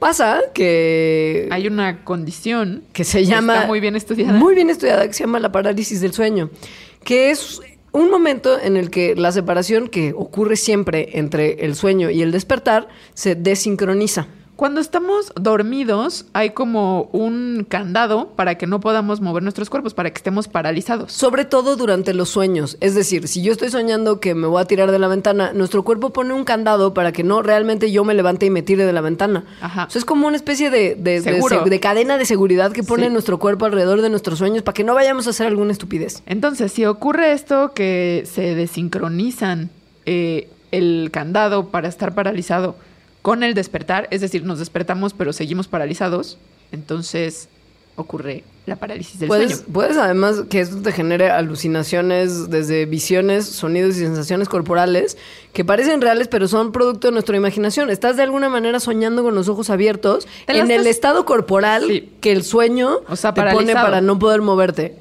Pasa 0.00 0.40
que, 0.54 1.46
Hay 1.50 1.66
una 1.66 2.04
condición 2.04 2.84
que 2.92 3.04
se 3.04 3.26
llama... 3.26 3.54
Está 3.54 3.66
muy 3.66 3.80
bien 3.80 3.96
estudiada. 3.96 4.32
Muy 4.32 4.54
bien 4.54 4.70
estudiada, 4.70 5.06
que 5.06 5.12
se 5.12 5.24
llama 5.24 5.38
la 5.38 5.52
parálisis 5.52 6.00
del 6.00 6.14
sueño. 6.14 6.50
Que 7.04 7.30
es 7.30 7.60
un 7.92 8.10
momento 8.10 8.58
en 8.58 8.78
el 8.78 8.90
que 8.90 9.14
la 9.14 9.30
separación 9.30 9.88
que 9.88 10.14
ocurre 10.16 10.56
siempre 10.56 11.18
entre 11.18 11.66
el 11.66 11.74
sueño 11.74 12.08
y 12.10 12.22
el 12.22 12.32
despertar 12.32 12.88
se 13.12 13.34
desincroniza. 13.34 14.26
Cuando 14.60 14.82
estamos 14.82 15.32
dormidos, 15.40 16.26
hay 16.34 16.50
como 16.50 17.04
un 17.12 17.64
candado 17.66 18.28
para 18.36 18.56
que 18.56 18.66
no 18.66 18.78
podamos 18.78 19.22
mover 19.22 19.42
nuestros 19.42 19.70
cuerpos, 19.70 19.94
para 19.94 20.10
que 20.10 20.18
estemos 20.18 20.48
paralizados. 20.48 21.12
Sobre 21.12 21.46
todo 21.46 21.76
durante 21.76 22.12
los 22.12 22.28
sueños. 22.28 22.76
Es 22.82 22.94
decir, 22.94 23.26
si 23.26 23.40
yo 23.40 23.52
estoy 23.52 23.70
soñando 23.70 24.20
que 24.20 24.34
me 24.34 24.46
voy 24.46 24.60
a 24.60 24.66
tirar 24.66 24.90
de 24.90 24.98
la 24.98 25.08
ventana, 25.08 25.54
nuestro 25.54 25.82
cuerpo 25.82 26.10
pone 26.10 26.34
un 26.34 26.44
candado 26.44 26.92
para 26.92 27.10
que 27.10 27.24
no 27.24 27.40
realmente 27.40 27.90
yo 27.90 28.04
me 28.04 28.12
levante 28.12 28.44
y 28.44 28.50
me 28.50 28.60
tire 28.60 28.84
de 28.84 28.92
la 28.92 29.00
ventana. 29.00 29.44
Ajá. 29.62 29.84
O 29.86 29.90
sea, 29.90 29.98
es 29.98 30.04
como 30.04 30.26
una 30.26 30.36
especie 30.36 30.68
de, 30.68 30.94
de- 30.94 31.22
de 31.22 31.22
Seguro. 31.22 31.64
se- 31.64 31.70
de 31.70 31.80
cadena 31.80 32.18
de 32.18 32.26
seguridad 32.26 32.70
que 32.72 32.82
pone 32.82 33.06
Sí. 33.06 33.12
nuestro 33.14 33.38
cuerpo 33.38 33.64
alrededor 33.64 34.02
de 34.02 34.10
nuestros 34.10 34.38
sueños 34.40 34.62
para 34.62 34.74
que 34.74 34.84
no 34.84 34.92
vayamos 34.92 35.26
a 35.26 35.30
hacer 35.30 35.46
alguna 35.46 35.72
estupidez. 35.72 36.22
Entonces, 36.26 36.70
si 36.70 36.84
ocurre 36.84 37.32
esto 37.32 37.72
que 37.74 38.24
se 38.30 38.54
desincronizan 38.54 39.70
eh, 40.04 40.50
el 40.70 41.08
candado 41.10 41.68
para 41.70 41.88
estar 41.88 42.14
paralizado 42.14 42.76
con 43.22 43.42
el 43.42 43.54
despertar, 43.54 44.08
es 44.10 44.20
decir, 44.20 44.44
nos 44.44 44.58
despertamos 44.58 45.12
pero 45.14 45.32
seguimos 45.32 45.68
paralizados, 45.68 46.38
entonces 46.72 47.48
ocurre 47.96 48.44
la 48.64 48.76
parálisis 48.76 49.18
del 49.20 49.28
Puedes, 49.28 49.50
sueño. 49.58 49.66
puedes 49.74 49.96
además 49.98 50.44
que 50.48 50.60
esto 50.60 50.80
te 50.80 50.92
genere 50.92 51.28
alucinaciones 51.30 52.48
desde 52.48 52.86
visiones, 52.86 53.44
sonidos 53.46 53.96
y 53.96 54.00
sensaciones 54.00 54.48
corporales 54.48 55.18
que 55.52 55.64
parecen 55.64 56.00
reales 56.00 56.28
pero 56.28 56.48
son 56.48 56.72
producto 56.72 57.08
de 57.08 57.12
nuestra 57.12 57.36
imaginación. 57.36 57.90
Estás 57.90 58.16
de 58.16 58.22
alguna 58.22 58.48
manera 58.48 58.80
soñando 58.80 59.22
con 59.22 59.34
los 59.34 59.48
ojos 59.48 59.68
abiertos 59.70 60.26
en 60.46 60.70
el 60.70 60.86
estado 60.86 61.24
corporal 61.26 61.84
Sí. 61.88 62.10
que 62.20 62.32
el 62.32 62.42
sueño 62.44 63.00
O 63.08 63.16
sea, 63.16 63.34
te 63.34 63.42
pone 63.42 63.74
para 63.74 64.00
no 64.00 64.18
poder 64.18 64.40
moverte. 64.40 64.94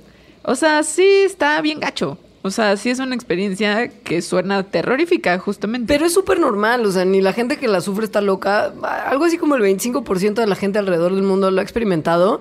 O 0.44 0.56
sea, 0.56 0.84
sí 0.84 1.06
está 1.06 1.62
bien 1.62 1.80
gacho. 1.80 2.18
O 2.42 2.52
sea, 2.52 2.78
sí 2.78 2.90
es 2.90 3.00
una 3.00 3.16
experiencia 3.16 3.90
que 3.90 4.22
suena 4.22 4.64
terrorífica, 4.64 5.38
justamente. 5.40 5.94
Pero 5.94 6.06
es 6.06 6.14
súper 6.14 6.40
normal, 6.40 6.86
o 6.86 6.92
sea, 6.92 7.04
ni 7.04 7.22
la 7.22 7.34
gente 7.34 7.58
que 7.58 7.68
la 7.68 7.82
sufre 7.82 8.06
está 8.06 8.22
loca. 8.22 8.74
Algo 9.08 9.26
así 9.26 9.38
como 9.38 9.56
el 9.56 9.62
25% 9.62 10.36
de 10.36 10.48
la 10.48 10.56
gente 10.56 10.80
alrededor 10.80 11.14
del 11.14 11.24
mundo 11.24 11.52
lo 11.52 11.60
ha 11.60 11.64
experimentado. 11.64 12.40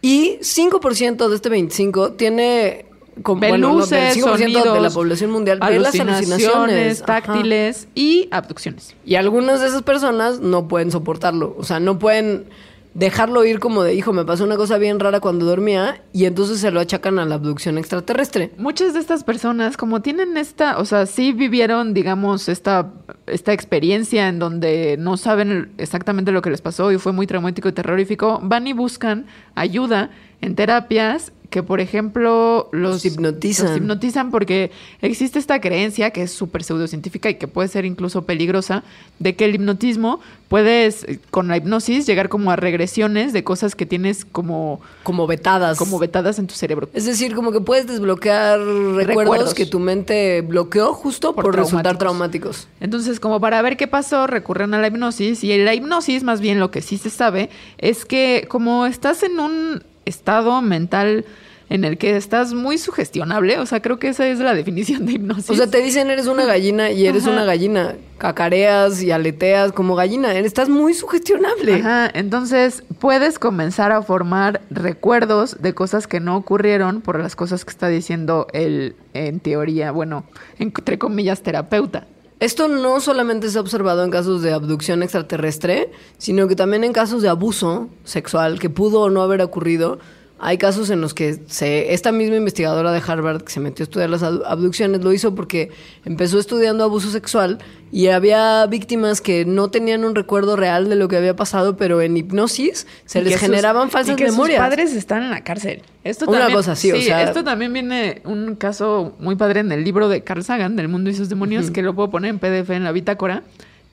Y 0.00 0.38
5% 0.40 1.28
de 1.28 1.36
este 1.36 1.50
25% 1.50 2.16
tiene... 2.16 2.86
Como, 3.22 3.42
Ve 3.42 3.50
bueno, 3.50 3.74
no, 3.74 3.86
del 3.86 4.14
5% 4.14 4.38
de 4.38 4.48
la 4.48 4.62
sonidos, 4.62 4.94
población 4.94 5.30
mundial 5.30 5.60
ve 5.60 5.78
las 5.78 6.00
alucinaciones. 6.00 7.02
Ajá. 7.02 7.20
táctiles 7.20 7.86
y 7.94 8.26
abducciones. 8.30 8.96
Y 9.04 9.16
algunas 9.16 9.60
de 9.60 9.66
esas 9.66 9.82
personas 9.82 10.40
no 10.40 10.66
pueden 10.66 10.90
soportarlo. 10.90 11.54
O 11.58 11.62
sea, 11.62 11.78
no 11.78 11.98
pueden 11.98 12.46
dejarlo 12.94 13.44
ir 13.44 13.58
como 13.58 13.82
de, 13.82 13.94
hijo, 13.94 14.12
me 14.12 14.24
pasó 14.24 14.44
una 14.44 14.56
cosa 14.56 14.78
bien 14.78 15.00
rara 15.00 15.20
cuando 15.20 15.46
dormía 15.46 16.02
y 16.12 16.26
entonces 16.26 16.60
se 16.60 16.70
lo 16.70 16.80
achacan 16.80 17.18
a 17.18 17.24
la 17.24 17.36
abducción 17.36 17.78
extraterrestre. 17.78 18.52
Muchas 18.58 18.94
de 18.94 19.00
estas 19.00 19.24
personas, 19.24 19.76
como 19.76 20.02
tienen 20.02 20.36
esta, 20.36 20.78
o 20.78 20.84
sea, 20.84 21.06
sí 21.06 21.32
vivieron, 21.32 21.94
digamos, 21.94 22.48
esta, 22.48 22.92
esta 23.26 23.52
experiencia 23.52 24.28
en 24.28 24.38
donde 24.38 24.96
no 24.98 25.16
saben 25.16 25.72
exactamente 25.78 26.32
lo 26.32 26.42
que 26.42 26.50
les 26.50 26.60
pasó 26.60 26.92
y 26.92 26.98
fue 26.98 27.12
muy 27.12 27.26
traumático 27.26 27.68
y 27.68 27.72
terrorífico, 27.72 28.40
van 28.42 28.66
y 28.66 28.72
buscan 28.72 29.26
ayuda 29.54 30.10
en 30.40 30.54
terapias 30.54 31.32
que, 31.52 31.62
por 31.62 31.78
ejemplo, 31.80 32.68
los, 32.72 32.92
Los 32.94 33.04
hipnotizan. 33.04 33.66
los 33.68 33.76
hipnotizan 33.76 34.30
porque 34.32 34.72
existe 35.02 35.38
esta 35.38 35.60
creencia 35.60 36.10
que 36.10 36.22
es 36.22 36.32
súper 36.32 36.64
pseudocientífica 36.64 37.30
y 37.30 37.34
que 37.36 37.46
puede 37.46 37.68
ser 37.68 37.84
incluso 37.84 38.22
peligrosa, 38.22 38.82
de 39.20 39.36
que 39.36 39.44
el 39.44 39.54
hipnotismo 39.54 40.18
puedes, 40.48 41.04
eh, 41.04 41.20
con 41.30 41.46
la 41.48 41.56
hipnosis, 41.58 42.06
llegar 42.06 42.28
como 42.28 42.50
a 42.50 42.56
regresiones 42.56 43.32
de 43.32 43.44
cosas 43.44 43.74
que 43.76 43.86
tienes 43.86 44.24
como, 44.24 44.80
Como 45.04 45.26
vetadas. 45.28 45.78
como 45.78 45.98
vetadas 46.00 46.38
en 46.40 46.46
tu 46.48 46.54
cerebro. 46.54 46.88
Es 46.94 47.04
decir, 47.04 47.34
como 47.34 47.52
que 47.52 47.60
puedes 47.60 47.86
desbloquear 47.86 48.58
recuerdos, 48.58 49.06
Recuerdos. 49.06 49.54
que 49.54 49.66
tu 49.66 49.78
mente 49.78 50.40
bloqueó 50.40 50.94
justo 50.94 51.34
por, 51.34 51.44
Por 51.44 51.54
resultar 51.56 51.98
traumáticos. 51.98 52.56
traumáticos. 52.62 52.68
Entonces, 52.80 53.20
como 53.20 53.40
para 53.40 53.60
ver 53.62 53.76
qué 53.76 53.86
pasó, 53.86 54.26
recurren 54.26 54.72
a 54.74 54.80
la 54.80 54.86
hipnosis. 54.88 55.44
Y 55.44 55.52
en 55.52 55.64
la 55.66 55.74
hipnosis, 55.74 56.22
más 56.22 56.40
bien 56.40 56.58
lo 56.58 56.70
que 56.70 56.80
sí 56.80 56.96
se 56.96 57.10
sabe, 57.10 57.50
es 57.76 58.06
que 58.06 58.46
como 58.48 58.86
estás 58.86 59.22
en 59.22 59.38
un 59.38 59.82
estado 60.04 60.60
mental 60.62 61.24
en 61.72 61.84
el 61.84 61.96
que 61.96 62.18
estás 62.18 62.52
muy 62.52 62.76
sugestionable, 62.76 63.58
o 63.58 63.64
sea, 63.64 63.80
creo 63.80 63.98
que 63.98 64.08
esa 64.08 64.28
es 64.28 64.38
la 64.40 64.54
definición 64.54 65.06
de 65.06 65.12
hipnosis. 65.12 65.48
O 65.48 65.54
sea, 65.54 65.68
te 65.68 65.80
dicen 65.80 66.10
eres 66.10 66.26
una 66.26 66.44
gallina 66.44 66.90
y 66.90 67.06
eres 67.06 67.22
Ajá. 67.22 67.32
una 67.32 67.44
gallina. 67.46 67.94
Cacareas 68.18 69.02
y 69.02 69.10
aleteas 69.10 69.72
como 69.72 69.96
gallina. 69.96 70.34
Estás 70.34 70.68
muy 70.68 70.92
sugestionable. 70.92 71.76
Ajá, 71.76 72.10
entonces 72.12 72.84
puedes 72.98 73.38
comenzar 73.38 73.90
a 73.90 74.02
formar 74.02 74.60
recuerdos 74.68 75.62
de 75.62 75.72
cosas 75.72 76.06
que 76.06 76.20
no 76.20 76.36
ocurrieron 76.36 77.00
por 77.00 77.18
las 77.18 77.36
cosas 77.36 77.64
que 77.64 77.70
está 77.70 77.88
diciendo 77.88 78.48
el, 78.52 78.94
en 79.14 79.40
teoría, 79.40 79.92
bueno, 79.92 80.24
entre 80.58 80.98
comillas, 80.98 81.42
terapeuta. 81.42 82.06
Esto 82.38 82.68
no 82.68 83.00
solamente 83.00 83.48
se 83.48 83.56
ha 83.56 83.62
observado 83.62 84.04
en 84.04 84.10
casos 84.10 84.42
de 84.42 84.52
abducción 84.52 85.02
extraterrestre, 85.02 85.90
sino 86.18 86.48
que 86.48 86.54
también 86.54 86.84
en 86.84 86.92
casos 86.92 87.22
de 87.22 87.30
abuso 87.30 87.88
sexual 88.04 88.58
que 88.58 88.68
pudo 88.68 89.00
o 89.00 89.10
no 89.10 89.22
haber 89.22 89.40
ocurrido. 89.40 90.00
Hay 90.44 90.58
casos 90.58 90.90
en 90.90 91.00
los 91.00 91.14
que 91.14 91.38
se, 91.46 91.94
esta 91.94 92.10
misma 92.10 92.34
investigadora 92.34 92.90
de 92.90 93.00
Harvard 93.06 93.42
que 93.42 93.52
se 93.52 93.60
metió 93.60 93.84
a 93.84 93.86
estudiar 93.86 94.10
las 94.10 94.24
ab- 94.24 94.42
abducciones 94.44 95.04
lo 95.04 95.12
hizo 95.12 95.36
porque 95.36 95.70
empezó 96.04 96.40
estudiando 96.40 96.82
abuso 96.82 97.10
sexual 97.10 97.58
y 97.92 98.08
había 98.08 98.66
víctimas 98.66 99.20
que 99.20 99.44
no 99.44 99.70
tenían 99.70 100.04
un 100.04 100.16
recuerdo 100.16 100.56
real 100.56 100.88
de 100.88 100.96
lo 100.96 101.06
que 101.06 101.16
había 101.16 101.36
pasado, 101.36 101.76
pero 101.76 102.00
en 102.02 102.16
hipnosis 102.16 102.88
se 103.04 103.22
les 103.22 103.34
que 103.34 103.38
sus- 103.38 103.46
generaban 103.48 103.88
falsas 103.90 104.14
y 104.14 104.16
que 104.16 104.24
memorias. 104.32 104.58
Sus 104.58 104.68
padres 104.68 104.94
están 104.96 105.22
en 105.22 105.30
la 105.30 105.44
cárcel. 105.44 105.82
Esto 106.02 106.24
Una 106.28 106.38
también, 106.40 106.56
cosa 106.58 106.72
así, 106.72 106.90
o 106.90 106.96
sí, 106.96 107.02
sea- 107.04 107.22
Esto 107.22 107.44
también 107.44 107.72
viene 107.72 108.20
un 108.24 108.56
caso 108.56 109.14
muy 109.20 109.36
padre 109.36 109.60
en 109.60 109.70
el 109.70 109.84
libro 109.84 110.08
de 110.08 110.24
Carl 110.24 110.42
Sagan, 110.42 110.74
del 110.74 110.88
mundo 110.88 111.08
y 111.08 111.14
sus 111.14 111.28
demonios, 111.28 111.70
que 111.70 111.82
lo 111.82 111.94
puedo 111.94 112.10
poner 112.10 112.30
en 112.30 112.40
PDF 112.40 112.70
en 112.74 112.82
la 112.82 112.90
bitácora. 112.90 113.44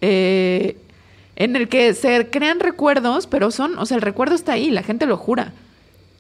eh, 0.02 0.78
en 1.36 1.56
el 1.56 1.70
que 1.70 1.94
se 1.94 2.30
crean 2.30 2.60
recuerdos, 2.60 3.28
pero 3.28 3.52
son, 3.52 3.78
o 3.78 3.86
sea, 3.86 3.96
el 3.96 4.02
recuerdo 4.02 4.34
está 4.36 4.54
ahí, 4.54 4.72
la 4.72 4.82
gente 4.84 5.06
lo 5.06 5.16
jura. 5.16 5.54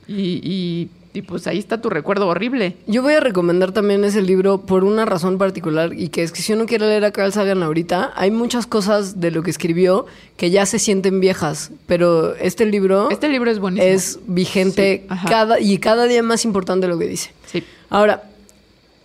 Y, 0.10 0.41
y- 0.43 0.89
y 1.12 1.24
pues 1.24 1.47
ahí 1.47 1.57
está 1.57 1.82
tu 1.82 1.89
recuerdo 1.89 2.28
horrible. 2.28 2.78
Yo 2.86 3.01
voy 3.01 3.16
a 3.16 3.20
recomendar 3.20 3.72
también 3.72 4.03
ese 4.05 4.22
libro 4.22 4.62
por 4.62 4.84
una 4.84 5.05
razón 5.05 5.39
particular 5.39 5.91
y 5.97 6.10
que 6.10 6.22
es 6.22 6.32
que 6.32 6.41
si 6.43 6.53
uno 6.53 6.68
quiere 6.68 6.86
leer 6.86 7.03
a 7.03 7.12
Carl 7.12 7.34
Sagan 7.34 7.64
ahorita, 7.64 8.14
hay 8.16 8.30
muchas 8.30 8.68
cosas 8.68 9.20
de 9.20 9.32
lo 9.32 9.41
que 9.41 9.49
escribió 9.49 10.05
que 10.38 10.51
ya 10.51 10.68
se 10.68 10.78
sienten 10.78 11.20
viejas, 11.20 11.72
pero 11.88 12.36
este 12.36 12.68
libro 12.68 13.10
Este 13.10 13.28
libro 13.28 13.49
es 13.49 13.57
buenísimo. 13.57 13.91
es 13.91 14.20
vigente 14.28 15.07
Sí, 15.10 15.16
cada 15.28 15.60
y 15.60 15.80
cada 15.80 16.05
día 16.05 16.22
más 16.22 16.45
importante 16.45 16.88
lo 16.88 16.99
que 16.99 17.07
dice. 17.07 17.32
Sí. 17.51 17.64
Ahora, 17.89 18.24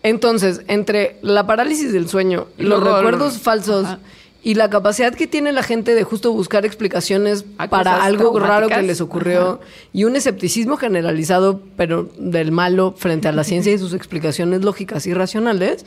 entonces, 0.03 0.61
entre 0.69 1.17
la 1.23 1.47
parálisis 1.47 1.93
del 1.93 2.09
sueño, 2.09 2.47
Y 2.59 2.65
los 2.65 2.81
el- 2.81 2.95
recuerdos 2.95 3.39
falsos 3.39 3.87
ajá. 3.87 3.99
Y 4.45 4.55
la 4.55 4.69
capacidad 4.69 5.15
que 5.15 5.27
tiene 5.27 5.53
la 5.53 5.63
gente 5.63 5.95
de 5.95 6.05
justo 6.05 6.31
buscar 6.31 6.67
explicaciones 6.67 7.47
A 7.57 7.69
para 7.69 8.05
algo 8.05 8.39
raro 8.39 8.69
que 8.69 8.83
les 8.83 9.01
ocurrió 9.01 9.59
y 9.95 10.05
un 10.05 10.17
escepticismo 10.17 10.77
generalizado, 10.77 11.63
pero 11.79 12.11
del 12.19 12.53
malo 12.53 12.95
frente 12.95 13.27
a 13.27 13.33
la 13.33 13.43
ciencia 13.43 13.73
y 13.73 13.79
sus 13.79 13.95
explicaciones 13.95 14.63
lógicas 14.63 15.07
y 15.07 15.15
racionales, 15.15 15.87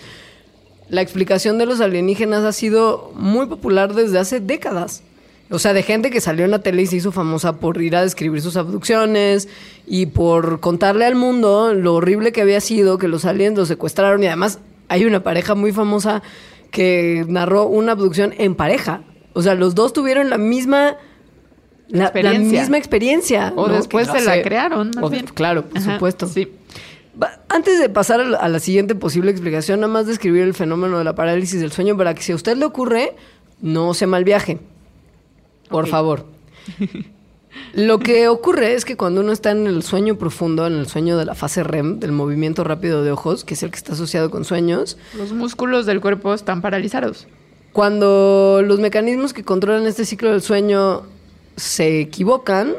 la 0.89 1.01
explicación 1.01 1.59
de 1.59 1.67
los 1.67 1.81
alienígenas 1.81 2.43
ha 2.43 2.51
sido 2.51 3.11
muy 3.15 3.45
popular 3.45 3.93
desde 3.93 4.17
hace 4.17 4.39
décadas. 4.39 5.03
O 5.51 5.59
sea, 5.59 5.73
de 5.73 5.83
gente 5.83 6.09
que 6.09 6.19
salió 6.19 6.43
en 6.43 6.51
la 6.51 6.59
tele 6.59 6.81
y 6.81 6.87
se 6.87 6.95
hizo 6.95 7.11
famosa 7.11 7.57
por 7.57 7.79
ir 7.79 7.95
a 7.95 8.01
describir 8.01 8.41
sus 8.41 8.57
abducciones 8.57 9.47
y 9.85 10.07
por 10.07 10.59
contarle 10.61 11.05
al 11.05 11.15
mundo 11.15 11.75
lo 11.75 11.93
horrible 11.93 12.31
que 12.31 12.41
había 12.41 12.59
sido, 12.59 12.97
que 12.97 13.07
los 13.07 13.23
aliens 13.23 13.55
los 13.55 13.67
secuestraron. 13.67 14.23
Y 14.23 14.27
además 14.27 14.59
hay 14.89 15.05
una 15.05 15.21
pareja 15.21 15.53
muy 15.53 15.71
famosa 15.71 16.23
que 16.71 17.25
narró 17.27 17.65
una 17.67 17.93
abducción 17.93 18.33
en 18.37 18.55
pareja. 18.55 19.01
O 19.33 19.41
sea, 19.41 19.55
los 19.55 19.75
dos 19.75 19.93
tuvieron 19.93 20.29
la 20.29 20.37
misma... 20.37 20.95
La, 21.89 21.99
la 21.99 22.05
Experiencia. 22.05 22.59
misma 22.61 22.77
experiencia. 22.77 23.53
O 23.55 23.67
¿no? 23.67 23.73
después 23.75 24.09
Que 24.09 24.19
se 24.19 24.25
no 24.29 24.35
la 24.35 24.41
crearon, 24.41 24.91
más 24.95 25.03
O- 25.05 25.09
bien. 25.09 25.25
Claro, 25.33 25.63
por 25.65 25.77
Ajá, 25.77 25.93
supuesto. 25.93 26.27
Sí. 26.27 26.51
Antes 27.49 27.79
de 27.79 27.87
pasar 27.89 28.19
a 28.19 28.25
la, 28.25 28.37
a 28.39 28.49
la 28.49 28.59
siguiente 28.59 28.93
posible 28.93 29.31
explicación, 29.31 29.79
nada 29.79 29.91
más 29.91 30.05
describir 30.05 30.41
el 30.43 30.53
fenómeno 30.53 30.97
de 30.97 31.03
la 31.05 31.15
parálisis 31.15 31.61
del 31.61 31.71
sueño 31.71 31.95
para 31.95 32.13
que 32.13 32.21
si 32.21 32.33
a 32.33 32.35
usted 32.35 32.57
le 32.57 32.65
ocurre, 32.65 33.15
no 33.61 33.93
se 33.93 34.05
mal 34.05 34.23
viaje. 34.25 34.59
Por 35.69 35.87
favor. 35.87 36.25
Lo 37.73 37.99
que 37.99 38.27
ocurre 38.27 38.73
es 38.73 38.85
que 38.85 38.95
cuando 38.97 39.21
uno 39.21 39.31
está 39.31 39.51
en 39.51 39.67
el 39.67 39.83
sueño 39.83 40.17
profundo, 40.17 40.67
en 40.67 40.73
el 40.73 40.87
sueño 40.87 41.17
de 41.17 41.25
la 41.25 41.35
fase 41.35 41.63
REM, 41.63 41.99
del 41.99 42.11
movimiento 42.11 42.63
rápido 42.63 43.03
de 43.03 43.11
ojos, 43.11 43.43
que 43.43 43.53
es 43.55 43.63
el 43.63 43.71
que 43.71 43.77
está 43.77 43.93
asociado 43.93 44.29
con 44.29 44.45
sueños, 44.45 44.97
Los 45.17 45.31
músculos 45.31 45.85
del 45.85 46.01
cuerpo 46.01 46.33
están 46.33 46.61
paralizados. 46.61 47.27
cuando 47.73 48.61
los 48.65 48.79
mecanismos 48.79 49.33
que 49.33 49.43
controlan 49.43 49.85
este 49.85 50.03
ciclo 50.05 50.31
del 50.31 50.41
sueño 50.41 51.03
se 51.55 51.99
equivocan, 52.01 52.73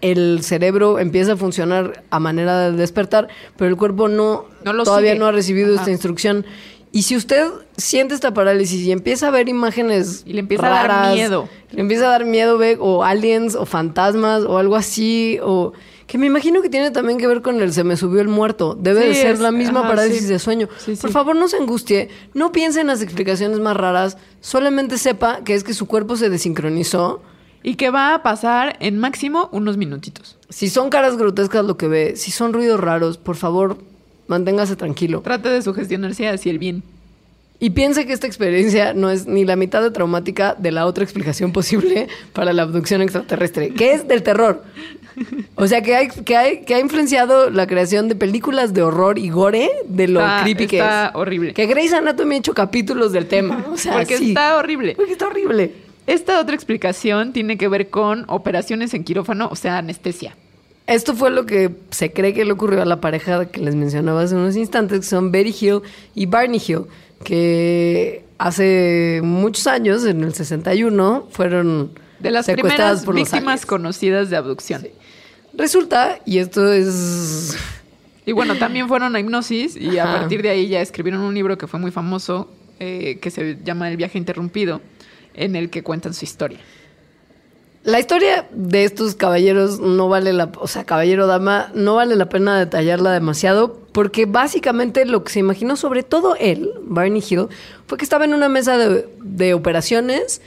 el 0.00 0.40
cerebro 0.42 0.98
empieza 0.98 1.32
a 1.32 1.36
funcionar 1.36 2.04
a 2.10 2.18
manera 2.20 2.70
de 2.70 2.76
despertar, 2.76 3.28
pero 3.56 3.68
el 3.70 3.76
cuerpo 3.76 4.08
no, 4.08 4.46
No 4.64 4.72
lo 4.72 4.84
todavía 4.84 5.10
sigue. 5.12 5.18
no 5.20 5.26
ha 5.26 5.32
recibido 5.32 5.72
Ajá. 5.74 5.80
esta 5.82 5.90
instrucción. 5.90 6.46
Y 6.90 7.02
si 7.02 7.16
usted 7.16 7.46
siente 7.76 8.14
esta 8.14 8.32
parálisis 8.32 8.80
y 8.80 8.92
empieza 8.92 9.28
a 9.28 9.30
ver 9.30 9.48
imágenes 9.48 10.22
Y 10.26 10.32
le 10.32 10.40
empieza 10.40 10.66
a 10.66 10.86
dar 10.88 11.14
miedo. 11.14 11.48
le 11.70 11.80
empieza 11.82 12.06
a 12.06 12.10
dar 12.10 12.24
miedo, 12.24 12.56
ve, 12.58 12.76
o 12.80 13.04
aliens, 13.04 13.54
o 13.54 13.66
fantasmas, 13.66 14.42
o 14.44 14.56
algo 14.58 14.74
así, 14.76 15.38
o 15.42 15.72
que 16.06 16.16
me 16.16 16.24
imagino 16.26 16.62
que 16.62 16.70
tiene 16.70 16.90
también 16.90 17.18
que 17.18 17.26
ver 17.26 17.42
con 17.42 17.60
el 17.60 17.74
se 17.74 17.84
me 17.84 17.98
subió 17.98 18.22
el 18.22 18.28
muerto. 18.28 18.74
Debe 18.80 19.00
de 19.06 19.14
ser 19.14 19.32
es- 19.34 19.40
la 19.40 19.50
misma 19.52 19.80
ajá, 19.80 19.88
parálisis 19.90 20.22
sí. 20.22 20.28
de 20.28 20.38
sueño. 20.38 20.68
Sí, 20.78 20.94
Por 20.96 21.10
favor, 21.10 21.36
no 21.36 21.48
se 21.48 21.58
angustie, 21.58 22.08
no 22.32 22.50
piense 22.52 22.80
en 22.80 22.86
las 22.86 23.02
explicaciones 23.02 23.58
más 23.60 23.76
raras, 23.76 24.16
solamente 24.40 24.96
sepa 24.96 25.40
que 25.44 25.54
es 25.54 25.64
que 25.64 25.74
su 25.74 25.86
cuerpo 25.86 26.16
se 26.16 26.30
desincronizó. 26.30 27.20
Y 27.62 27.74
que 27.74 27.90
va 27.90 28.14
a 28.14 28.22
pasar 28.22 28.76
en 28.80 28.98
máximo 28.98 29.48
unos 29.52 29.76
minutitos. 29.76 30.38
Si 30.48 30.68
son 30.70 30.90
caras 30.90 31.16
grotescas 31.18 31.64
lo 31.66 31.76
que 31.76 31.88
ve, 31.88 32.14
si 32.16 32.30
son 32.30 32.52
ruidos 32.52 32.78
raros, 32.80 33.18
por 33.18 33.34
favor, 33.34 33.76
manténgase 34.28 34.76
tranquilo. 34.76 35.20
Trate 35.20 35.48
de 35.48 35.62
sugestionarse 35.62 36.28
hacia 36.28 36.50
el 36.50 36.58
bien. 36.58 36.82
Y 37.60 37.70
piense 37.70 38.06
que 38.06 38.12
esta 38.12 38.28
experiencia 38.28 38.94
no 38.94 39.10
es 39.10 39.26
ni 39.26 39.44
la 39.44 39.56
mitad 39.56 39.82
de 39.82 39.90
traumática 39.90 40.54
de 40.56 40.70
la 40.70 40.86
otra 40.86 41.02
explicación 41.02 41.50
posible 41.52 42.06
para 42.32 42.52
la 42.52 42.62
abducción 42.62 43.02
extraterrestre, 43.02 43.70
que 43.70 43.94
es 43.94 44.06
del 44.06 44.22
terror. 44.22 44.62
O 45.56 45.66
sea, 45.66 45.82
que, 45.82 45.96
hay, 45.96 46.06
que, 46.08 46.36
hay, 46.36 46.60
que 46.60 46.76
ha 46.76 46.78
influenciado 46.78 47.50
la 47.50 47.66
creación 47.66 48.06
de 48.08 48.14
películas 48.14 48.72
de 48.74 48.82
horror 48.82 49.18
y 49.18 49.28
gore 49.30 49.68
de 49.88 50.06
lo 50.06 50.20
Está- 50.20 50.42
creepy 50.44 50.66
que 50.68 50.76
está 50.78 51.06
es. 51.08 51.14
horrible. 51.16 51.52
Que 51.54 51.66
Grey's 51.66 51.92
Anatomy 51.92 52.36
ha 52.36 52.38
hecho 52.38 52.54
capítulos 52.54 53.10
del 53.10 53.26
tema. 53.26 53.64
O 53.72 53.76
sea, 53.76 53.94
Porque 53.94 54.18
sí. 54.18 54.28
está 54.28 54.56
horrible. 54.56 54.94
Porque 54.94 55.12
está 55.12 55.26
horrible. 55.26 55.72
Esta 56.06 56.38
otra 56.40 56.54
explicación 56.54 57.32
tiene 57.32 57.58
que 57.58 57.66
ver 57.66 57.90
con 57.90 58.24
operaciones 58.28 58.94
en 58.94 59.02
quirófano, 59.02 59.48
o 59.50 59.56
sea, 59.56 59.78
anestesia. 59.78 60.36
Esto 60.88 61.14
fue 61.14 61.30
lo 61.30 61.44
que 61.44 61.70
se 61.90 62.14
cree 62.14 62.32
que 62.32 62.46
le 62.46 62.52
ocurrió 62.52 62.80
a 62.80 62.86
la 62.86 62.98
pareja 62.98 63.44
que 63.44 63.60
les 63.60 63.74
mencionaba 63.74 64.22
hace 64.22 64.34
unos 64.34 64.56
instantes, 64.56 65.00
que 65.00 65.06
son 65.06 65.30
Betty 65.30 65.54
Hill 65.60 65.82
y 66.14 66.24
Barney 66.24 66.62
Hill, 66.66 66.86
que 67.22 68.24
hace 68.38 69.20
muchos 69.22 69.66
años, 69.66 70.06
en 70.06 70.24
el 70.24 70.32
61, 70.32 71.28
fueron 71.30 71.92
De 72.20 72.30
las 72.30 72.46
secuestradas 72.46 73.02
primeras 73.02 73.04
por 73.04 73.14
víctimas 73.16 73.66
conocidas 73.66 74.30
de 74.30 74.38
abducción. 74.38 74.88
Resulta, 75.52 76.20
y 76.24 76.38
esto 76.38 76.72
es... 76.72 77.54
Y 78.24 78.32
bueno, 78.32 78.56
también 78.56 78.88
fueron 78.88 79.14
a 79.14 79.20
hipnosis 79.20 79.76
y 79.76 79.98
a 79.98 80.04
partir 80.04 80.40
de 80.40 80.48
ahí 80.48 80.68
ya 80.68 80.80
escribieron 80.80 81.20
un 81.20 81.34
libro 81.34 81.58
que 81.58 81.66
fue 81.66 81.78
muy 81.78 81.90
famoso, 81.90 82.50
eh, 82.80 83.18
que 83.20 83.30
se 83.30 83.58
llama 83.62 83.90
El 83.90 83.98
viaje 83.98 84.16
interrumpido, 84.16 84.80
en 85.34 85.54
el 85.54 85.68
que 85.68 85.82
cuentan 85.82 86.14
su 86.14 86.24
historia. 86.24 86.58
La 87.88 87.98
historia 87.98 88.46
de 88.52 88.84
estos 88.84 89.14
caballeros 89.14 89.80
no 89.80 90.10
vale 90.10 90.34
la... 90.34 90.52
O 90.58 90.66
sea, 90.66 90.84
caballero 90.84 91.26
dama, 91.26 91.70
no 91.72 91.94
vale 91.94 92.16
la 92.16 92.28
pena 92.28 92.58
detallarla 92.58 93.12
demasiado 93.12 93.78
porque 93.92 94.26
básicamente 94.26 95.06
lo 95.06 95.24
que 95.24 95.32
se 95.32 95.38
imaginó, 95.38 95.74
sobre 95.74 96.02
todo 96.02 96.36
él, 96.36 96.70
Barney 96.82 97.24
Hill, 97.26 97.46
fue 97.86 97.96
que 97.96 98.04
estaba 98.04 98.26
en 98.26 98.34
una 98.34 98.50
mesa 98.50 98.76
de, 98.76 99.08
de 99.22 99.54
operaciones 99.54 100.42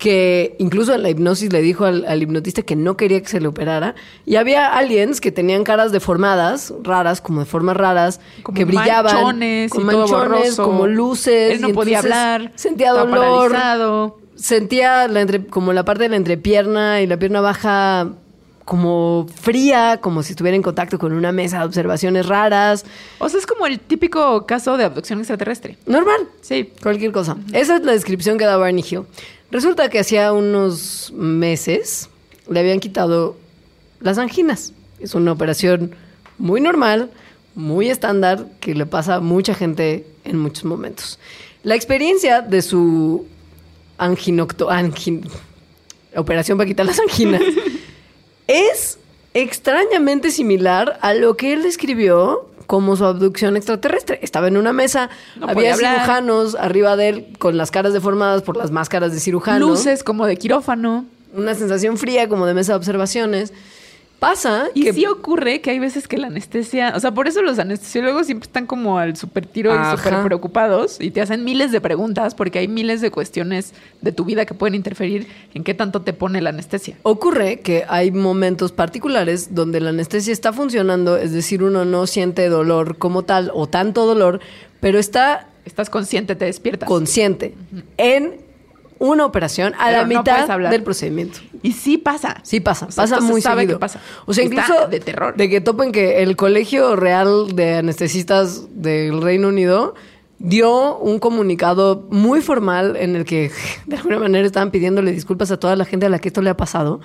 que 0.00 0.56
incluso 0.58 0.94
en 0.94 1.02
la 1.02 1.10
hipnosis 1.10 1.52
le 1.52 1.60
dijo 1.60 1.84
al, 1.84 2.06
al 2.06 2.22
hipnotista 2.22 2.62
que 2.62 2.74
no 2.74 2.96
quería 2.96 3.20
que 3.20 3.28
se 3.28 3.38
le 3.38 3.48
operara. 3.48 3.94
Y 4.24 4.36
había 4.36 4.66
aliens 4.74 5.20
que 5.20 5.30
tenían 5.30 5.62
caras 5.62 5.92
deformadas, 5.92 6.72
raras, 6.82 7.20
como 7.20 7.40
de 7.40 7.46
formas 7.46 7.76
raras, 7.76 8.18
Como 8.42 8.56
que 8.56 8.64
brillaban. 8.64 9.14
manchones 9.14 9.70
con 9.70 9.82
y 9.82 9.84
manchones, 9.84 10.56
como 10.56 10.86
luces. 10.86 11.52
Él 11.56 11.60
no 11.60 11.68
podía 11.74 11.98
hablar. 11.98 12.50
Sentía 12.54 12.92
dolor 12.92 13.50
paralizado. 13.52 14.18
sentía 14.36 15.06
la 15.06 15.20
entre- 15.20 15.46
como 15.46 15.74
la 15.74 15.84
parte 15.84 16.04
de 16.04 16.08
la 16.08 16.16
entrepierna 16.16 17.02
y 17.02 17.06
la 17.06 17.18
pierna 17.18 17.42
baja 17.42 18.08
como 18.64 19.26
fría, 19.42 19.98
como 20.00 20.22
si 20.22 20.32
estuviera 20.32 20.56
en 20.56 20.62
contacto 20.62 20.98
con 20.98 21.12
una 21.12 21.30
mesa 21.32 21.58
de 21.58 21.64
observaciones 21.66 22.26
raras. 22.26 22.86
O 23.18 23.28
sea, 23.28 23.38
es 23.38 23.44
como 23.46 23.66
el 23.66 23.80
típico 23.80 24.46
caso 24.46 24.76
de 24.78 24.84
abducción 24.84 25.18
extraterrestre. 25.18 25.76
Normal, 25.86 26.20
Sí. 26.40 26.72
cualquier 26.82 27.12
cosa. 27.12 27.36
Esa 27.52 27.76
es 27.76 27.82
la 27.82 27.92
descripción 27.92 28.38
que 28.38 28.46
da 28.46 28.56
Barney 28.56 28.84
Hill. 28.88 29.02
Resulta 29.50 29.88
que 29.88 29.98
hacía 29.98 30.32
unos 30.32 31.12
meses 31.14 32.08
le 32.48 32.60
habían 32.60 32.80
quitado 32.80 33.36
las 34.00 34.18
anginas. 34.18 34.72
Es 35.00 35.14
una 35.14 35.32
operación 35.32 35.94
muy 36.38 36.60
normal, 36.60 37.10
muy 37.54 37.90
estándar, 37.90 38.46
que 38.60 38.74
le 38.74 38.86
pasa 38.86 39.16
a 39.16 39.20
mucha 39.20 39.54
gente 39.54 40.06
en 40.24 40.38
muchos 40.38 40.64
momentos. 40.64 41.18
La 41.62 41.74
experiencia 41.74 42.40
de 42.42 42.62
su 42.62 43.26
anginocto... 43.98 44.70
angin- 44.70 45.28
operación 46.16 46.58
para 46.58 46.66
quitar 46.68 46.86
las 46.86 46.98
anginas 46.98 47.40
es 48.48 48.98
extrañamente 49.32 50.30
similar 50.32 50.98
a 51.02 51.14
lo 51.14 51.36
que 51.36 51.52
él 51.52 51.62
describió 51.62 52.49
como 52.70 52.94
su 52.94 53.04
abducción 53.04 53.56
extraterrestre. 53.56 54.20
Estaba 54.22 54.46
en 54.46 54.56
una 54.56 54.72
mesa, 54.72 55.10
No 55.34 55.48
había 55.48 55.74
cirujanos 55.74 56.54
arriba 56.54 56.94
de 56.94 57.08
él 57.08 57.26
con 57.40 57.56
las 57.56 57.72
caras 57.72 57.92
deformadas 57.92 58.42
por 58.42 58.56
las 58.56 58.70
máscaras 58.70 59.12
de 59.12 59.18
cirujano. 59.18 59.66
Luces 59.66 60.04
como 60.04 60.24
de 60.24 60.36
quirófano. 60.36 61.04
Una 61.34 61.56
sensación 61.56 61.98
fría 61.98 62.28
como 62.28 62.46
de 62.46 62.54
mesa 62.54 62.74
de 62.74 62.76
observaciones. 62.76 63.52
Pasa 64.20 64.68
Y 64.74 64.84
que 64.84 64.92
sí 64.92 65.06
ocurre 65.06 65.62
que 65.62 65.70
hay 65.70 65.78
veces 65.78 66.06
que 66.06 66.18
la 66.18 66.26
anestesia, 66.26 66.92
o 66.94 67.00
sea, 67.00 67.12
por 67.12 67.26
eso 67.26 67.40
los 67.40 67.58
anestesiólogos 67.58 68.26
siempre 68.26 68.46
están 68.46 68.66
como 68.66 68.98
al 68.98 69.16
super 69.16 69.46
tiro 69.46 69.72
Ajá. 69.72 69.94
y 69.94 69.96
súper 69.96 70.22
preocupados 70.22 71.00
y 71.00 71.10
te 71.10 71.22
hacen 71.22 71.42
miles 71.42 71.72
de 71.72 71.80
preguntas 71.80 72.34
porque 72.34 72.58
hay 72.58 72.68
miles 72.68 73.00
de 73.00 73.10
cuestiones 73.10 73.72
de 74.02 74.12
tu 74.12 74.26
vida 74.26 74.44
que 74.44 74.52
pueden 74.52 74.74
interferir 74.74 75.26
en 75.54 75.64
qué 75.64 75.72
tanto 75.72 76.02
te 76.02 76.12
pone 76.12 76.42
la 76.42 76.50
anestesia. 76.50 76.96
Ocurre 77.02 77.60
que 77.60 77.84
hay 77.88 78.10
momentos 78.10 78.72
particulares 78.72 79.54
donde 79.54 79.80
la 79.80 79.88
anestesia 79.88 80.34
está 80.34 80.52
funcionando, 80.52 81.16
es 81.16 81.32
decir, 81.32 81.62
uno 81.64 81.86
no 81.86 82.06
siente 82.06 82.48
dolor 82.50 82.98
como 82.98 83.22
tal 83.24 83.50
o 83.54 83.66
tanto 83.68 84.04
dolor, 84.06 84.40
pero 84.80 84.98
está 84.98 85.46
Estás 85.64 85.90
consciente, 85.90 86.34
te 86.36 86.46
despiertas. 86.46 86.88
consciente 86.88 87.54
en 87.96 88.49
una 89.00 89.24
operación 89.26 89.74
a 89.78 89.86
Pero 89.86 89.96
la 89.96 90.02
no 90.02 90.08
mitad 90.20 90.70
del 90.70 90.82
procedimiento. 90.84 91.40
Y 91.62 91.72
sí 91.72 91.98
pasa. 91.98 92.36
Sí 92.44 92.60
pasa, 92.60 92.86
O 92.86 92.92
sea, 92.92 93.04
pasa 93.04 93.20
muy 93.20 93.40
sabe 93.42 93.62
seguido. 93.62 93.78
que 93.78 93.80
pasa. 93.80 94.00
O 94.26 94.32
sea, 94.32 94.44
Está 94.44 94.54
incluso 94.62 94.86
de 94.88 95.00
terror. 95.00 95.34
de 95.36 95.48
que 95.50 95.60
topen 95.60 95.90
que 95.90 96.22
el 96.22 96.36
Colegio 96.36 96.94
Real 96.94 97.56
de 97.56 97.74
Anestesistas 97.78 98.66
del 98.82 99.20
Reino 99.20 99.48
Unido 99.48 99.94
dio 100.38 100.96
un 100.98 101.18
comunicado 101.18 102.06
muy 102.10 102.40
formal 102.40 102.96
en 102.96 103.16
el 103.16 103.24
que 103.24 103.50
de 103.86 103.96
alguna 103.96 104.18
manera 104.18 104.46
estaban 104.46 104.70
pidiéndole 104.70 105.12
disculpas 105.12 105.50
a 105.50 105.58
toda 105.58 105.76
la 105.76 105.84
gente 105.84 106.06
a 106.06 106.08
la 106.08 106.18
que 106.18 106.28
esto 106.28 106.42
le 106.42 106.50
ha 106.50 106.56
pasado. 106.56 107.00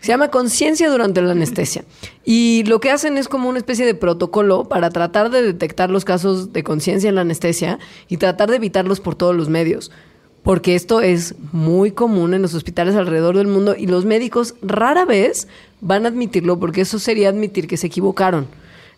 Se 0.00 0.08
llama 0.08 0.28
conciencia 0.32 0.90
durante 0.90 1.22
la 1.22 1.30
anestesia. 1.30 1.84
Y 2.24 2.64
lo 2.66 2.80
que 2.80 2.90
hacen 2.90 3.16
es 3.18 3.28
como 3.28 3.48
una 3.48 3.58
especie 3.58 3.86
de 3.86 3.94
protocolo 3.94 4.64
para 4.64 4.90
tratar 4.90 5.30
de 5.30 5.42
detectar 5.42 5.90
los 5.90 6.04
casos 6.04 6.52
de 6.52 6.64
conciencia 6.64 7.08
en 7.08 7.14
la 7.14 7.20
anestesia 7.20 7.78
y 8.08 8.16
tratar 8.16 8.50
de 8.50 8.56
evitarlos 8.56 8.98
por 9.00 9.14
todos 9.14 9.36
los 9.36 9.48
medios. 9.48 9.92
Porque 10.42 10.74
esto 10.74 11.00
es 11.00 11.34
muy 11.52 11.92
común 11.92 12.34
en 12.34 12.42
los 12.42 12.54
hospitales 12.54 12.96
alrededor 12.96 13.36
del 13.36 13.46
mundo 13.46 13.76
y 13.78 13.86
los 13.86 14.04
médicos 14.04 14.54
rara 14.60 15.04
vez 15.04 15.46
van 15.80 16.04
a 16.04 16.08
admitirlo 16.08 16.58
porque 16.58 16.80
eso 16.80 16.98
sería 16.98 17.28
admitir 17.28 17.68
que 17.68 17.76
se 17.76 17.86
equivocaron. 17.86 18.48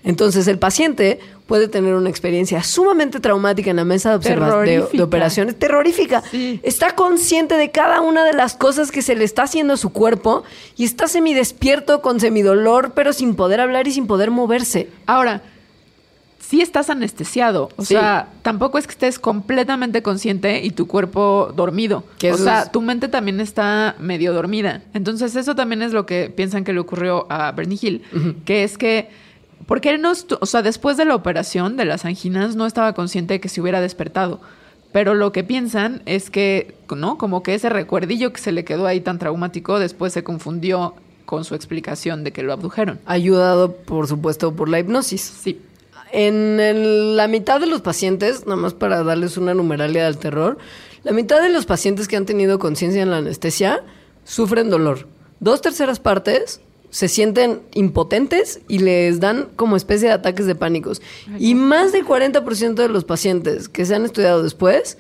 Entonces 0.05 0.47
el 0.49 0.59
paciente 0.59 1.18
puede 1.47 1.66
tener 1.66 1.95
una 1.95 2.11
experiencia 2.11 2.62
sumamente 2.62 3.20
traumática 3.20 3.70
en 3.70 3.76
la 3.76 3.84
mesa 3.84 4.18
de, 4.18 5.01
operaciones, 5.03 5.59
terrorífica. 5.59 6.22
Sí. 6.30 6.61
Está 6.62 6.95
consciente 6.95 7.57
de 7.57 7.70
cada 7.70 8.03
una 8.03 8.24
de 8.24 8.34
las 8.34 8.55
cosas 8.55 8.90
que 8.90 9.01
se 9.01 9.16
le 9.16 9.24
está 9.24 9.45
haciendo 9.45 9.72
a 9.74 9.76
su 9.78 9.90
cuerpo 9.90 10.45
y 10.76 10.84
está 10.84 11.09
semidespierto 11.09 12.03
con 12.03 12.20
semidolor, 12.20 12.92
pero 12.95 13.14
sin 13.14 13.34
poder 13.34 13.61
hablar 13.61 13.88
y 13.88 13.92
sin 13.92 14.07
poder 14.07 14.30
moverse. 14.30 14.88
Ahora, 15.07 15.42
sí 16.49 16.61
estás 16.61 16.90
anestesiado. 16.90 17.70
O 17.76 17.82
Sí. 17.82 17.95
sea, 17.95 18.28
tampoco 18.42 18.78
es 18.78 18.86
que 18.86 18.92
estés 18.92 19.18
completamente 19.18 20.03
consciente 20.03 20.62
y 20.64 20.70
tu 20.70 20.86
cuerpo 20.86 21.53
dormido. 21.57 22.05
O 22.32 22.36
sea, 22.36 22.62
es- 22.62 22.72
tu 22.72 22.80
mente 22.82 23.09
también 23.09 23.40
está 23.40 23.97
medio 23.99 24.32
dormida. 24.32 24.82
Entonces, 24.92 25.34
eso 25.36 25.55
también 25.55 25.82
es 25.82 25.92
lo 25.92 26.07
que 26.07 26.32
piensan 26.34 26.64
que 26.64 26.72
le 26.72 26.80
ocurrió 26.80 27.26
a 27.30 27.53
Bernie 27.53 27.78
Hill, 27.80 28.03
que 28.45 28.64
es 28.64 28.76
que. 28.78 29.09
Porque 29.66 29.88
él 29.90 30.03
no, 30.03 30.12
o 30.40 30.47
sea, 30.47 30.61
después 30.61 30.99
de 30.99 31.07
la 31.07 31.14
operación 31.14 31.76
de 31.78 31.86
las 31.86 32.05
anginas 32.05 32.55
no 32.55 32.66
estaba 32.66 32.92
consciente 32.92 33.34
de 33.34 33.40
que 33.40 33.49
se 33.49 33.62
hubiera 33.62 33.80
despertado. 33.80 34.40
Pero 34.92 35.14
lo 35.14 35.32
que 35.32 35.42
piensan 35.42 36.03
es 36.07 36.28
que, 36.28 36.74
¿no? 36.95 37.16
Como 37.18 37.42
que 37.42 37.55
ese 37.55 37.70
recuerdillo 37.70 38.32
que 38.32 38.40
se 38.40 38.53
le 38.53 38.64
quedó 38.64 38.86
ahí 38.86 39.01
tan 39.01 39.18
traumático 39.18 39.78
después 39.78 40.12
se 40.12 40.22
confundió 40.22 40.95
con 41.24 41.45
su 41.45 41.55
explicación 41.55 42.22
de 42.24 42.32
que 42.32 42.42
lo 42.42 42.53
abdujeron. 42.53 43.01
Ayudado, 43.07 43.72
por 43.74 44.07
supuesto, 44.07 44.55
por 44.55 44.68
la 44.68 44.78
hipnosis. 44.80 45.22
Sí. 45.22 45.61
En 46.12 46.61
el- 46.61 47.16
la 47.16 47.26
mitad 47.28 47.61
de 47.61 47.66
los 47.66 47.80
pacientes, 47.80 48.46
nada 48.46 48.57
más 48.57 48.74
para 48.74 49.02
darles 49.02 49.36
una 49.36 49.55
numeralia 49.55 50.05
del 50.05 50.18
terror, 50.18 50.59
la 51.02 51.12
mitad 51.12 51.42
de 51.42 51.48
los 51.50 51.66
pacientes 51.66 52.09
que 52.09 52.16
han 52.16 52.26
tenido 52.26 52.59
conciencia 52.59 53.02
en 53.02 53.11
la 53.11 53.18
anestesia 53.18 53.82
sufren 54.24 54.70
dolor. 54.70 55.07
Dos 55.40 55.61
terceras 55.61 56.00
partes 56.00 56.61
se 56.90 57.09
sienten 57.09 57.61
impotentes 57.74 58.61
y 58.68 58.78
les 58.78 59.18
dan 59.18 59.48
como 59.57 59.74
especie 59.76 60.09
de 60.09 60.14
ataques 60.14 60.46
de 60.46 60.55
pánicos. 60.55 61.02
Y 61.38 61.57
más 61.57 61.90
del 61.92 62.05
40% 62.07 62.82
de 62.82 62.88
los 62.88 63.05
pacientes 63.05 63.68
que 63.68 63.84
se 63.84 63.96
han 63.96 64.05
estudiado 64.05 64.42
después 64.44 64.96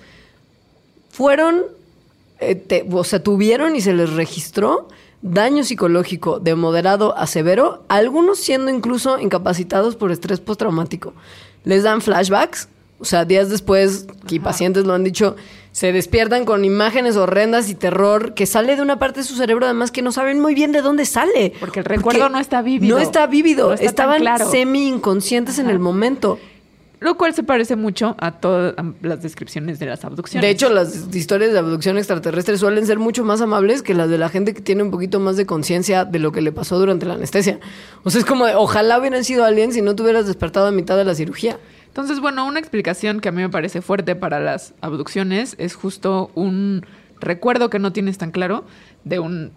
fueron, 1.10 1.62
eh, 2.40 2.56
te- 2.56 2.86
o 2.90 3.04
sea, 3.04 3.22
tuvieron 3.22 3.76
y 3.76 3.80
se 3.80 3.92
les 3.92 4.12
registró 4.12 4.88
daño 5.24 5.64
psicológico 5.64 6.38
de 6.38 6.54
moderado 6.54 7.16
a 7.16 7.26
severo, 7.26 7.82
algunos 7.88 8.38
siendo 8.38 8.70
incluso 8.70 9.18
incapacitados 9.18 9.96
por 9.96 10.12
estrés 10.12 10.38
postraumático. 10.38 11.14
Les 11.64 11.82
dan 11.82 12.02
flashbacks, 12.02 12.68
o 12.98 13.06
sea, 13.06 13.24
días 13.24 13.48
después, 13.48 14.06
y 14.28 14.38
pacientes 14.38 14.84
lo 14.84 14.92
han 14.92 15.02
dicho, 15.02 15.34
se 15.72 15.92
despiertan 15.92 16.44
con 16.44 16.64
imágenes 16.64 17.16
horrendas 17.16 17.70
y 17.70 17.74
terror 17.74 18.34
que 18.34 18.44
sale 18.44 18.76
de 18.76 18.82
una 18.82 18.98
parte 18.98 19.20
de 19.20 19.24
su 19.24 19.34
cerebro, 19.34 19.64
además 19.64 19.90
que 19.90 20.02
no 20.02 20.12
saben 20.12 20.40
muy 20.40 20.54
bien 20.54 20.72
de 20.72 20.82
dónde 20.82 21.06
sale. 21.06 21.54
Porque 21.58 21.80
el 21.80 21.86
recuerdo 21.86 22.28
no 22.28 22.38
está 22.38 22.60
vívido. 22.60 22.94
No 22.94 23.02
está 23.02 23.26
vívido, 23.26 23.68
No 23.68 23.72
está 23.72 23.80
tan 23.82 23.88
estaban 23.88 24.20
claro. 24.20 24.50
semi-inconscientes 24.50 25.58
en 25.58 25.70
el 25.70 25.78
momento. 25.78 26.38
Lo 27.04 27.16
cual 27.16 27.34
se 27.34 27.42
parece 27.42 27.76
mucho 27.76 28.16
a 28.18 28.32
todas 28.32 28.74
las 29.02 29.22
descripciones 29.22 29.78
de 29.78 29.86
las 29.86 30.04
abducciones. 30.04 30.42
De 30.42 30.50
hecho, 30.50 30.70
las 30.70 31.14
historias 31.14 31.52
de 31.52 31.58
abducción 31.58 31.98
extraterrestre 31.98 32.56
suelen 32.56 32.86
ser 32.86 32.98
mucho 32.98 33.24
más 33.24 33.40
amables 33.42 33.82
que 33.82 33.92
las 33.92 34.08
de 34.08 34.16
la 34.16 34.30
gente 34.30 34.54
que 34.54 34.62
tiene 34.62 34.82
un 34.82 34.90
poquito 34.90 35.20
más 35.20 35.36
de 35.36 35.44
conciencia 35.44 36.04
de 36.06 36.18
lo 36.18 36.32
que 36.32 36.40
le 36.40 36.50
pasó 36.50 36.78
durante 36.78 37.04
la 37.04 37.14
anestesia. 37.14 37.60
O 38.04 38.10
sea, 38.10 38.20
es 38.20 38.24
como, 38.26 38.46
de, 38.46 38.54
ojalá 38.54 38.98
hubieran 38.98 39.22
sido 39.22 39.44
aliens 39.44 39.74
si 39.74 39.82
no 39.82 39.94
te 39.94 40.02
hubieras 40.02 40.26
despertado 40.26 40.66
a 40.66 40.70
mitad 40.72 40.96
de 40.96 41.04
la 41.04 41.14
cirugía. 41.14 41.58
Entonces, 41.88 42.20
bueno, 42.20 42.46
una 42.46 42.58
explicación 42.58 43.20
que 43.20 43.28
a 43.28 43.32
mí 43.32 43.42
me 43.42 43.50
parece 43.50 43.82
fuerte 43.82 44.16
para 44.16 44.40
las 44.40 44.72
abducciones 44.80 45.54
es 45.58 45.74
justo 45.74 46.30
un 46.34 46.86
recuerdo 47.20 47.70
que 47.70 47.78
no 47.78 47.92
tienes 47.92 48.18
tan 48.18 48.30
claro 48.30 48.64
de 49.04 49.18
un- 49.18 49.52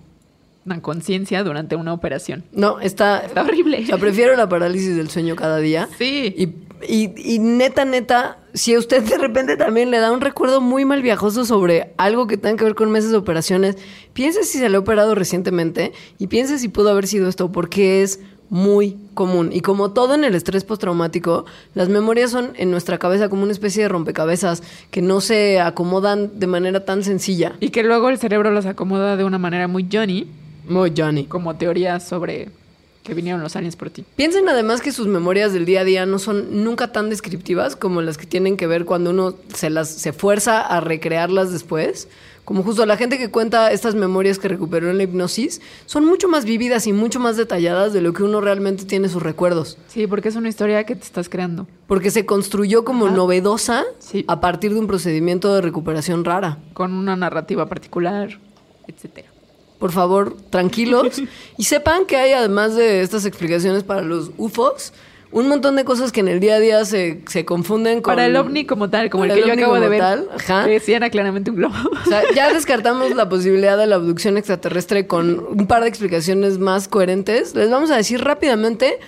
una 0.66 0.82
conciencia 0.82 1.44
durante 1.46 1.78
una 1.78 1.94
operación. 1.94 2.44
No, 2.52 2.82
está... 2.82 3.20
Está 3.20 3.42
horrible. 3.44 3.86
Prefiero 4.00 4.36
la 4.36 4.50
parálisis 4.50 4.98
del 4.98 5.10
sueño 5.10 5.38
cada 5.38 5.60
día. 5.60 5.88
Sí. 5.98 6.36
Y, 6.38 6.67
y- 6.88 7.14
y 7.36 7.40
neta, 7.40 7.86
neta, 7.86 8.38
si 8.54 8.74
a 8.74 8.80
usted 8.80 9.04
de 9.04 9.18
repente 9.18 9.56
también 9.58 9.92
le 9.92 10.00
da 10.00 10.12
un 10.12 10.22
recuerdo 10.22 10.62
muy 10.62 10.84
mal 10.86 11.02
viajoso 11.02 11.46
sobre 11.46 11.94
algo 11.98 12.28
que 12.28 12.38
tenga 12.38 12.58
que 12.58 12.64
ver 12.66 12.76
con 12.76 12.92
meses 12.92 13.12
de 13.12 13.18
operaciones, 13.18 13.78
piense 14.14 14.44
si 14.44 14.58
se 14.58 14.68
le 14.70 14.76
ha 14.78 14.80
operado 14.80 15.16
recientemente 15.16 15.94
y 16.20 16.28
piense 16.28 16.60
si 16.60 16.68
pudo 16.68 16.90
haber 16.90 17.08
sido 17.08 17.30
esto, 17.30 17.52
porque 17.52 18.02
es 18.04 18.20
muy 18.50 18.96
común. 19.14 19.50
Y 19.52 19.60
como 19.60 19.92
todo 19.92 20.16
en 20.16 20.24
el 20.24 20.34
estrés 20.34 20.64
postraumático, 20.64 21.46
las 21.76 21.90
memorias 21.90 22.32
son 22.32 22.52
en 22.56 22.72
nuestra 22.72 22.98
cabeza 22.98 23.28
como 23.30 23.44
una 23.44 23.52
especie 23.52 23.84
de 23.84 23.90
rompecabezas 23.90 24.64
que 24.90 25.02
no 25.02 25.20
se 25.20 25.60
acomodan 25.60 26.40
de 26.40 26.48
manera 26.48 26.86
tan 26.86 27.04
sencilla. 27.04 27.54
Y 27.60 27.70
que 27.72 27.84
luego 27.84 28.10
el 28.10 28.18
cerebro 28.18 28.50
las 28.52 28.66
acomoda 28.66 29.18
de 29.18 29.26
una 29.26 29.38
manera 29.38 29.68
muy 29.68 29.88
Johnny, 29.92 30.28
Muy 30.70 30.94
Johnny. 30.96 31.26
como 31.26 31.56
teoría 31.58 32.00
sobre 32.00 32.50
que 33.08 33.14
vinieron 33.16 33.42
los 33.42 33.56
aliens 33.56 33.76
por 33.78 33.90
ti. 33.90 34.04
Piensen 34.18 34.48
además 34.50 34.82
que 34.82 34.92
sus 34.92 35.08
memorias 35.08 35.54
del 35.54 35.66
día 35.66 35.82
a 35.82 35.84
día 35.86 36.06
no 36.06 36.20
son 36.20 36.64
nunca 36.64 36.92
tan 36.92 37.10
descriptivas 37.10 37.76
como 37.76 38.02
las 38.02 38.18
que 38.18 38.26
tienen 38.28 38.58
que 38.58 38.68
ver 38.68 38.84
cuando 38.86 39.10
uno 39.12 39.34
se 39.54 39.70
las 39.70 39.88
se 39.90 40.12
fuerza 40.14 40.62
a 40.62 40.82
recrearlas 40.82 41.52
después. 41.52 42.10
Como 42.44 42.64
justo 42.64 42.86
la 42.86 42.96
gente 42.96 43.18
que 43.18 43.30
cuenta 43.30 43.72
estas 43.74 43.94
memorias 43.96 44.40
que 44.40 44.48
recuperó 44.48 44.90
en 44.90 44.98
la 44.98 45.04
hipnosis 45.04 45.60
son 45.86 46.06
mucho 46.06 46.30
más 46.30 46.46
vívidas 46.46 46.88
y 46.88 46.94
mucho 46.94 47.20
más 47.20 47.36
detalladas 47.36 47.92
de 47.92 48.00
lo 48.02 48.14
que 48.14 48.24
uno 48.24 48.40
realmente 48.40 48.86
tiene 48.86 49.10
sus 49.10 49.22
recuerdos. 49.22 49.78
Sí, 49.88 50.08
porque 50.08 50.30
es 50.30 50.36
una 50.38 50.48
historia 50.48 50.86
que 50.86 50.96
te 50.96 51.04
estás 51.04 51.28
creando. 51.28 51.68
Porque 51.88 52.10
se 52.12 52.26
construyó 52.26 52.86
como 52.86 53.10
novedosa 53.10 53.84
Sí. 54.00 54.24
a 54.30 54.40
partir 54.40 54.74
de 54.74 54.80
un 54.80 54.88
procedimiento 54.88 55.54
de 55.56 55.62
recuperación 55.62 56.24
rara. 56.24 56.58
con 56.74 56.94
una 56.94 57.16
narrativa 57.18 57.68
particular, 57.68 58.40
etcétera. 58.88 59.27
Por 59.80 59.92
favor, 59.92 60.36
tranquilos. 60.50 61.22
y 61.58 61.64
sepan 61.64 62.06
que 62.06 62.18
hay, 62.18 62.34
además 62.34 62.76
de 62.76 63.02
estas 63.02 63.26
explicaciones 63.26 63.84
para 63.84 64.02
los 64.02 64.32
UFOs, 64.38 64.94
un 65.32 65.50
montón 65.50 65.76
de 65.76 65.84
cosas 65.84 66.12
que 66.12 66.22
en 66.22 66.30
el 66.30 66.40
día 66.40 66.56
a 66.56 66.60
día 66.60 66.86
se, 66.86 67.22
se 67.28 67.44
confunden 67.44 68.02
con... 68.02 68.14
Para 68.14 68.26
el 68.26 68.36
ovni 68.38 68.66
como 68.66 68.90
tal, 68.90 69.10
como 69.10 69.26
el 69.26 69.34
que 69.34 69.46
yo 69.46 69.54
acabo 69.54 69.80
de 69.80 69.90
ver, 69.90 70.00
tal, 70.00 70.30
ajá. 70.34 70.66
que 70.66 70.80
sí 70.80 70.94
era 70.94 71.10
claramente 71.10 71.52
un 71.52 71.58
globo. 71.58 71.76
O 72.06 72.10
sea, 72.10 72.22
ya 72.34 72.52
descartamos 72.54 73.14
la 73.14 73.28
posibilidad 73.28 73.78
de 73.78 73.88
la 73.88 73.96
abducción 73.98 74.38
extraterrestre 74.38 75.06
con 75.06 75.40
un 75.40 75.68
par 75.68 75.84
de 75.84 75.90
explicaciones 75.90 76.60
más 76.60 76.88
coherentes. 76.88 77.56
Les 77.56 77.70
vamos 77.70 77.92
a 77.92 77.98
decir 77.98 78.24
rápidamente 78.24 79.00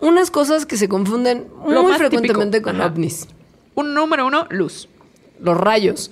unas 0.00 0.30
cosas 0.30 0.66
que 0.66 0.76
se 0.76 0.88
confunden 0.88 1.46
Lo 1.66 1.84
muy 1.84 1.94
frecuentemente 1.94 2.58
típico. 2.58 2.70
con 2.70 2.80
Ajá. 2.80 2.90
ovnis. 2.90 3.28
Un 3.74 3.94
número 3.94 4.26
uno, 4.26 4.46
luz. 4.50 4.88
Los 5.40 5.56
rayos. 5.56 6.10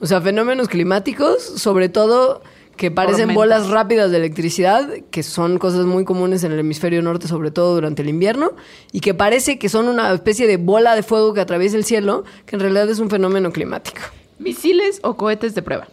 O 0.00 0.06
sea, 0.06 0.20
fenómenos 0.20 0.68
climáticos, 0.68 1.42
sobre 1.42 1.88
todo 1.88 2.42
que 2.78 2.90
parecen 2.90 3.34
bolas 3.34 3.68
rápidas 3.68 4.10
de 4.10 4.16
electricidad, 4.16 4.88
que 5.10 5.22
son 5.22 5.58
cosas 5.58 5.84
muy 5.84 6.04
comunes 6.04 6.44
en 6.44 6.52
el 6.52 6.60
hemisferio 6.60 7.02
norte, 7.02 7.28
sobre 7.28 7.50
todo 7.50 7.74
durante 7.74 8.00
el 8.00 8.08
invierno, 8.08 8.52
y 8.92 9.00
que 9.00 9.12
parece 9.12 9.58
que 9.58 9.68
son 9.68 9.88
una 9.88 10.10
especie 10.14 10.46
de 10.46 10.56
bola 10.56 10.94
de 10.94 11.02
fuego 11.02 11.34
que 11.34 11.40
atraviesa 11.40 11.76
el 11.76 11.84
cielo, 11.84 12.24
que 12.46 12.56
en 12.56 12.60
realidad 12.60 12.88
es 12.88 13.00
un 13.00 13.10
fenómeno 13.10 13.52
climático. 13.52 14.00
Misiles 14.38 15.00
o 15.02 15.16
cohetes 15.16 15.54
de 15.54 15.62
prueba. 15.62 15.88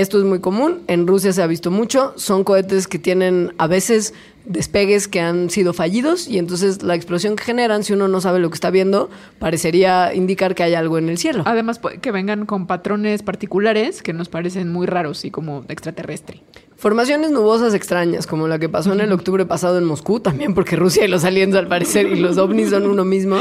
Esto 0.00 0.16
es 0.16 0.24
muy 0.24 0.40
común, 0.40 0.80
en 0.86 1.06
Rusia 1.06 1.30
se 1.30 1.42
ha 1.42 1.46
visto 1.46 1.70
mucho, 1.70 2.14
son 2.16 2.42
cohetes 2.42 2.88
que 2.88 2.98
tienen 2.98 3.52
a 3.58 3.66
veces 3.66 4.14
despegues 4.46 5.08
que 5.08 5.20
han 5.20 5.50
sido 5.50 5.74
fallidos 5.74 6.26
y 6.26 6.38
entonces 6.38 6.82
la 6.82 6.94
explosión 6.94 7.36
que 7.36 7.44
generan, 7.44 7.84
si 7.84 7.92
uno 7.92 8.08
no 8.08 8.22
sabe 8.22 8.38
lo 8.38 8.48
que 8.48 8.54
está 8.54 8.70
viendo, 8.70 9.10
parecería 9.38 10.14
indicar 10.14 10.54
que 10.54 10.62
hay 10.62 10.72
algo 10.72 10.96
en 10.96 11.10
el 11.10 11.18
cielo. 11.18 11.42
Además, 11.44 11.82
que 12.00 12.12
vengan 12.12 12.46
con 12.46 12.66
patrones 12.66 13.22
particulares 13.22 14.02
que 14.02 14.14
nos 14.14 14.30
parecen 14.30 14.72
muy 14.72 14.86
raros 14.86 15.26
y 15.26 15.30
como 15.30 15.66
extraterrestre. 15.68 16.40
Formaciones 16.80 17.30
nubosas 17.30 17.74
extrañas, 17.74 18.26
como 18.26 18.48
la 18.48 18.58
que 18.58 18.70
pasó 18.70 18.94
en 18.94 19.00
el 19.02 19.12
octubre 19.12 19.44
pasado 19.44 19.76
en 19.76 19.84
Moscú, 19.84 20.18
también 20.20 20.54
porque 20.54 20.76
Rusia 20.76 21.04
y 21.04 21.08
los 21.08 21.24
aliens 21.24 21.54
al 21.54 21.68
parecer 21.68 22.06
y 22.06 22.16
los 22.18 22.38
ovnis 22.38 22.70
son 22.70 22.86
uno 22.86 23.04
mismo, 23.04 23.36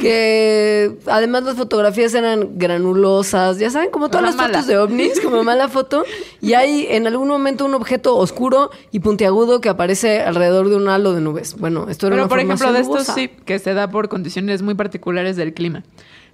que 0.00 0.96
además 1.06 1.44
las 1.44 1.54
fotografías 1.56 2.12
eran 2.14 2.58
granulosas, 2.58 3.58
ya 3.58 3.70
saben, 3.70 3.90
como 3.90 4.08
todas 4.08 4.24
las 4.24 4.36
mala. 4.36 4.48
fotos 4.54 4.66
de 4.66 4.78
ovnis, 4.78 5.20
como 5.20 5.44
mala 5.44 5.68
foto, 5.68 6.04
y 6.40 6.54
hay 6.54 6.86
en 6.90 7.06
algún 7.06 7.28
momento 7.28 7.64
un 7.64 7.74
objeto 7.74 8.16
oscuro 8.16 8.70
y 8.90 8.98
puntiagudo 8.98 9.60
que 9.60 9.68
aparece 9.68 10.22
alrededor 10.22 10.68
de 10.68 10.74
un 10.74 10.88
halo 10.88 11.12
de 11.12 11.20
nubes. 11.20 11.56
Bueno, 11.58 11.86
esto 11.88 12.08
era 12.08 12.14
Pero, 12.16 12.24
una 12.24 12.28
por 12.28 12.38
ejemplo, 12.40 12.72
de 12.72 12.80
estos 12.80 12.94
nubosa. 12.94 13.14
sí, 13.14 13.30
que 13.44 13.60
se 13.60 13.74
da 13.74 13.88
por 13.90 14.08
condiciones 14.08 14.62
muy 14.62 14.74
particulares 14.74 15.36
del 15.36 15.54
clima. 15.54 15.84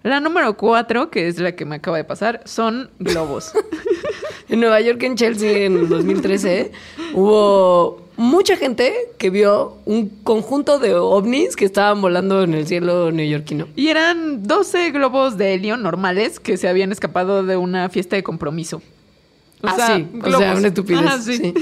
La 0.03 0.21
número 0.21 0.57
cuatro, 0.57 1.11
que 1.11 1.29
es 1.29 1.39
la 1.39 1.53
que 1.53 1.65
me 1.65 1.77
acaba 1.77 1.97
de 1.97 2.05
pasar, 2.05 2.43
son 2.45 2.91
globos. 2.99 3.53
En 4.49 4.61
Nueva 4.61 4.83
York, 4.83 5.03
en 5.05 5.17
Chelsea, 5.17 5.65
en 5.65 5.89
2013, 5.89 6.73
hubo 7.15 8.03
mucha 8.19 8.55
gente 8.57 8.93
que 9.17 9.31
vio 9.31 9.79
un 9.87 10.11
conjunto 10.25 10.79
de 10.79 10.95
ovnis 10.95 11.57
que 11.57 11.65
estaban 11.65 12.03
volando 12.03 12.43
en 12.43 12.53
el 12.53 12.67
cielo 12.67 13.11
neoyorquino. 13.13 13.69
y 13.77 13.89
eran 13.89 14.47
12 14.47 14.91
globos 14.91 15.39
de 15.39 15.55
helio 15.55 15.79
normales 15.79 16.39
que 16.39 16.59
se 16.59 16.69
habían 16.69 16.93
escapado 16.93 17.45
de 17.45 17.57
una 17.57 17.89
fiesta 17.89 18.17
de 18.17 18.23
compromiso. 18.23 18.83
O 19.63 19.69
ah, 19.69 19.75
sea, 19.75 19.97
sí, 19.97 20.07
o 20.13 20.19
globos. 20.19 20.39
sea, 20.39 20.55
una 20.57 20.69
estupidez. 20.69 21.01
Ajá, 21.01 21.23
sí. 21.23 21.37
sí. 21.39 21.55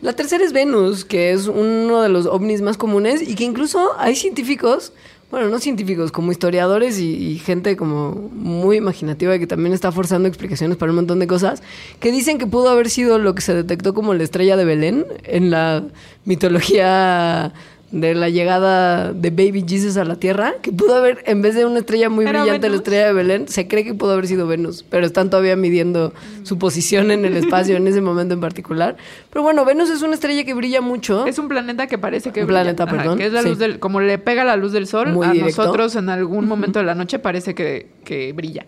La 0.00 0.14
tercera 0.14 0.42
es 0.42 0.52
Venus, 0.52 1.04
que 1.04 1.32
es 1.32 1.48
uno 1.48 2.00
de 2.00 2.08
los 2.08 2.24
ovnis 2.24 2.62
más 2.62 2.78
comunes 2.78 3.20
y 3.20 3.34
que 3.34 3.44
incluso 3.44 3.90
hay 3.98 4.14
científicos, 4.14 4.92
bueno, 5.30 5.48
no 5.48 5.58
científicos, 5.58 6.10
como 6.10 6.32
historiadores 6.32 6.98
y, 6.98 7.14
y 7.14 7.38
gente 7.38 7.76
como 7.76 8.12
muy 8.32 8.78
imaginativa 8.78 9.38
que 9.38 9.46
también 9.46 9.74
está 9.74 9.92
forzando 9.92 10.26
explicaciones 10.26 10.78
para 10.78 10.92
un 10.92 10.96
montón 10.96 11.18
de 11.18 11.26
cosas, 11.26 11.62
que 12.00 12.10
dicen 12.10 12.38
que 12.38 12.46
pudo 12.46 12.70
haber 12.70 12.88
sido 12.88 13.18
lo 13.18 13.34
que 13.34 13.42
se 13.42 13.54
detectó 13.54 13.92
como 13.92 14.14
la 14.14 14.24
estrella 14.24 14.56
de 14.56 14.64
Belén 14.64 15.04
en 15.24 15.50
la 15.50 15.84
mitología 16.24 17.52
de 17.90 18.14
la 18.14 18.28
llegada 18.28 19.12
de 19.12 19.30
Baby 19.30 19.64
Jesus 19.66 19.96
a 19.96 20.04
la 20.04 20.16
Tierra, 20.16 20.54
que 20.60 20.72
pudo 20.72 20.94
haber, 20.96 21.22
en 21.26 21.40
vez 21.40 21.54
de 21.54 21.64
una 21.64 21.78
estrella 21.78 22.10
muy 22.10 22.26
¿Era 22.26 22.42
brillante, 22.42 22.68
la 22.68 22.76
estrella 22.76 23.06
de 23.06 23.12
Belén, 23.14 23.48
se 23.48 23.66
cree 23.66 23.82
que 23.84 23.94
pudo 23.94 24.12
haber 24.12 24.26
sido 24.26 24.46
Venus, 24.46 24.84
pero 24.88 25.06
están 25.06 25.30
todavía 25.30 25.56
midiendo 25.56 26.12
su 26.42 26.58
posición 26.58 27.10
en 27.10 27.24
el 27.24 27.36
espacio 27.36 27.76
en 27.76 27.86
ese 27.86 28.00
momento 28.00 28.34
en 28.34 28.40
particular. 28.40 28.96
Pero 29.30 29.42
bueno, 29.42 29.64
Venus 29.64 29.88
es 29.90 30.02
una 30.02 30.14
estrella 30.14 30.44
que 30.44 30.52
brilla 30.54 30.80
mucho. 30.80 31.26
Es 31.26 31.38
un 31.38 31.48
planeta 31.48 31.86
que 31.86 31.96
parece 31.98 32.30
que 32.30 32.40
Un 32.40 32.46
brilla. 32.48 32.62
planeta, 32.62 32.86
perdón, 32.86 33.18
que 33.18 33.26
es 33.26 33.32
la 33.32 33.42
sí. 33.42 33.48
luz 33.48 33.58
del, 33.58 33.78
como 33.78 34.00
le 34.00 34.18
pega 34.18 34.44
la 34.44 34.56
luz 34.56 34.72
del 34.72 34.86
sol 34.86 35.12
Muy 35.12 35.26
a 35.26 35.30
directo. 35.32 35.62
nosotros 35.62 35.96
en 35.96 36.10
algún 36.10 36.46
momento 36.46 36.78
de 36.80 36.84
la 36.84 36.94
noche 36.94 37.18
parece 37.18 37.54
que, 37.54 37.88
que 38.04 38.32
brilla. 38.34 38.66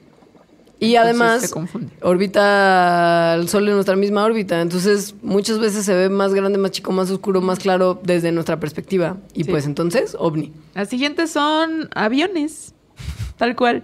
Y 0.81 0.97
además 0.97 1.55
orbita 2.03 3.35
el 3.35 3.49
Sol 3.49 3.69
en 3.69 3.75
nuestra 3.75 3.97
misma 3.97 4.25
órbita, 4.25 4.61
entonces 4.61 5.15
muchas 5.23 5.59
veces 5.59 5.85
se 5.85 5.95
ve 5.95 6.09
más 6.09 6.35
grande, 6.35 6.59
más 6.59 6.71
chico, 6.73 6.91
más 6.93 7.11
oscuro, 7.11 7.41
más 7.41 7.59
claro 7.59 8.01
desde 8.03 8.33
nuestra 8.33 8.59
perspectiva. 8.59 9.17
Y 9.35 9.45
Sí. 9.45 9.51
pues 9.51 9.67
entonces, 9.67 10.17
ovni. 10.19 10.53
Las 10.75 10.89
siguientes 10.89 11.31
son 11.31 11.89
aviones, 11.95 12.75
tal 13.37 13.55
cual. 13.57 13.83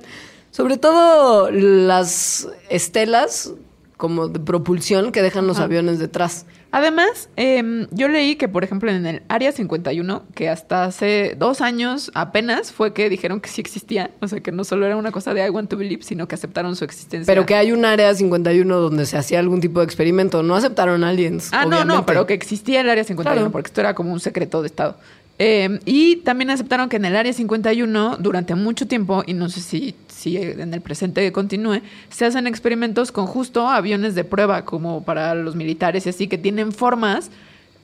Sobre 0.51 0.79
todo 0.79 1.51
las 1.51 2.49
estelas 2.71 3.53
como 3.97 4.29
de 4.29 4.41
propulsión 4.41 5.13
que 5.13 5.23
dejan 5.23 5.47
los 5.47 5.59
aviones 5.59 5.99
detrás. 5.99 6.47
Además, 6.73 7.31
em, 7.37 7.87
yo 7.91 8.09
leí 8.09 8.37
que, 8.37 8.49
por 8.49 8.63
ejemplo, 8.65 8.91
en 8.91 9.07
el 9.07 9.23
Área 9.29 9.51
51, 9.53 10.25
que 10.35 10.49
hasta 10.49 10.85
hace 10.85 11.35
dos 11.39 11.61
años 11.61 12.11
apenas 12.15 12.73
fue 12.73 12.93
que 12.93 13.09
dijeron 13.09 13.41
que 13.41 13.49
sí 13.49 13.61
existía, 13.61 14.11
o 14.21 14.29
sea, 14.29 14.41
que 14.41 14.53
no 14.53 14.65
solo 14.65 14.85
era 14.85 14.97
una 14.97 15.11
cosa 15.13 15.33
de 15.33 15.47
I 15.47 15.51
want 15.51 15.71
to 15.71 15.77
believe, 15.77 16.03
sino 16.03 16.29
que 16.29 16.35
aceptaron 16.35 16.77
su 16.77 16.85
existencia. 16.85 17.33
Pero 17.33 17.47
que 17.47 17.55
hay 17.55 17.73
un 17.73 17.85
área 17.85 18.13
51 18.15 18.79
donde 18.79 19.07
se 19.07 19.17
hacía 19.17 19.39
algún 19.39 19.61
tipo 19.61 19.79
de 19.81 19.87
experimento. 19.87 20.43
No 20.43 20.55
aceptaron 20.55 21.03
aliens. 21.05 21.49
Ah, 21.53 21.65
no, 21.65 21.71
no, 21.71 21.77
obviamente. 21.79 22.05
pero 22.07 22.27
que 22.27 22.35
existía 22.35 22.81
el 22.83 22.91
Área 22.91 23.05
51, 23.05 23.37
Claro. 23.41 23.53
porque 23.53 23.69
esto 23.69 23.81
era 23.81 23.95
como 23.95 24.13
un 24.13 24.21
secreto 24.21 24.61
de 24.61 24.67
Estado. 24.67 24.97
Eh, 25.39 25.81
y 25.85 26.17
también 26.17 26.49
aceptaron 26.51 26.89
que 26.89 26.97
en 26.97 27.05
el 27.05 27.15
Área 27.15 27.33
51, 27.33 28.17
durante 28.19 28.55
mucho 28.55 28.87
tiempo, 28.87 29.23
y 29.27 29.35
no 29.35 29.49
sé 29.51 29.61
si, 29.61 29.95
si 30.27 30.37
en 30.39 30.75
el 30.75 30.81
presente 30.81 31.31
continúe, 31.31 31.83
se 32.09 32.25
hacen 32.25 32.49
experimentos 32.49 33.13
con 33.13 33.27
justo 33.27 33.69
aviones 33.69 34.17
de 34.17 34.25
prueba, 34.25 34.65
como 34.65 35.05
para 35.05 35.37
los 35.37 35.55
militares 35.55 36.05
y 36.05 36.09
así, 36.09 36.27
que 36.27 36.37
tienen 36.37 36.73
formas 36.73 37.31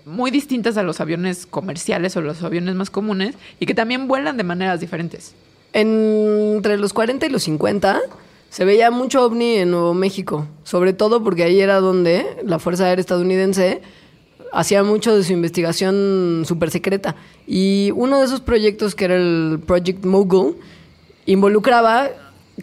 muy 0.05 0.33
distintas 0.33 0.77
a 0.77 0.83
los 0.83 1.01
aviones 1.01 1.47
comerciales 1.47 2.17
o 2.17 2.21
los 2.21 2.43
aviones 2.43 2.75
más 2.75 2.91
comunes, 2.91 3.37
y 3.61 3.67
que 3.67 3.75
también 3.75 4.09
vuelan 4.09 4.37
de 4.37 4.43
maneras 4.43 4.81
diferentes. 4.81 5.37
Entre 5.73 6.77
los 6.79 6.93
40 6.93 7.27
y 7.27 7.31
los 7.31 7.45
50 7.45 8.01
se 8.51 8.65
veía 8.65 8.91
mucho 8.91 9.25
ovni 9.25 9.59
en 9.59 9.71
Nuevo 9.71 9.95
México, 9.95 10.49
sobre 10.65 10.93
todo 10.93 11.23
porque 11.23 11.45
ahí 11.45 11.61
era 11.61 11.79
donde 11.79 12.27
la 12.45 12.59
Fuerza 12.59 12.87
Aérea 12.87 13.01
Estadounidense 13.01 13.83
hacía 14.53 14.83
mucho 14.83 15.17
de 15.17 15.23
su 15.23 15.33
investigación 15.33 16.43
súper 16.45 16.73
secreta. 16.73 17.15
Y 17.47 17.93
uno 17.95 18.19
de 18.19 18.25
esos 18.25 18.41
proyectos, 18.41 18.97
que 18.97 19.05
era 19.05 19.15
el 19.15 19.61
Project 19.65 20.05
Mogul, 20.05 20.57
involucraba 21.27 22.11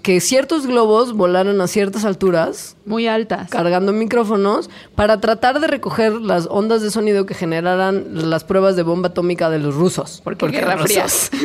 que 0.03 0.21
ciertos 0.21 0.67
globos 0.67 1.13
volaran 1.13 1.59
a 1.61 1.67
ciertas 1.67 2.05
alturas 2.05 2.77
Muy 2.85 3.07
altas. 3.07 3.49
cargando 3.49 3.91
micrófonos 3.91 4.69
para 4.95 5.19
tratar 5.19 5.59
de 5.59 5.67
recoger 5.67 6.13
las 6.13 6.47
ondas 6.49 6.81
de 6.81 6.91
sonido 6.91 7.25
que 7.25 7.33
generaran 7.33 8.29
las 8.29 8.43
pruebas 8.43 8.75
de 8.75 8.83
bomba 8.83 9.09
atómica 9.09 9.49
de 9.49 9.59
los 9.59 9.73
rusos. 9.75 10.21
Porque 10.23 10.47
Guerra 10.47 10.77
Fría. 10.77 11.03
rusos. 11.03 11.31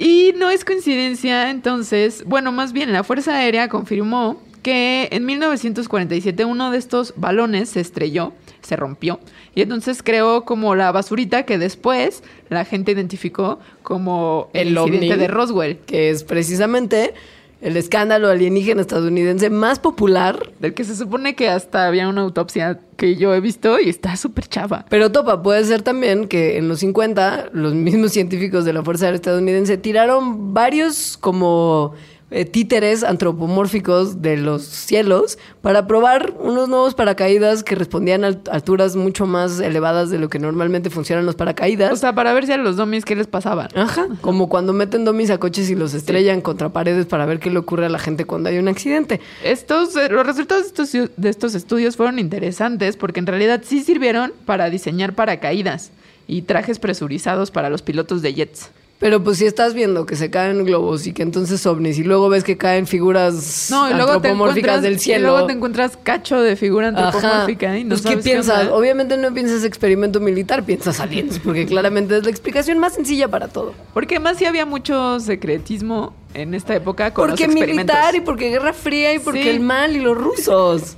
Y 0.00 0.32
no 0.36 0.48
es 0.48 0.64
coincidencia, 0.64 1.50
entonces, 1.50 2.22
bueno, 2.24 2.52
más 2.52 2.72
bien 2.72 2.92
la 2.92 3.02
Fuerza 3.02 3.36
Aérea 3.36 3.68
confirmó 3.68 4.40
que 4.62 5.08
en 5.10 5.26
1947 5.26 6.44
uno 6.44 6.70
de 6.70 6.78
estos 6.78 7.14
balones 7.16 7.70
se 7.70 7.80
estrelló, 7.80 8.32
se 8.68 8.76
rompió, 8.76 9.18
y 9.54 9.62
entonces 9.62 10.02
creó 10.02 10.44
como 10.44 10.74
la 10.74 10.92
basurita 10.92 11.44
que 11.44 11.58
después 11.58 12.22
la 12.50 12.64
gente 12.64 12.92
identificó 12.92 13.58
como 13.82 14.50
el, 14.52 14.68
El 14.68 14.78
incidente 14.78 15.14
ovni. 15.14 15.20
de 15.22 15.28
Roswell, 15.28 15.78
que 15.78 16.10
es 16.10 16.22
precisamente 16.24 17.14
el 17.60 17.76
escándalo 17.76 18.28
alienígena 18.28 18.82
estadounidense 18.82 19.50
más 19.50 19.78
popular. 19.78 20.50
del 20.60 20.74
que 20.74 20.84
se 20.84 20.94
supone 20.94 21.34
que 21.34 21.48
hasta 21.48 21.86
había 21.86 22.08
una 22.08 22.20
autopsia 22.22 22.78
que 22.96 23.16
yo 23.16 23.34
he 23.34 23.40
visto 23.40 23.80
y 23.80 23.88
está 23.88 24.16
súper 24.16 24.46
chava. 24.46 24.84
Pero 24.88 25.10
topa, 25.10 25.42
puede 25.42 25.64
ser 25.64 25.82
también 25.82 26.28
que 26.28 26.58
en 26.58 26.68
los 26.68 26.80
50 26.80 27.50
los 27.52 27.74
mismos 27.74 28.12
científicos 28.18 28.64
de 28.64 28.72
la 28.72 28.82
Fuerza 28.82 29.06
Aérea 29.06 29.16
Estadounidense 29.16 29.76
tiraron 29.76 30.54
varios 30.54 31.16
como 31.16 31.94
eh, 32.30 32.44
títeres 32.44 33.04
antropomórficos 33.04 34.20
de 34.20 34.36
los 34.36 34.62
cielos 34.62 35.38
para 35.62 35.86
probar 35.86 36.34
unos 36.40 36.68
nuevos 36.68 36.94
paracaídas 36.94 37.62
que 37.62 37.74
respondían 37.74 38.24
a 38.24 38.28
alt- 38.28 38.48
alturas 38.50 38.96
mucho 38.96 39.26
más 39.26 39.60
elevadas 39.60 40.10
de 40.10 40.18
lo 40.18 40.28
que 40.28 40.38
normalmente 40.38 40.90
funcionan 40.90 41.24
los 41.26 41.34
paracaídas. 41.34 41.92
O 41.92 41.96
sea, 41.96 42.14
para 42.14 42.32
ver 42.32 42.46
si 42.46 42.52
a 42.52 42.56
los 42.58 42.76
domis 42.76 43.04
qué 43.04 43.16
les 43.16 43.26
pasaba. 43.26 43.68
Ajá, 43.74 44.06
como 44.20 44.48
cuando 44.48 44.72
meten 44.72 45.04
domis 45.04 45.30
a 45.30 45.38
coches 45.38 45.70
y 45.70 45.74
los 45.74 45.94
estrellan 45.94 46.40
contra 46.40 46.68
paredes 46.68 47.06
para 47.06 47.24
ver 47.26 47.38
qué 47.38 47.50
le 47.50 47.58
ocurre 47.58 47.86
a 47.86 47.88
la 47.88 47.98
gente 47.98 48.24
cuando 48.24 48.48
hay 48.48 48.58
un 48.58 48.68
accidente. 48.68 49.20
Estos, 49.42 49.96
eh, 49.96 50.08
los 50.10 50.26
resultados 50.26 50.64
de 50.64 50.68
estos, 50.82 51.10
de 51.16 51.28
estos 51.28 51.54
estudios 51.54 51.96
fueron 51.96 52.18
interesantes 52.18 52.96
porque 52.96 53.20
en 53.20 53.26
realidad 53.26 53.62
sí 53.64 53.80
sirvieron 53.82 54.32
para 54.44 54.70
diseñar 54.70 55.14
paracaídas 55.14 55.92
y 56.26 56.42
trajes 56.42 56.78
presurizados 56.78 57.50
para 57.50 57.70
los 57.70 57.80
pilotos 57.82 58.20
de 58.20 58.34
jets. 58.34 58.70
Pero 59.00 59.22
pues 59.22 59.38
si 59.38 59.46
estás 59.46 59.74
viendo 59.74 60.06
que 60.06 60.16
se 60.16 60.28
caen 60.28 60.64
globos 60.64 61.06
y 61.06 61.12
que 61.12 61.22
entonces 61.22 61.64
ovnis 61.66 61.98
y 61.98 62.02
luego 62.02 62.28
ves 62.28 62.42
que 62.42 62.56
caen 62.56 62.88
figuras 62.88 63.68
No, 63.70 63.88
y 63.88 63.94
luego 63.94 64.14
antropomórficas 64.14 64.82
del 64.82 64.94
Y 64.94 64.98
cielo. 64.98 65.28
luego 65.30 65.46
te 65.46 65.52
encuentras 65.52 65.96
cacho 65.96 66.40
de 66.40 66.56
figura 66.56 66.88
Ajá. 66.88 67.06
antropomórfica 67.06 67.78
y 67.78 67.84
no 67.84 67.90
pues, 67.90 68.00
¿qué 68.02 68.08
sabes 68.08 68.24
piensas? 68.24 68.60
onda. 68.62 68.74
Obviamente 68.74 69.16
no 69.16 69.32
piensas 69.32 69.62
experimento 69.62 70.18
militar, 70.18 70.64
piensas 70.64 70.98
aliens, 70.98 71.38
porque 71.38 71.64
claramente 71.64 72.16
es 72.18 72.24
la 72.24 72.30
explicación 72.30 72.78
más 72.80 72.94
sencilla 72.94 73.28
para 73.28 73.46
todo. 73.46 73.72
Porque 73.94 74.16
además 74.16 74.36
sí 74.38 74.46
había 74.46 74.66
mucho 74.66 75.20
secretismo 75.20 76.12
en 76.34 76.54
esta 76.54 76.74
época 76.74 77.14
con 77.14 77.28
Porque 77.28 77.44
los 77.46 77.54
experimentos. 77.54 77.94
militar 77.94 78.14
y 78.16 78.20
porque 78.20 78.50
Guerra 78.50 78.72
Fría 78.72 79.14
y 79.14 79.20
porque 79.20 79.44
Sí. 79.44 79.48
el 79.50 79.60
mal 79.60 79.94
y 79.94 80.00
los 80.00 80.18
rusos. 80.18 80.96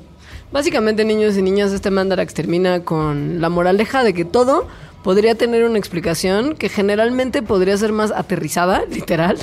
Básicamente, 0.53 1.05
niños 1.05 1.36
y 1.36 1.42
niñas, 1.42 1.70
este 1.72 1.90
Mandarax 1.90 2.32
termina 2.34 2.82
con 2.82 3.40
la 3.42 3.48
moraleja 3.51 4.03
de 4.03 4.14
que 4.14 4.24
todo 4.24 4.66
podría 5.03 5.34
tener 5.34 5.64
una 5.64 5.78
explicación 5.78 6.55
que 6.55 6.68
generalmente 6.68 7.42
podría 7.42 7.76
ser 7.76 7.92
más 7.92 8.11
aterrizada, 8.11 8.84
literal, 8.90 9.38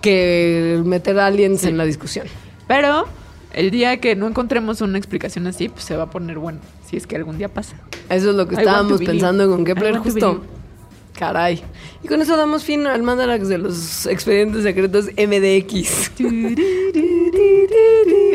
que 0.00 0.80
meter 0.84 1.18
aliens 1.18 1.64
en 1.64 1.76
la 1.76 1.84
discusión. 1.84 2.26
Pero 2.66 3.06
el 3.52 3.70
día 3.70 3.98
que 3.98 4.14
no 4.16 4.26
encontremos 4.26 4.80
una 4.80 4.98
explicación 4.98 5.46
así, 5.46 5.68
pues 5.68 5.84
se 5.84 5.96
va 5.96 6.04
a 6.04 6.10
poner 6.10 6.38
bueno, 6.38 6.60
si 6.88 6.96
es 6.96 7.06
que 7.06 7.16
algún 7.16 7.38
día 7.38 7.48
pasa. 7.48 7.76
Eso 8.08 8.30
es 8.30 8.36
lo 8.36 8.46
que 8.46 8.54
I 8.54 8.58
estábamos 8.58 9.00
pensando 9.00 9.48
con 9.48 9.64
Kepler 9.64 9.98
justo. 9.98 10.42
Caray. 11.18 11.62
Y 12.04 12.06
con 12.06 12.22
eso 12.22 12.36
damos 12.36 12.62
fin 12.62 12.86
al 12.86 13.02
Mandarax 13.02 13.48
de 13.48 13.58
los 13.58 14.06
expedientes 14.06 14.62
secretos 14.62 15.06
MDX. 15.16 16.12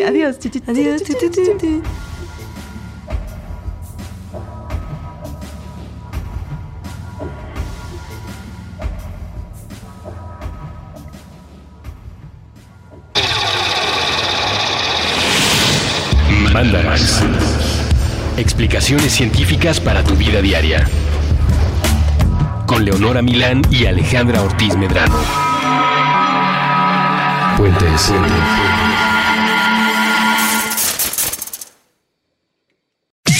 Adiós. 0.05 0.37
Adiós. 0.67 1.03
Mandarax. 16.53 17.23
Explicaciones 18.37 19.11
científicas 19.11 19.79
para 19.79 20.03
tu 20.03 20.15
vida 20.15 20.39
diaria. 20.39 20.87
Con 22.67 22.85
Leonora 22.85 23.23
Milán 23.23 23.63
y 23.71 23.87
Alejandra 23.87 24.43
Ortiz 24.43 24.75
Medrano. 24.77 25.15
Puentes. 27.57 28.13